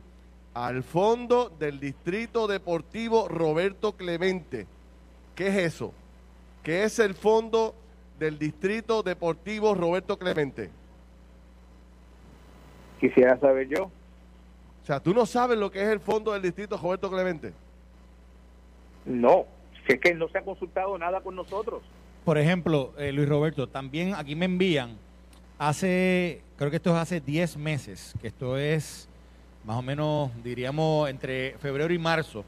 al 0.52 0.82
fondo 0.82 1.50
del 1.58 1.80
Distrito 1.80 2.46
Deportivo 2.46 3.26
Roberto 3.26 3.92
Clemente. 3.92 4.66
¿Qué 5.40 5.46
es 5.46 5.56
eso? 5.56 5.94
¿Qué 6.62 6.84
es 6.84 6.98
el 6.98 7.14
fondo 7.14 7.74
del 8.18 8.38
Distrito 8.38 9.02
Deportivo 9.02 9.74
Roberto 9.74 10.18
Clemente? 10.18 10.68
quisiera 13.00 13.40
saber 13.40 13.66
yo. 13.66 13.84
O 13.84 14.84
sea, 14.84 15.00
tú 15.00 15.14
no 15.14 15.24
sabes 15.24 15.56
lo 15.56 15.70
que 15.70 15.80
es 15.80 15.88
el 15.88 16.00
fondo 16.00 16.34
del 16.34 16.42
Distrito 16.42 16.76
Roberto 16.76 17.10
Clemente. 17.10 17.54
No, 19.06 19.46
si 19.86 19.94
es 19.94 20.00
que 20.02 20.12
no 20.12 20.28
se 20.28 20.36
ha 20.36 20.42
consultado 20.42 20.98
nada 20.98 21.22
con 21.22 21.34
nosotros. 21.34 21.84
Por 22.22 22.36
ejemplo, 22.36 22.92
eh, 22.98 23.10
Luis 23.10 23.26
Roberto, 23.26 23.66
también 23.66 24.12
aquí 24.14 24.36
me 24.36 24.44
envían 24.44 24.98
hace, 25.58 26.42
creo 26.58 26.68
que 26.68 26.76
esto 26.76 26.90
es 26.90 26.96
hace 26.96 27.18
10 27.18 27.56
meses, 27.56 28.12
que 28.20 28.28
esto 28.28 28.58
es 28.58 29.08
más 29.64 29.78
o 29.78 29.80
menos, 29.80 30.30
diríamos, 30.44 31.08
entre 31.08 31.56
febrero 31.60 31.94
y 31.94 31.98
marzo, 31.98 32.44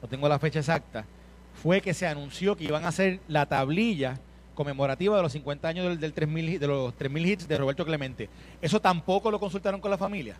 no 0.00 0.06
tengo 0.06 0.28
la 0.28 0.38
fecha 0.38 0.60
exacta, 0.60 1.04
fue 1.62 1.80
que 1.80 1.94
se 1.94 2.06
anunció 2.06 2.56
que 2.56 2.64
iban 2.64 2.84
a 2.84 2.88
hacer 2.88 3.20
la 3.28 3.46
tablilla 3.46 4.20
conmemorativa 4.54 5.16
de 5.16 5.22
los 5.22 5.32
50 5.32 5.68
años 5.68 5.86
del, 5.86 6.00
del 6.00 6.12
3000, 6.12 6.58
de 6.58 6.66
los 6.66 6.94
3000 6.94 7.26
hits 7.26 7.48
de 7.48 7.58
Roberto 7.58 7.84
Clemente. 7.84 8.28
¿Eso 8.62 8.80
tampoco 8.80 9.30
lo 9.30 9.38
consultaron 9.38 9.80
con 9.80 9.90
la 9.90 9.98
familia? 9.98 10.36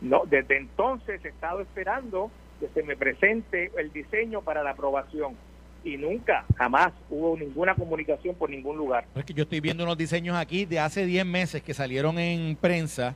No, 0.00 0.22
desde 0.26 0.56
entonces 0.56 1.24
he 1.24 1.28
estado 1.28 1.60
esperando 1.60 2.30
que 2.58 2.68
se 2.68 2.82
me 2.82 2.96
presente 2.96 3.70
el 3.78 3.92
diseño 3.92 4.42
para 4.42 4.62
la 4.62 4.70
aprobación 4.70 5.34
y 5.82 5.96
nunca, 5.96 6.44
jamás 6.56 6.92
hubo 7.08 7.36
ninguna 7.36 7.74
comunicación 7.74 8.34
por 8.34 8.50
ningún 8.50 8.76
lugar. 8.76 9.06
Es 9.14 9.24
que 9.24 9.32
yo 9.32 9.44
estoy 9.44 9.60
viendo 9.60 9.84
unos 9.84 9.96
diseños 9.96 10.36
aquí 10.36 10.66
de 10.66 10.78
hace 10.78 11.06
10 11.06 11.24
meses 11.24 11.62
que 11.62 11.72
salieron 11.72 12.18
en 12.18 12.56
prensa 12.56 13.14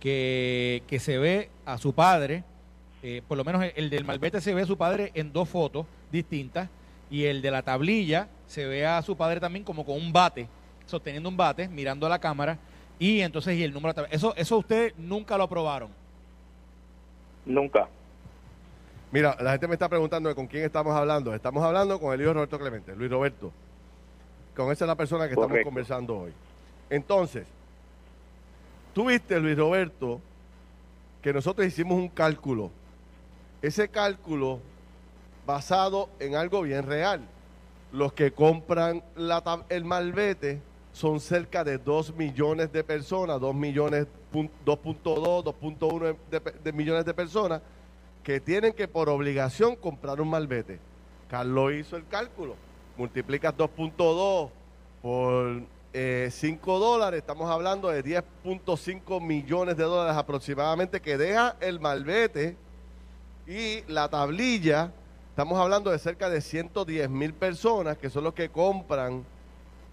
que, 0.00 0.82
que 0.86 0.98
se 0.98 1.18
ve 1.18 1.48
a 1.64 1.78
su 1.78 1.94
padre, 1.94 2.44
eh, 3.02 3.22
por 3.26 3.36
lo 3.36 3.44
menos 3.44 3.62
el, 3.62 3.72
el 3.76 3.90
del 3.90 4.04
malvete 4.04 4.40
se 4.40 4.54
ve 4.54 4.62
a 4.62 4.66
su 4.66 4.76
padre 4.76 5.12
en 5.14 5.32
dos 5.32 5.48
fotos 5.48 5.86
distintas 6.10 6.68
y 7.10 7.24
el 7.24 7.42
de 7.42 7.50
la 7.50 7.62
tablilla 7.62 8.28
se 8.46 8.66
ve 8.66 8.86
a 8.86 9.00
su 9.02 9.16
padre 9.16 9.40
también 9.40 9.64
como 9.64 9.84
con 9.84 9.96
un 9.96 10.12
bate, 10.12 10.48
sosteniendo 10.86 11.28
un 11.28 11.36
bate, 11.36 11.68
mirando 11.68 12.06
a 12.06 12.08
la 12.08 12.18
cámara 12.18 12.58
y 12.98 13.20
entonces 13.20 13.56
y 13.56 13.62
el 13.62 13.72
número 13.72 13.92
de 13.92 13.94
tablilla. 13.94 14.16
Eso, 14.16 14.34
eso 14.36 14.58
ustedes 14.58 14.94
nunca 14.98 15.36
lo 15.36 15.44
aprobaron. 15.44 15.90
Nunca. 17.46 17.88
Mira, 19.10 19.36
la 19.40 19.52
gente 19.52 19.68
me 19.68 19.74
está 19.74 19.88
preguntando 19.88 20.28
de 20.28 20.34
con 20.34 20.46
quién 20.46 20.64
estamos 20.64 20.94
hablando. 20.94 21.34
Estamos 21.34 21.64
hablando 21.64 21.98
con 21.98 22.12
el 22.12 22.20
hijo 22.20 22.28
de 22.28 22.34
Roberto 22.34 22.58
Clemente, 22.58 22.94
Luis 22.94 23.10
Roberto. 23.10 23.52
Con 24.54 24.70
esa 24.70 24.84
es 24.84 24.88
la 24.88 24.96
persona 24.96 25.26
que 25.26 25.34
estamos 25.34 25.58
conversando 25.64 26.18
hoy. 26.18 26.32
Entonces, 26.90 27.46
tú 28.92 29.06
viste, 29.06 29.38
Luis 29.40 29.56
Roberto, 29.56 30.20
que 31.22 31.32
nosotros 31.32 31.66
hicimos 31.66 31.96
un 31.96 32.08
cálculo. 32.08 32.70
Ese 33.62 33.88
cálculo 33.88 34.60
basado 35.46 36.08
en 36.20 36.34
algo 36.36 36.62
bien 36.62 36.86
real. 36.86 37.20
Los 37.92 38.12
que 38.12 38.32
compran 38.32 39.02
el 39.68 39.84
malvete 39.84 40.60
son 40.92 41.20
cerca 41.20 41.64
de 41.64 41.78
2 41.78 42.14
millones 42.16 42.70
de 42.72 42.84
personas, 42.84 43.40
2 43.40 43.54
millones, 43.54 44.06
pun- 44.32 44.50
2.2, 44.66 45.42
2.1 45.44 46.16
de, 46.30 46.40
de 46.62 46.72
millones 46.72 47.04
de 47.04 47.14
personas 47.14 47.62
que 48.22 48.40
tienen 48.40 48.74
que 48.74 48.88
por 48.88 49.08
obligación 49.08 49.74
comprar 49.74 50.20
un 50.20 50.28
malvete. 50.28 50.78
Carlos 51.30 51.72
hizo 51.72 51.96
el 51.96 52.06
cálculo. 52.08 52.56
Multiplicas 52.96 53.54
2.2 53.56 54.50
por 55.00 55.62
eh, 55.94 56.28
5 56.30 56.78
dólares, 56.78 57.20
estamos 57.20 57.48
hablando 57.50 57.88
de 57.88 58.04
10.5 58.04 59.20
millones 59.22 59.76
de 59.76 59.84
dólares 59.84 60.16
aproximadamente 60.16 61.00
que 61.00 61.16
deja 61.16 61.56
el 61.60 61.80
malvete 61.80 62.56
y 63.48 63.82
la 63.88 64.08
tablilla. 64.08 64.92
Estamos 65.30 65.58
hablando 65.58 65.90
de 65.90 65.98
cerca 65.98 66.28
de 66.28 66.40
110 66.42 67.08
mil 67.08 67.32
personas 67.32 67.96
que 67.96 68.10
son 68.10 68.24
los 68.24 68.34
que 68.34 68.50
compran 68.50 69.24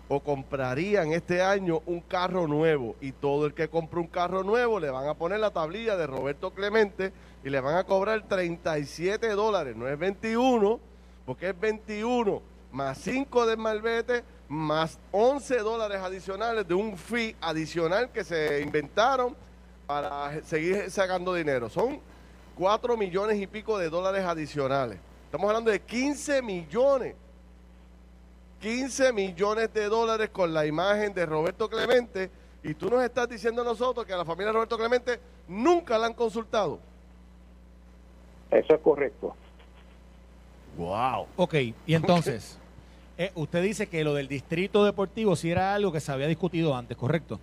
o 0.09 0.19
comprarían 0.19 1.13
este 1.13 1.41
año 1.41 1.81
un 1.85 2.01
carro 2.01 2.47
nuevo 2.47 2.95
y 2.99 3.11
todo 3.13 3.45
el 3.45 3.53
que 3.53 3.69
compra 3.69 4.01
un 4.01 4.07
carro 4.07 4.43
nuevo 4.43 4.79
le 4.79 4.89
van 4.89 5.07
a 5.07 5.15
poner 5.15 5.39
la 5.39 5.51
tablilla 5.51 5.95
de 5.95 6.05
Roberto 6.05 6.51
Clemente 6.51 7.13
y 7.43 7.49
le 7.49 7.59
van 7.59 7.77
a 7.77 7.85
cobrar 7.85 8.27
37 8.27 9.29
dólares, 9.29 9.75
no 9.75 9.87
es 9.87 9.97
21, 9.97 10.79
porque 11.25 11.49
es 11.49 11.59
21 11.59 12.41
más 12.71 12.97
5 12.99 13.45
de 13.45 13.55
malvete 13.55 14.23
más 14.49 14.99
11 15.11 15.59
dólares 15.59 15.99
adicionales 16.01 16.67
de 16.67 16.73
un 16.73 16.97
fee 16.97 17.35
adicional 17.39 18.11
que 18.11 18.23
se 18.23 18.61
inventaron 18.61 19.35
para 19.87 20.43
seguir 20.43 20.91
sacando 20.91 21.33
dinero. 21.33 21.69
Son 21.69 21.99
4 22.55 22.97
millones 22.97 23.39
y 23.39 23.47
pico 23.47 23.77
de 23.77 23.89
dólares 23.89 24.23
adicionales. 24.23 24.99
Estamos 25.25 25.47
hablando 25.47 25.71
de 25.71 25.79
15 25.81 26.41
millones 26.41 27.15
15 28.65 29.13
millones 29.13 29.71
de 29.73 29.85
dólares 29.85 30.29
con 30.31 30.51
la 30.51 30.65
imagen 30.65 31.13
de 31.13 31.25
Roberto 31.27 31.69
Clemente 31.69 32.31
y 32.63 32.73
tú 32.73 32.89
nos 32.89 33.03
estás 33.03 33.29
diciendo 33.29 33.61
a 33.61 33.65
nosotros 33.65 34.05
que 34.07 34.13
a 34.13 34.17
la 34.17 34.25
familia 34.25 34.47
de 34.47 34.53
Roberto 34.53 34.75
Clemente 34.75 35.19
nunca 35.47 35.99
la 35.99 36.07
han 36.07 36.15
consultado. 36.15 36.79
Eso 38.49 38.73
es 38.73 38.81
correcto. 38.81 39.35
Wow. 40.77 41.27
Ok, 41.35 41.53
y 41.53 41.75
entonces, 41.93 42.57
eh, 43.19 43.31
usted 43.35 43.61
dice 43.61 43.87
que 43.87 44.03
lo 44.03 44.15
del 44.15 44.27
distrito 44.27 44.83
deportivo 44.83 45.35
sí 45.35 45.51
era 45.51 45.75
algo 45.75 45.91
que 45.91 45.99
se 45.99 46.11
había 46.11 46.25
discutido 46.25 46.75
antes, 46.75 46.97
¿correcto? 46.97 47.39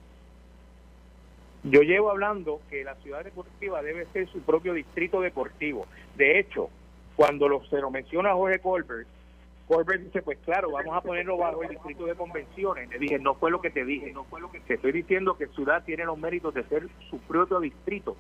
Yo 1.65 1.83
llevo 1.83 2.11
hablando 2.11 2.61
que 2.69 2.83
la 2.83 2.97
ciudad 2.97 3.23
deportiva 3.23 3.83
debe 3.83 4.07
ser 4.13 4.29
su 4.29 4.41
propio 4.41 4.75
distrito 4.75 5.21
deportivo. 5.21 5.87
De 6.17 6.41
hecho, 6.41 6.71
cuando 7.15 7.49
lo, 7.49 7.65
se 7.67 7.81
lo 7.81 7.91
menciona 7.91 8.35
Jorge 8.35 8.59
Colbert, 8.59 9.07
Colbert 9.69 10.03
dice, 10.03 10.23
pues 10.23 10.39
claro, 10.45 10.73
vamos 10.73 10.97
a 10.97 11.01
ponerlo 11.01 11.37
bajo 11.37 11.63
el 11.63 11.71
distrito 11.71 12.05
de 12.07 12.17
convenciones. 12.17 12.91
Le 12.91 12.99
dije, 12.99 13.19
no 13.19 13.35
fue 13.35 13.51
lo 13.51 13.61
que 13.61 13.71
te 13.71 13.85
dije, 13.85 14.13
no 14.13 14.25
fue 14.25 14.41
lo 14.41 14.51
que 14.51 14.61
te 14.61 14.75
estoy 14.75 14.93
diciendo 14.93 15.37
que 15.37 15.47
Ciudad 15.49 15.85
tiene 15.85 16.05
los 16.05 16.19
méritos 16.19 16.53
de 16.53 16.65
ser 16.65 16.89
su 17.09 17.19
propio 17.21 17.61
distrito. 17.61 18.17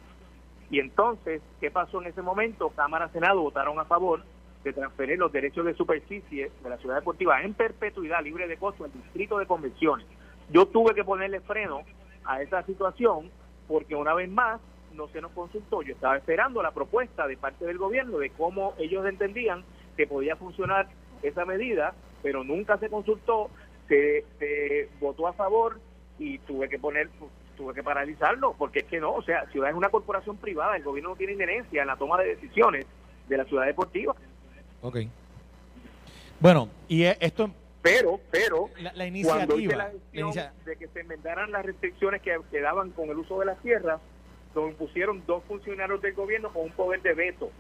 Y 0.70 0.78
entonces, 0.78 1.42
¿qué 1.61 1.70
pasó 1.70 2.00
en 2.00 2.09
ese 2.09 2.22
momento? 2.22 2.70
Cámara 2.70 3.09
Senado 3.09 3.42
votaron 3.42 3.78
a 3.78 3.85
favor 3.85 4.22
de 4.62 4.72
transferir 4.72 5.18
los 5.18 5.33
derechos 5.33 5.66
de 5.66 5.74
superficie 5.74 6.50
de 6.62 6.70
la 6.70 6.78
ciudad 6.78 6.94
deportiva 6.94 7.42
en 7.42 7.55
perpetuidad 7.55 8.22
libre 8.22 8.46
de 8.46 8.57
costo 8.57 8.85
al 8.85 8.92
distrito 8.92 9.38
de 9.38 9.46
convenciones. 9.46 10.07
Yo 10.50 10.66
tuve 10.66 10.94
que 10.94 11.05
ponerle 11.05 11.40
freno 11.40 11.83
a 12.24 12.42
esa 12.42 12.62
situación 12.64 13.30
porque 13.68 13.94
una 13.94 14.14
vez 14.14 14.30
más 14.30 14.61
no 14.94 15.08
se 15.08 15.20
nos 15.20 15.32
consultó. 15.32 15.82
Yo 15.82 15.94
estaba 15.94 16.16
esperando 16.16 16.62
la 16.62 16.72
propuesta 16.72 17.26
de 17.26 17.37
parte 17.37 17.64
del 17.64 17.78
gobierno 17.78 18.18
de 18.18 18.30
cómo 18.30 18.74
ellos 18.78 19.06
entendían 19.06 19.64
que 19.96 20.06
podía 20.06 20.37
funcionar 20.37 20.88
esa 21.22 21.44
medida, 21.44 21.94
pero 22.22 22.44
nunca 22.44 22.78
se 22.78 22.88
consultó, 22.88 23.50
se, 23.88 24.24
se 24.38 24.88
votó 25.00 25.26
a 25.28 25.32
favor 25.32 25.78
y 26.18 26.38
tuve 26.40 26.68
que 26.68 26.78
poner 26.78 27.08
tuve 27.56 27.74
que 27.74 27.82
paralizarlo 27.82 28.54
porque 28.58 28.80
es 28.80 28.85
que 28.87 29.00
no, 29.00 29.12
o 29.12 29.22
sea, 29.22 29.46
Ciudad 29.50 29.70
es 29.70 29.76
una 29.76 29.90
corporación 29.90 30.37
privada, 30.38 30.76
el 30.76 30.82
gobierno 30.82 31.11
no 31.11 31.16
tiene 31.16 31.35
injerencia 31.35 31.82
en 31.82 31.88
la 31.88 31.96
toma 31.96 32.18
de 32.18 32.35
decisiones 32.35 32.87
de 33.28 33.37
la 33.37 33.44
ciudad 33.44 33.66
deportiva, 33.66 34.14
Ok. 34.82 34.96
Bueno, 36.40 36.68
y 36.88 37.04
eh, 37.04 37.16
esto, 37.20 37.50
pero 37.83 38.21
pero 38.31 38.71
la, 38.81 38.92
la 38.95 39.11
cuando 39.25 39.59
hice 39.59 39.77
la 39.77 39.90
gestión 39.90 40.33
de 40.64 40.77
que 40.77 40.88
se 40.88 41.01
enmendaran 41.01 41.51
las 41.51 41.66
restricciones 41.66 42.23
que, 42.23 42.38
que 42.51 42.61
daban 42.61 42.90
con 42.90 43.11
el 43.11 43.18
uso 43.18 43.40
de 43.40 43.47
las 43.47 43.61
tierras, 43.61 44.01
lo 44.55 44.68
impusieron 44.68 45.23
dos 45.27 45.42
funcionarios 45.45 46.01
del 46.01 46.14
gobierno 46.14 46.53
con 46.53 46.62
un 46.62 46.73
poder 46.73 47.03
de 47.03 47.14
veto, 47.14 47.51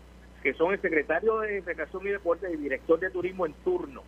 que 0.42 0.54
son 0.54 0.72
el 0.72 0.80
secretario 0.80 1.40
de 1.40 1.60
Recreación 1.60 2.06
y 2.06 2.10
Deportes 2.10 2.50
y 2.50 2.54
el 2.54 2.62
director 2.62 3.00
de 3.00 3.10
turismo 3.10 3.46
en 3.46 3.52
turno. 3.64 4.02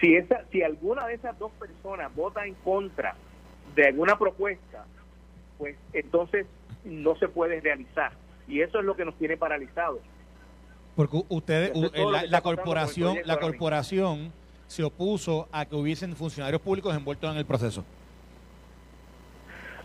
Si 0.00 0.16
esa, 0.16 0.44
si 0.50 0.62
alguna 0.62 1.06
de 1.06 1.14
esas 1.14 1.38
dos 1.38 1.52
personas 1.52 2.14
vota 2.14 2.44
en 2.44 2.54
contra 2.54 3.14
de 3.76 3.86
alguna 3.86 4.18
propuesta, 4.18 4.84
pues 5.58 5.76
entonces 5.92 6.46
no 6.84 7.14
se 7.16 7.28
puede 7.28 7.60
realizar. 7.60 8.12
Y 8.48 8.60
eso 8.60 8.80
es 8.80 8.84
lo 8.84 8.96
que 8.96 9.04
nos 9.04 9.16
tiene 9.16 9.36
paralizados. 9.36 10.00
porque 10.96 11.22
ustedes, 11.28 11.72
lo 11.76 12.10
la, 12.10 12.24
la 12.26 12.40
corporación, 12.40 13.18
la 13.24 13.38
corporación 13.38 14.32
se 14.74 14.82
opuso 14.82 15.48
a 15.52 15.64
que 15.66 15.76
hubiesen 15.76 16.16
funcionarios 16.16 16.60
públicos 16.60 16.94
envueltos 16.96 17.30
en 17.30 17.38
el 17.38 17.46
proceso. 17.46 17.84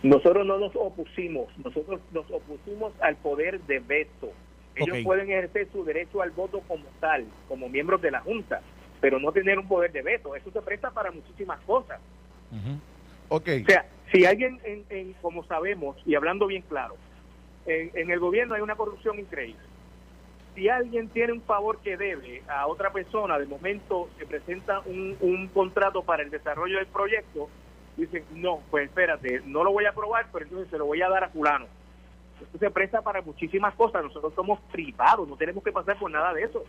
Nosotros 0.02 0.48
no 0.48 0.58
nos 0.58 0.76
opusimos, 0.76 1.48
nosotros 1.64 2.00
nos 2.12 2.26
opusimos 2.32 2.94
al 3.02 3.16
poder 3.18 3.60
de 3.62 3.80
veto. 3.80 4.32
Ellos 4.76 4.98
pueden 5.04 5.30
ejercer 5.30 5.68
su 5.72 5.84
derecho 5.84 6.22
al 6.22 6.32
voto 6.32 6.62
como 6.68 6.86
tal, 7.00 7.26
como 7.48 7.70
miembros 7.70 8.02
de 8.02 8.10
la 8.12 8.22
Junta, 8.22 8.62
pero 9.02 9.20
no 9.20 9.32
tener 9.32 9.60
un 9.60 9.68
poder 9.68 9.92
de 9.92 10.02
veto. 10.02 10.36
Eso 10.36 10.50
se 10.52 10.62
presta 10.62 10.90
para 10.90 11.12
muchísimas 11.12 11.60
cosas. 11.62 12.00
Ujú. 12.52 12.80
Ok. 13.28 13.50
O 13.64 13.70
sea, 13.70 13.86
si 14.12 14.26
alguien, 14.26 14.60
en, 14.64 14.86
en- 14.90 15.14
como 15.22 15.44
sabemos, 15.46 15.98
y 16.06 16.16
hablando 16.16 16.48
bien 16.48 16.64
claro, 16.68 16.96
en, 17.68 17.92
en 17.94 18.10
el 18.10 18.20
gobierno 18.20 18.56
hay 18.56 18.62
una 18.62 18.76
corrupción 18.76 19.20
increíble. 19.20 19.62
Si 20.60 20.68
alguien 20.68 21.08
tiene 21.08 21.32
un 21.32 21.42
favor 21.42 21.78
que 21.78 21.96
debe 21.96 22.44
a 22.50 22.68
otra 22.68 22.92
persona, 22.92 23.40
de 23.40 23.46
momento 23.46 24.10
se 24.18 24.26
presenta 24.26 24.82
un, 24.82 25.16
un 25.22 25.48
contrato 25.48 26.04
para 26.04 26.22
el 26.22 26.30
desarrollo 26.30 26.80
del 26.80 26.88
proyecto, 26.88 27.48
dicen, 27.96 28.26
no, 28.34 28.60
pues 28.70 28.90
espérate, 28.90 29.42
no 29.46 29.64
lo 29.64 29.72
voy 29.72 29.86
a 29.86 29.92
aprobar, 29.92 30.28
pero 30.34 30.44
entonces 30.44 30.70
se 30.70 30.78
lo 30.78 30.86
voy 30.86 31.02
a 31.02 31.08
dar 31.08 31.24
a 31.24 31.30
fulano. 31.30 31.66
Esto 32.42 32.58
se 32.58 32.70
presta 32.72 33.02
para 33.02 33.22
muchísimas 33.22 33.74
cosas. 33.76 34.04
Nosotros 34.04 34.34
somos 34.36 34.60
privados, 34.70 35.30
no 35.30 35.38
tenemos 35.38 35.64
que 35.64 35.72
pasar 35.72 35.98
por 35.98 36.12
nada 36.12 36.34
de 36.34 36.44
eso. 36.44 36.66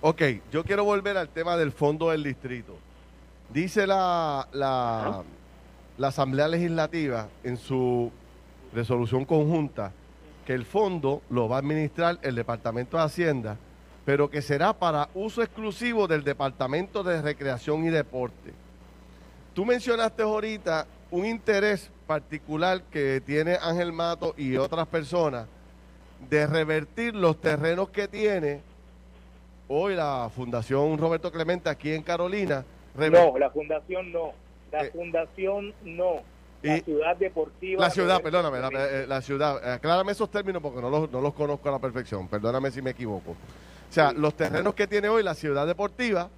Ok, 0.00 0.22
yo 0.50 0.64
quiero 0.64 0.82
volver 0.82 1.16
al 1.16 1.28
tema 1.28 1.56
del 1.56 1.70
fondo 1.70 2.10
del 2.10 2.24
distrito. 2.24 2.76
Dice 3.50 3.86
la, 3.86 4.48
la, 4.50 5.22
la 5.96 6.08
Asamblea 6.08 6.48
Legislativa 6.48 7.28
en 7.44 7.56
su 7.56 8.10
resolución 8.74 9.24
conjunta 9.24 9.92
que 10.50 10.54
el 10.56 10.64
fondo 10.64 11.22
lo 11.30 11.48
va 11.48 11.54
a 11.54 11.58
administrar 11.60 12.18
el 12.22 12.34
Departamento 12.34 12.96
de 12.96 13.04
Hacienda, 13.04 13.56
pero 14.04 14.28
que 14.28 14.42
será 14.42 14.72
para 14.72 15.08
uso 15.14 15.44
exclusivo 15.44 16.08
del 16.08 16.24
Departamento 16.24 17.04
de 17.04 17.22
Recreación 17.22 17.84
y 17.84 17.90
Deporte. 17.90 18.52
tú 19.54 19.64
mencionaste 19.64 20.24
ahorita 20.24 20.88
un 21.12 21.24
interés 21.24 21.88
particular 22.04 22.82
que 22.90 23.22
tiene 23.24 23.58
Ángel 23.62 23.92
Mato 23.92 24.34
y 24.36 24.56
otras 24.56 24.88
personas 24.88 25.46
de 26.28 26.44
revertir 26.48 27.14
los 27.14 27.40
terrenos 27.40 27.90
que 27.90 28.08
tiene 28.08 28.60
hoy 29.68 29.94
la 29.94 30.28
Fundación 30.34 30.98
Roberto 30.98 31.30
Clemente 31.30 31.70
aquí 31.70 31.92
en 31.92 32.02
Carolina. 32.02 32.64
No, 32.96 33.38
la 33.38 33.50
fundación 33.50 34.10
no. 34.10 34.32
La 34.72 34.82
Eh, 34.82 34.90
fundación 34.90 35.72
no. 35.84 36.22
La 36.62 36.76
y- 36.76 36.80
ciudad 36.82 37.16
deportiva. 37.16 37.80
La 37.84 37.90
ciudad, 37.90 38.20
perdóname, 38.22 38.58
la, 38.60 38.68
eh, 38.72 39.06
la 39.06 39.22
ciudad. 39.22 39.72
Aclárame 39.74 40.12
esos 40.12 40.30
términos 40.30 40.60
porque 40.62 40.80
no 40.80 40.90
los, 40.90 41.10
no 41.10 41.20
los 41.20 41.32
conozco 41.34 41.68
a 41.68 41.72
la 41.72 41.78
perfección. 41.78 42.28
Perdóname 42.28 42.70
si 42.70 42.82
me 42.82 42.90
equivoco. 42.90 43.30
O 43.32 43.92
sea, 43.92 44.12
los 44.12 44.34
terrenos 44.34 44.74
que 44.74 44.86
tiene 44.86 45.08
hoy 45.08 45.22
la 45.22 45.34
ciudad 45.34 45.66
deportiva, 45.66 46.28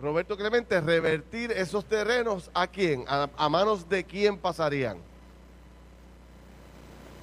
Roberto 0.00 0.36
Clemente, 0.36 0.80
revertir 0.80 1.50
esos 1.52 1.84
terrenos 1.86 2.50
a 2.54 2.66
quién? 2.66 3.04
¿A, 3.08 3.28
a 3.36 3.48
manos 3.48 3.88
de 3.88 4.04
quién 4.04 4.36
pasarían? 4.38 4.98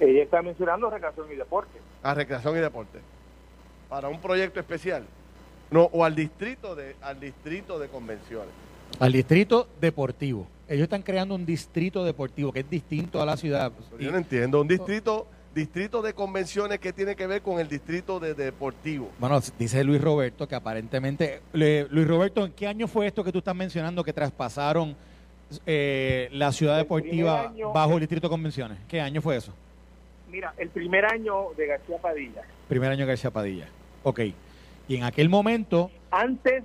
Ella 0.00 0.22
está 0.22 0.42
mencionando 0.42 0.90
recreación 0.90 1.26
y 1.32 1.36
deporte. 1.36 1.78
A 2.02 2.14
recreación 2.14 2.56
y 2.56 2.60
deporte. 2.60 3.00
Para 3.88 4.08
un 4.08 4.20
proyecto 4.20 4.60
especial. 4.60 5.04
No, 5.70 5.84
o 5.92 6.04
al 6.04 6.14
distrito 6.14 6.74
de, 6.74 6.96
al 7.02 7.18
distrito 7.20 7.78
de 7.78 7.88
convenciones. 7.88 8.52
Al 9.00 9.12
distrito 9.12 9.68
deportivo. 9.80 10.46
Ellos 10.68 10.84
están 10.84 11.02
creando 11.02 11.34
un 11.34 11.46
distrito 11.46 12.04
deportivo 12.04 12.52
que 12.52 12.60
es 12.60 12.68
distinto 12.70 13.22
a 13.22 13.26
la 13.26 13.36
ciudad. 13.36 13.72
Yo 13.98 14.10
no 14.10 14.18
entiendo. 14.18 14.60
Un 14.60 14.68
distrito, 14.68 15.26
distrito 15.54 16.02
de 16.02 16.12
convenciones 16.12 16.78
que 16.78 16.92
tiene 16.92 17.16
que 17.16 17.26
ver 17.26 17.40
con 17.42 17.58
el 17.58 17.68
distrito 17.68 18.20
de 18.20 18.34
deportivo. 18.34 19.10
Bueno, 19.18 19.40
dice 19.58 19.82
Luis 19.84 20.00
Roberto 20.00 20.46
que 20.46 20.54
aparentemente... 20.54 21.40
Le- 21.52 21.86
Luis 21.90 22.06
Roberto, 22.06 22.44
¿en 22.44 22.52
qué 22.52 22.66
año 22.66 22.86
fue 22.86 23.06
esto 23.06 23.24
que 23.24 23.32
tú 23.32 23.38
estás 23.38 23.54
mencionando 23.56 24.04
que 24.04 24.12
traspasaron 24.12 24.94
eh, 25.64 26.28
la 26.32 26.52
ciudad 26.52 26.74
El 26.76 26.82
deportiva 26.84 27.46
año- 27.48 27.72
bajo 27.72 27.94
el 27.94 28.00
distrito 28.00 28.26
de 28.26 28.30
convenciones? 28.30 28.78
¿Qué 28.88 29.00
año 29.00 29.22
fue 29.22 29.36
eso? 29.36 29.52
Mira, 30.30 30.52
el 30.58 30.68
primer 30.68 31.06
año 31.06 31.46
de 31.56 31.66
García 31.66 31.96
Padilla. 31.96 32.42
Primer 32.68 32.90
año 32.92 33.06
García 33.06 33.30
Padilla. 33.30 33.68
Ok. 34.02 34.20
Y 34.88 34.96
en 34.96 35.04
aquel 35.04 35.30
momento, 35.30 35.90
Antes, 36.10 36.64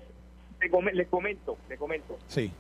les 0.94 1.08
comento, 1.08 1.58
les 1.70 1.80
comento. 1.80 2.18
sí, 2.28 2.52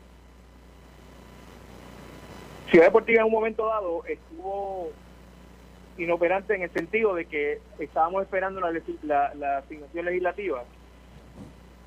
Ciudad 2.70 2.86
Deportiva 2.88 3.20
en 3.22 3.26
un 3.28 3.32
momento 3.34 3.68
dado 3.68 4.04
estuvo 4.06 4.92
inoperante 5.98 6.56
en 6.56 6.64
el 6.64 6.72
sentido 6.72 7.14
de 7.14 7.26
que 7.26 7.60
estábamos 7.78 8.24
esperando 8.24 8.60
la, 8.62 8.72
legi- 8.72 8.98
la, 9.04 9.34
la 9.36 9.58
asignación 9.60 10.06
legislativa 10.06 10.64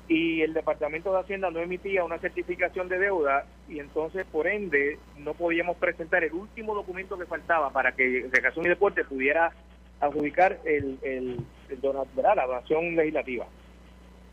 y 0.07 0.41
el 0.43 0.53
Departamento 0.53 1.11
de 1.11 1.19
Hacienda 1.19 1.51
no 1.51 1.59
emitía 1.59 2.05
una 2.05 2.17
certificación 2.19 2.87
de 2.87 2.99
deuda 2.99 3.45
y 3.67 3.79
entonces 3.79 4.25
por 4.31 4.47
ende 4.47 4.97
no 5.17 5.33
podíamos 5.33 5.75
presentar 5.75 6.23
el 6.23 6.31
último 6.31 6.73
documento 6.73 7.17
que 7.17 7.25
faltaba 7.25 7.69
para 7.71 7.91
que 7.91 8.29
Recreación 8.31 8.65
y 8.65 8.69
Deporte 8.69 9.03
pudiera 9.03 9.51
adjudicar 9.99 10.59
el, 10.63 10.97
el, 11.01 11.41
el 11.67 11.79
la 12.15 12.45
donación 12.45 12.95
legislativa, 12.95 13.45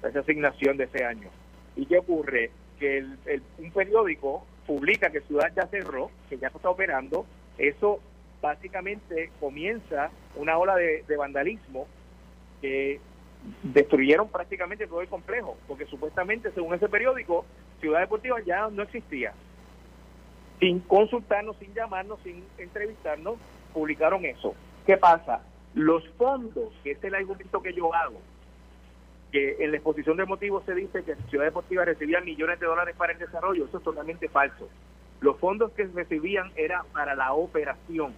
esa 0.08 0.20
asignación 0.20 0.76
de 0.76 0.84
ese 0.84 1.04
año. 1.04 1.28
¿Y 1.76 1.86
qué 1.86 1.98
ocurre? 1.98 2.50
Que 2.78 2.98
el, 2.98 3.42
un 3.58 3.70
periódico 3.70 4.44
publica 4.66 5.10
que 5.10 5.20
Ciudad 5.22 5.52
ya 5.54 5.66
cerró, 5.66 6.10
que 6.28 6.38
ya 6.38 6.50
no 6.50 6.56
está 6.56 6.70
operando, 6.70 7.26
eso 7.58 8.00
básicamente 8.40 9.30
comienza 9.40 10.10
una 10.36 10.58
ola 10.58 10.76
de, 10.76 11.16
vandalismo 11.16 11.86
que 12.60 13.00
destruyeron 13.62 14.28
prácticamente 14.28 14.86
todo 14.86 15.00
el 15.00 15.08
complejo, 15.08 15.56
porque 15.66 15.86
supuestamente, 15.86 16.50
según 16.52 16.74
ese 16.74 16.88
periódico, 16.88 17.44
Ciudad 17.80 18.00
Deportiva 18.00 18.40
ya 18.44 18.68
no 18.70 18.82
existía. 18.82 19.32
Sin 20.60 20.80
consultarnos, 20.80 21.56
sin 21.58 21.74
llamarnos, 21.74 22.20
sin 22.22 22.44
entrevistarnos, 22.58 23.36
publicaron 23.72 24.24
eso. 24.24 24.54
¿Qué 24.86 24.96
pasa? 24.96 25.42
Los 25.74 26.06
fondos, 26.10 26.72
que 26.82 26.92
es 26.92 27.04
el 27.04 27.14
argumento 27.14 27.60
que 27.60 27.72
yo 27.72 27.92
hago, 27.94 28.20
que 29.34 29.56
en 29.58 29.72
la 29.72 29.78
exposición 29.78 30.16
de 30.16 30.26
motivos 30.26 30.62
se 30.64 30.76
dice 30.76 31.02
que 31.02 31.16
Ciudad 31.28 31.46
Deportiva 31.46 31.84
recibía 31.84 32.20
millones 32.20 32.60
de 32.60 32.66
dólares 32.66 32.94
para 32.96 33.14
el 33.14 33.18
desarrollo, 33.18 33.64
eso 33.64 33.78
es 33.78 33.82
totalmente 33.82 34.28
falso. 34.28 34.68
Los 35.20 35.40
fondos 35.40 35.72
que 35.72 35.86
recibían 35.86 36.52
era 36.54 36.84
para 36.92 37.16
la 37.16 37.32
operación. 37.32 38.14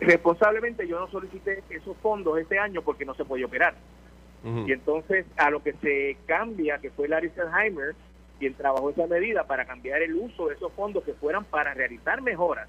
Responsablemente 0.00 0.88
yo 0.88 0.98
no 0.98 1.08
solicité 1.08 1.62
esos 1.70 1.96
fondos 1.98 2.36
este 2.40 2.58
año 2.58 2.82
porque 2.82 3.04
no 3.04 3.14
se 3.14 3.24
podía 3.24 3.46
operar. 3.46 3.74
Y 4.42 4.72
entonces 4.72 5.24
a 5.36 5.50
lo 5.50 5.62
que 5.62 5.74
se 5.74 6.16
cambia, 6.26 6.78
que 6.78 6.90
fue 6.90 7.06
Larry 7.06 7.30
Selheimer, 7.30 7.94
quien 8.40 8.54
trabajó 8.54 8.90
esa 8.90 9.06
medida 9.06 9.44
para 9.44 9.66
cambiar 9.66 10.02
el 10.02 10.16
uso 10.16 10.48
de 10.48 10.56
esos 10.56 10.72
fondos 10.72 11.04
que 11.04 11.12
fueran 11.14 11.44
para 11.44 11.74
realizar 11.74 12.22
mejoras, 12.22 12.68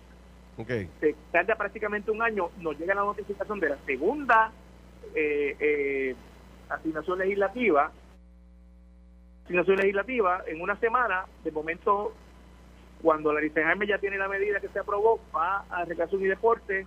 Ok. 0.55 0.70
se 0.99 1.15
tarda 1.32 1.55
prácticamente 1.55 2.11
un 2.11 2.22
año, 2.22 2.51
nos 2.59 2.78
llega 2.78 2.93
la 2.93 3.01
notificación 3.01 3.59
de 3.59 3.70
la 3.70 3.78
segunda 3.88 4.51
eh, 5.15 5.55
eh, 5.59 6.15
asignación 6.70 7.20
legislativa, 7.20 7.91
asignación 9.45 9.78
legislativa 9.78 10.43
en 10.47 10.61
una 10.61 10.76
semana, 10.80 11.26
de 11.43 11.51
momento, 11.51 12.13
cuando 13.01 13.34
la 13.34 13.41
Jaime 13.41 13.88
ya 13.88 13.97
tiene 13.97 14.17
la 14.17 14.28
medida 14.28 14.59
que 14.59 14.70
se 14.70 14.80
aprobó, 14.80 15.20
va 15.36 15.65
a 15.70 15.86
Recreación 15.86 16.22
y 16.22 16.28
Deporte 16.28 16.86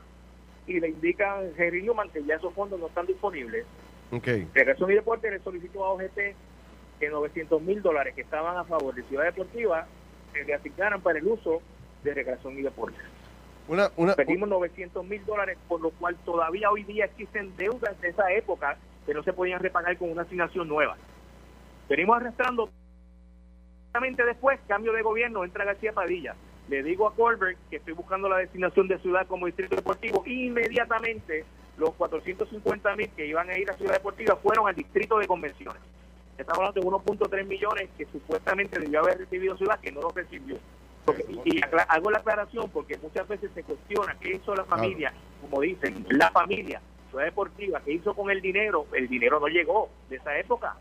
y 0.66 0.78
le 0.78 0.88
indica 0.88 1.34
a 1.34 1.42
Henry 1.42 1.82
Newman 1.82 2.10
que 2.10 2.22
ya 2.24 2.36
esos 2.36 2.54
fondos 2.54 2.78
no 2.78 2.86
están 2.86 3.06
disponibles. 3.06 3.66
Ok. 4.12 4.26
Recreación 4.54 4.90
y 4.92 4.94
Deporte 4.94 5.30
le 5.30 5.40
solicitó 5.40 5.84
a 5.84 5.92
OGT 5.92 6.18
que 7.00 7.08
900 7.10 7.60
mil 7.62 7.82
dólares 7.82 8.14
que 8.14 8.20
estaban 8.20 8.56
a 8.56 8.64
favor 8.64 8.94
de 8.94 9.02
Ciudad 9.04 9.24
Deportiva 9.24 9.86
se 10.32 10.44
le 10.44 10.54
asignaran 10.54 11.00
para 11.00 11.18
el 11.18 11.26
uso 11.26 11.60
de 12.04 12.14
Recreación 12.14 12.58
y 12.58 12.62
Deporte. 12.62 12.98
Una, 13.68 13.90
una, 13.96 14.14
Pedimos 14.14 14.48
900 14.48 15.04
mil 15.04 15.24
dólares, 15.24 15.56
por 15.68 15.80
lo 15.80 15.90
cual 15.90 16.16
todavía 16.24 16.70
hoy 16.70 16.84
día 16.84 17.06
existen 17.06 17.56
deudas 17.56 18.00
de 18.00 18.08
esa 18.08 18.32
época 18.32 18.76
que 19.07 19.14
no 19.14 19.22
se 19.22 19.32
podían 19.32 19.61
repagar 19.61 19.96
con 19.98 20.11
una 20.11 20.22
asignación 20.22 20.68
nueva. 20.68 20.96
Venimos 21.88 22.16
arrastrando. 22.16 22.70
Después, 24.26 24.59
cambio 24.66 24.92
de 24.92 25.03
gobierno, 25.03 25.44
entra 25.44 25.64
García 25.64 25.92
Padilla. 25.92 26.34
Le 26.68 26.82
digo 26.82 27.07
a 27.07 27.14
Colbert 27.14 27.59
que 27.68 27.76
estoy 27.76 27.92
buscando 27.92 28.28
la 28.28 28.38
designación 28.38 28.88
de 28.88 28.98
ciudad 28.98 29.26
como 29.26 29.46
distrito 29.46 29.76
deportivo. 29.76 30.22
Inmediatamente, 30.26 31.44
los 31.76 31.92
450 31.94 32.96
mil 32.96 33.09
que 33.11 33.26
iban 33.26 33.50
a 33.50 33.59
ir 33.59 33.70
a 33.70 33.74
Ciudad 33.76 33.94
Deportiva 33.94 34.36
fueron 34.36 34.68
al 34.68 34.74
distrito 34.74 35.18
de 35.18 35.26
convenciones. 35.26 35.82
Estamos 36.38 36.59
hablando 36.61 36.80
de 36.80 36.86
1.3 36.86 37.46
millones 37.46 37.90
que 37.98 38.07
supuestamente 38.07 38.78
debió 38.80 39.00
haber 39.00 39.18
recibido 39.18 39.57
ciudad 39.57 39.78
que 39.80 39.92
no 39.92 40.00
lo 40.00 40.11
recibió. 40.11 40.57
Porque- 41.05 41.24
y 41.44 41.61
hago 41.88 42.11
la 42.11 42.18
aclaración 42.18 42.70
porque 42.70 42.96
muchas 42.98 43.26
veces 43.28 43.50
se 43.55 43.62
cuestiona 43.64 44.16
qué 44.20 44.36
hizo 44.36 44.55
la 44.55 44.64
familia, 44.64 45.12
como 45.42 45.61
dicen, 45.61 46.07
la 46.11 46.30
familia, 46.30 46.80
Ciudad 47.12 47.26
Deportiva, 47.26 47.80
qué 47.84 47.92
hizo 47.92 48.14
con 48.14 48.30
el 48.30 48.40
dinero. 48.40 48.86
El 48.92 49.06
dinero 49.06 49.38
no 49.38 49.46
llegó 49.46 49.88
de 50.10 50.16
esa 50.16 50.36
época. 50.38 50.74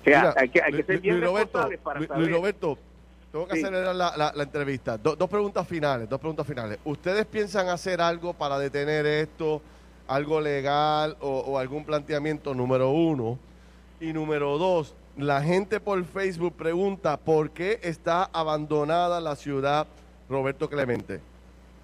O 0.00 0.04
sea, 0.04 0.18
Mira, 0.20 0.34
hay 0.36 0.48
que, 0.48 0.62
hay 0.62 0.72
que 0.72 0.82
ser 0.82 1.00
bien 1.00 1.16
Luis 1.20 1.26
Roberto, 1.30 1.68
para 1.84 2.00
Lu- 2.00 2.06
saber. 2.06 2.22
Luis 2.22 2.32
Roberto, 2.36 2.78
tengo 3.30 3.46
que 3.46 3.56
Sí. 3.56 3.62
acelerar 3.62 3.94
la, 3.94 4.16
la- 4.16 4.32
la 4.34 4.42
entrevista. 4.42 4.96
Do- 4.96 5.14
dos 5.14 5.28
preguntas 5.28 5.68
finales, 5.68 6.08
dos 6.08 6.18
preguntas 6.18 6.46
finales. 6.46 6.78
¿Ustedes 6.84 7.26
piensan 7.26 7.68
hacer 7.68 8.00
algo 8.00 8.32
para 8.32 8.58
detener 8.58 9.04
esto, 9.06 9.60
algo 10.08 10.40
legal 10.40 11.16
o, 11.20 11.40
o 11.40 11.58
algún 11.58 11.84
planteamiento 11.84 12.54
número 12.54 12.90
uno? 12.90 13.38
Y 14.00 14.14
número 14.14 14.56
dos, 14.56 14.96
la 15.18 15.42
gente 15.42 15.78
por 15.80 16.02
Facebook 16.06 16.54
pregunta 16.56 17.18
por 17.18 17.50
qué 17.50 17.78
está 17.82 18.24
abandonada 18.32 19.20
la 19.20 19.36
ciudad 19.36 19.86
Roberto 20.30 20.70
Clemente. 20.70 21.20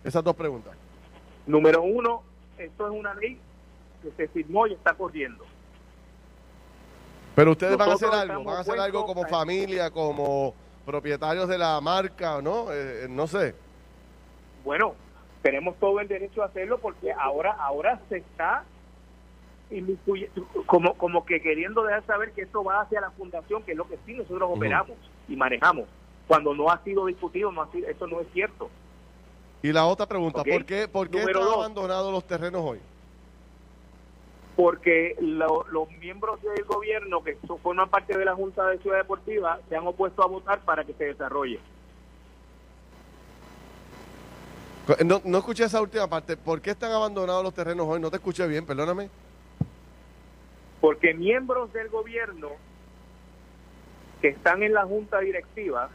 Esas 0.03 0.25
dos 0.25 0.35
preguntas. 0.35 0.73
Número 1.47 1.83
uno, 1.83 2.23
esto 2.59 2.87
es 2.87 2.93
una 2.93 3.15
ley 3.15 3.39
que 4.03 4.11
se 4.13 4.29
firmó 4.29 4.67
y 4.67 4.75
está 4.75 4.95
corriendo. 4.95 5.45
Pero 7.35 7.53
ustedes 7.53 7.77
van 7.77 7.91
a 7.91 7.95
hacer 7.95 8.09
algo, 8.13 8.45
van 8.45 8.57
a 8.57 8.61
hacer 8.61 8.81
algo 8.81 9.05
como 9.05 9.27
familia, 9.27 9.91
como 9.91 10.55
propietarios 10.87 11.49
de 11.49 11.59
la 11.59 11.81
marca, 11.81 12.41
¿no? 12.41 12.73
Eh, 12.73 13.05
eh, 13.05 13.07
no 13.11 13.27
sé. 13.27 13.55
Bueno, 14.65 14.95
tenemos 15.43 15.77
todo 15.79 16.01
el 16.01 16.09
derecho 16.09 16.43
a 16.43 16.47
hacerlo 16.47 16.79
porque 16.79 17.13
ahora 17.13 17.53
ahora 17.53 18.01
se 18.09 18.19
está 18.19 18.65
como 20.67 20.95
como 20.95 21.27
que 21.27 21.43
queriendo 21.43 21.83
dejar 21.83 22.07
saber 22.07 22.33
que 22.33 22.43
esto 22.43 22.65
va 22.65 22.81
hacia 22.81 23.01
la 23.01 23.11
fundación, 23.11 23.63
que 23.65 23.73
es 23.73 23.77
lo 23.77 23.87
que 23.87 23.99
sí 24.07 24.15
nosotros 24.15 24.49
operamos 24.53 24.97
y 25.29 25.37
manejamos. 25.37 25.85
Cuando 26.27 26.55
no 26.55 26.71
ha 26.71 26.83
sido 26.85 27.07
discutido, 27.07 27.53
no 27.53 27.63
ha 27.63 27.71
sido, 27.71 27.89
eso 27.89 28.07
no 28.07 28.21
es 28.21 28.29
cierto. 28.33 28.71
Y 29.67 29.73
la 29.73 29.85
otra 29.87 30.07
pregunta. 30.07 30.45
¿por 30.45 30.65
qué, 30.65 30.87
por 30.87 31.11
qué 31.11 31.19
están 31.19 31.43
dos. 31.43 31.55
abandonados 31.57 32.13
los 32.13 32.25
terrenos 32.25 32.63
hoy? 32.65 32.79
Porque 34.55 35.17
lo- 35.21 35.67
los 35.71 35.91
miembros 35.99 36.41
del 36.41 36.65
gobierno 36.65 37.23
que 37.25 37.37
forman 37.63 37.89
parte 37.91 38.17
de 38.17 38.25
la 38.25 38.35
Junta 38.37 38.65
de 38.69 38.79
Ciudad 38.79 38.99
Deportiva 38.99 39.59
se 39.69 39.75
han 39.77 39.85
opuesto 39.85 40.23
a 40.23 40.27
votar 40.29 40.61
para 40.61 40.85
que 40.85 40.93
se 40.95 41.07
desarrolle. 41.07 41.59
No, 45.05 45.21
no 45.25 45.39
escuché 45.39 45.65
esa 45.65 45.81
última 45.83 46.07
parte. 46.07 46.37
¿Por 46.37 46.61
qué 46.61 46.71
están 46.71 46.93
abandonados 46.93 47.43
los 47.43 47.53
terrenos 47.53 47.87
hoy? 47.89 47.99
No 48.01 48.09
te 48.09 48.17
escuché 48.19 48.47
bien, 48.47 48.65
perdóname. 48.65 49.11
porque 50.81 51.13
miembros 51.15 51.73
del 51.73 51.89
gobierno 51.89 52.51
que 54.21 54.29
están 54.29 54.63
en 54.63 54.73
la 54.75 54.85
junta 54.85 55.19
directiva, 55.19 55.91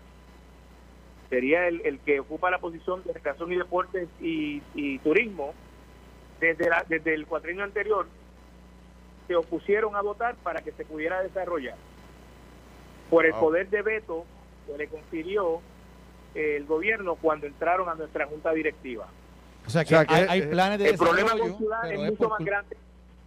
sería 1.31 1.65
el, 1.69 1.81
el 1.85 1.99
que 2.01 2.19
ocupa 2.19 2.51
la 2.51 2.59
posición 2.59 3.01
de 3.05 3.13
recreación 3.13 3.51
y 3.53 3.55
deportes 3.55 4.09
y, 4.19 4.61
y 4.75 4.99
turismo, 4.99 5.53
desde, 6.41 6.69
la, 6.69 6.83
desde 6.89 7.13
el 7.13 7.25
cuatrienio 7.25 7.63
anterior, 7.63 8.05
se 9.27 9.35
opusieron 9.37 9.95
a 9.95 10.01
votar 10.01 10.35
para 10.43 10.61
que 10.61 10.73
se 10.73 10.83
pudiera 10.83 11.23
desarrollar. 11.23 11.77
Por 13.09 13.25
el 13.25 13.31
Wow. 13.31 13.39
poder 13.41 13.69
de 13.69 13.81
veto 13.81 14.25
que 14.67 14.77
le 14.77 14.87
confirió 14.89 15.61
el 16.35 16.65
gobierno 16.65 17.15
cuando 17.15 17.47
entraron 17.47 17.87
a 17.87 17.95
nuestra 17.95 18.27
junta 18.27 18.51
directiva. 18.51 19.07
O 19.65 19.69
sea, 19.69 19.81
O 19.81 19.85
que, 19.85 19.89
sea, 19.89 20.05
que 20.05 20.13
hay, 20.13 20.23
es- 20.23 20.29
hay 20.29 20.39
es- 20.41 20.47
planes 20.47 20.79
de 20.79 20.89
El 20.89 20.97
problema 20.97 21.29
desarrollo, 21.29 21.49
con 21.53 21.57
Ciudad 21.59 21.85
es 21.85 21.91
es 21.99 22.09
mucho 22.09 22.17
por 22.17 22.29
más 22.29 22.39
grande. 22.45 22.77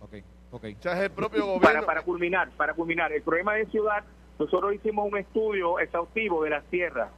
Ok, 0.00 0.12
ok. 0.50 0.64
O 0.78 0.82
sea, 0.82 0.92
es 0.92 1.00
el 1.00 1.10
propio 1.10 1.40
Para, 1.46 1.52
gobierno. 1.54 1.86
para 1.86 2.02
culminar, 2.02 2.50
para 2.58 2.74
culminar, 2.74 3.12
el 3.14 3.22
problema 3.22 3.54
de 3.54 3.64
ciudad, 3.66 4.04
nosotros 4.38 4.74
hicimos 4.74 5.10
un 5.10 5.16
estudio 5.16 5.78
exhaustivo 5.78 6.44
de 6.44 6.50
las 6.50 6.64
tierras 6.66 7.10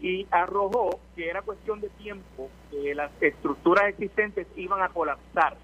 y 0.00 0.26
arrojó 0.30 1.00
que 1.14 1.28
era 1.28 1.42
cuestión 1.42 1.80
de 1.80 1.88
tiempo 1.90 2.50
que 2.70 2.94
las 2.94 3.10
estructuras 3.20 3.88
existentes 3.88 4.46
iban 4.56 4.82
a 4.82 4.88
colapsar. 4.88 5.56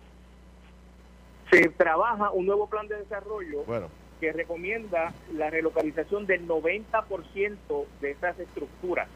Se 1.50 1.68
trabaja 1.68 2.30
un 2.30 2.46
nuevo 2.46 2.66
plan 2.66 2.88
de 2.88 2.96
desarrollo 2.96 3.64
Bueno, 3.64 3.88
que 4.20 4.32
recomienda 4.32 5.12
la 5.34 5.50
relocalización 5.50 6.26
del 6.26 6.48
90% 6.48 7.86
de 8.00 8.10
esas 8.10 8.38
estructuras. 8.38 9.08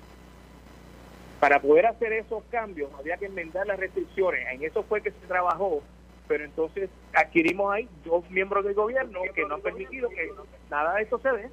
Para 1.41 1.61
poder 1.61 1.87
hacer 1.87 2.13
esos 2.13 2.43
cambios 2.51 2.91
había 2.99 3.17
que 3.17 3.27
enmendar 3.27 3.67
las 3.67 3.79
restricciones. 3.79 4.47
En 4.53 4.63
eso 4.65 4.83
fue 4.83 5.03
que 5.03 5.11
se 5.11 5.27
trabajó, 5.27 5.83
pero 6.29 6.45
entonces 6.45 6.91
adquirimos 7.15 7.73
ahí 7.73 7.89
dos 8.05 8.29
miembros 8.31 8.65
del 8.65 8.75
gobierno 8.75 9.21
que 9.35 9.45
no 9.45 9.55
han 9.55 9.61
permitido 9.63 10.09
que 10.11 10.31
nada 10.71 10.95
de 10.95 11.03
esto 11.03 11.19
se 11.21 11.31
dé. 11.31 11.51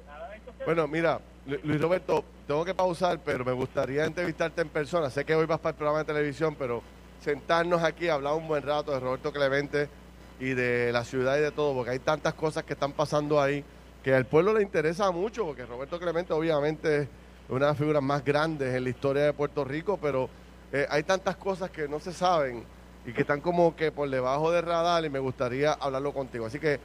bueno, 0.66 0.88
mira, 0.88 1.20
Luis 1.46 1.78
Roberto, 1.78 2.24
tengo 2.46 2.64
que 2.64 2.74
pausar, 2.74 3.20
pero 3.22 3.44
me 3.44 3.52
gustaría 3.52 4.06
entrevistarte 4.06 4.62
en 4.62 4.70
persona. 4.70 5.10
Sé 5.10 5.26
que 5.26 5.34
hoy 5.34 5.44
vas 5.44 5.60
para 5.60 5.72
el 5.72 5.76
programa 5.76 5.98
de 5.98 6.06
televisión, 6.06 6.56
pero 6.58 6.82
sentarnos 7.20 7.82
aquí, 7.82 8.08
hablar 8.08 8.34
un 8.34 8.48
buen 8.48 8.62
rato 8.62 8.92
de 8.92 9.00
Roberto 9.00 9.30
Clemente 9.30 9.88
y 10.40 10.54
de 10.54 10.90
la 10.90 11.04
ciudad 11.04 11.36
y 11.36 11.40
de 11.40 11.50
todo, 11.50 11.74
porque 11.74 11.90
hay 11.90 11.98
tantas 11.98 12.32
cosas 12.32 12.64
que 12.64 12.72
están 12.72 12.92
pasando 12.92 13.42
ahí 13.42 13.62
que 14.02 14.14
al 14.14 14.24
pueblo 14.24 14.54
le 14.54 14.62
interesa 14.62 15.10
mucho, 15.10 15.44
porque 15.44 15.66
Roberto 15.66 15.98
Clemente 15.98 16.32
obviamente 16.32 17.02
es 17.02 17.08
una 17.50 17.66
de 17.66 17.72
las 17.72 17.78
figuras 17.78 18.02
más 18.02 18.24
grandes 18.24 18.74
en 18.74 18.84
la 18.84 18.90
historia 18.90 19.24
de 19.24 19.32
Puerto 19.34 19.64
Rico, 19.64 19.98
pero 20.00 20.30
eh, 20.72 20.86
hay 20.88 21.02
tantas 21.02 21.36
cosas 21.36 21.70
que 21.70 21.86
no 21.88 22.00
se 22.00 22.14
saben 22.14 22.64
y 23.06 23.12
que 23.12 23.20
están 23.20 23.42
como 23.42 23.76
que 23.76 23.92
por 23.92 24.08
debajo 24.08 24.50
del 24.50 24.64
radar 24.64 25.04
y 25.04 25.10
me 25.10 25.18
gustaría 25.18 25.74
hablarlo 25.74 26.12
contigo. 26.14 26.46
Así 26.46 26.58
que 26.58 26.80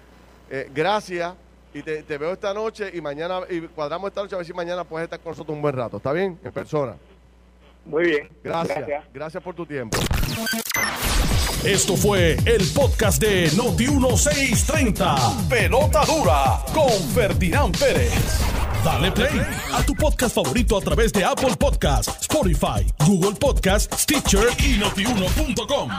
eh, 0.49 0.69
gracias 0.73 1.33
y 1.73 1.81
te, 1.83 2.03
te 2.03 2.17
veo 2.17 2.33
esta 2.33 2.53
noche 2.53 2.91
y 2.93 3.01
mañana, 3.01 3.41
y 3.49 3.61
cuadramos 3.61 4.09
esta 4.09 4.21
noche 4.21 4.35
a 4.35 4.37
ver 4.39 4.47
si 4.47 4.53
mañana 4.53 4.83
puedes 4.83 5.05
estar 5.05 5.19
con 5.19 5.31
nosotros 5.31 5.55
un 5.55 5.61
buen 5.61 5.75
rato. 5.75 5.97
¿Está 5.97 6.11
bien? 6.11 6.39
En 6.43 6.51
persona. 6.51 6.95
Muy 7.85 8.05
bien. 8.05 8.29
Gracias. 8.43 9.03
Gracias, 9.13 9.43
por 9.43 9.55
tu 9.55 9.65
tiempo. 9.65 9.97
Esto 11.63 11.97
fue 11.97 12.37
el 12.45 12.65
podcast 12.73 13.21
de 13.21 13.51
Noti 13.57 13.87
1630. 13.87 15.15
Pelota 15.49 16.05
dura 16.05 16.59
con 16.73 16.91
Ferdinand 17.13 17.77
Pérez. 17.77 18.13
Dale 18.83 19.11
play 19.11 19.41
a 19.73 19.83
tu 19.83 19.93
podcast 19.93 20.35
favorito 20.35 20.77
a 20.77 20.81
través 20.81 21.11
de 21.11 21.25
Apple 21.25 21.55
Podcasts, 21.59 22.21
Spotify, 22.21 22.85
Google 23.05 23.35
Podcasts, 23.37 24.03
Stitcher 24.03 24.47
y 24.59 24.77
notiuno.com. 24.77 25.89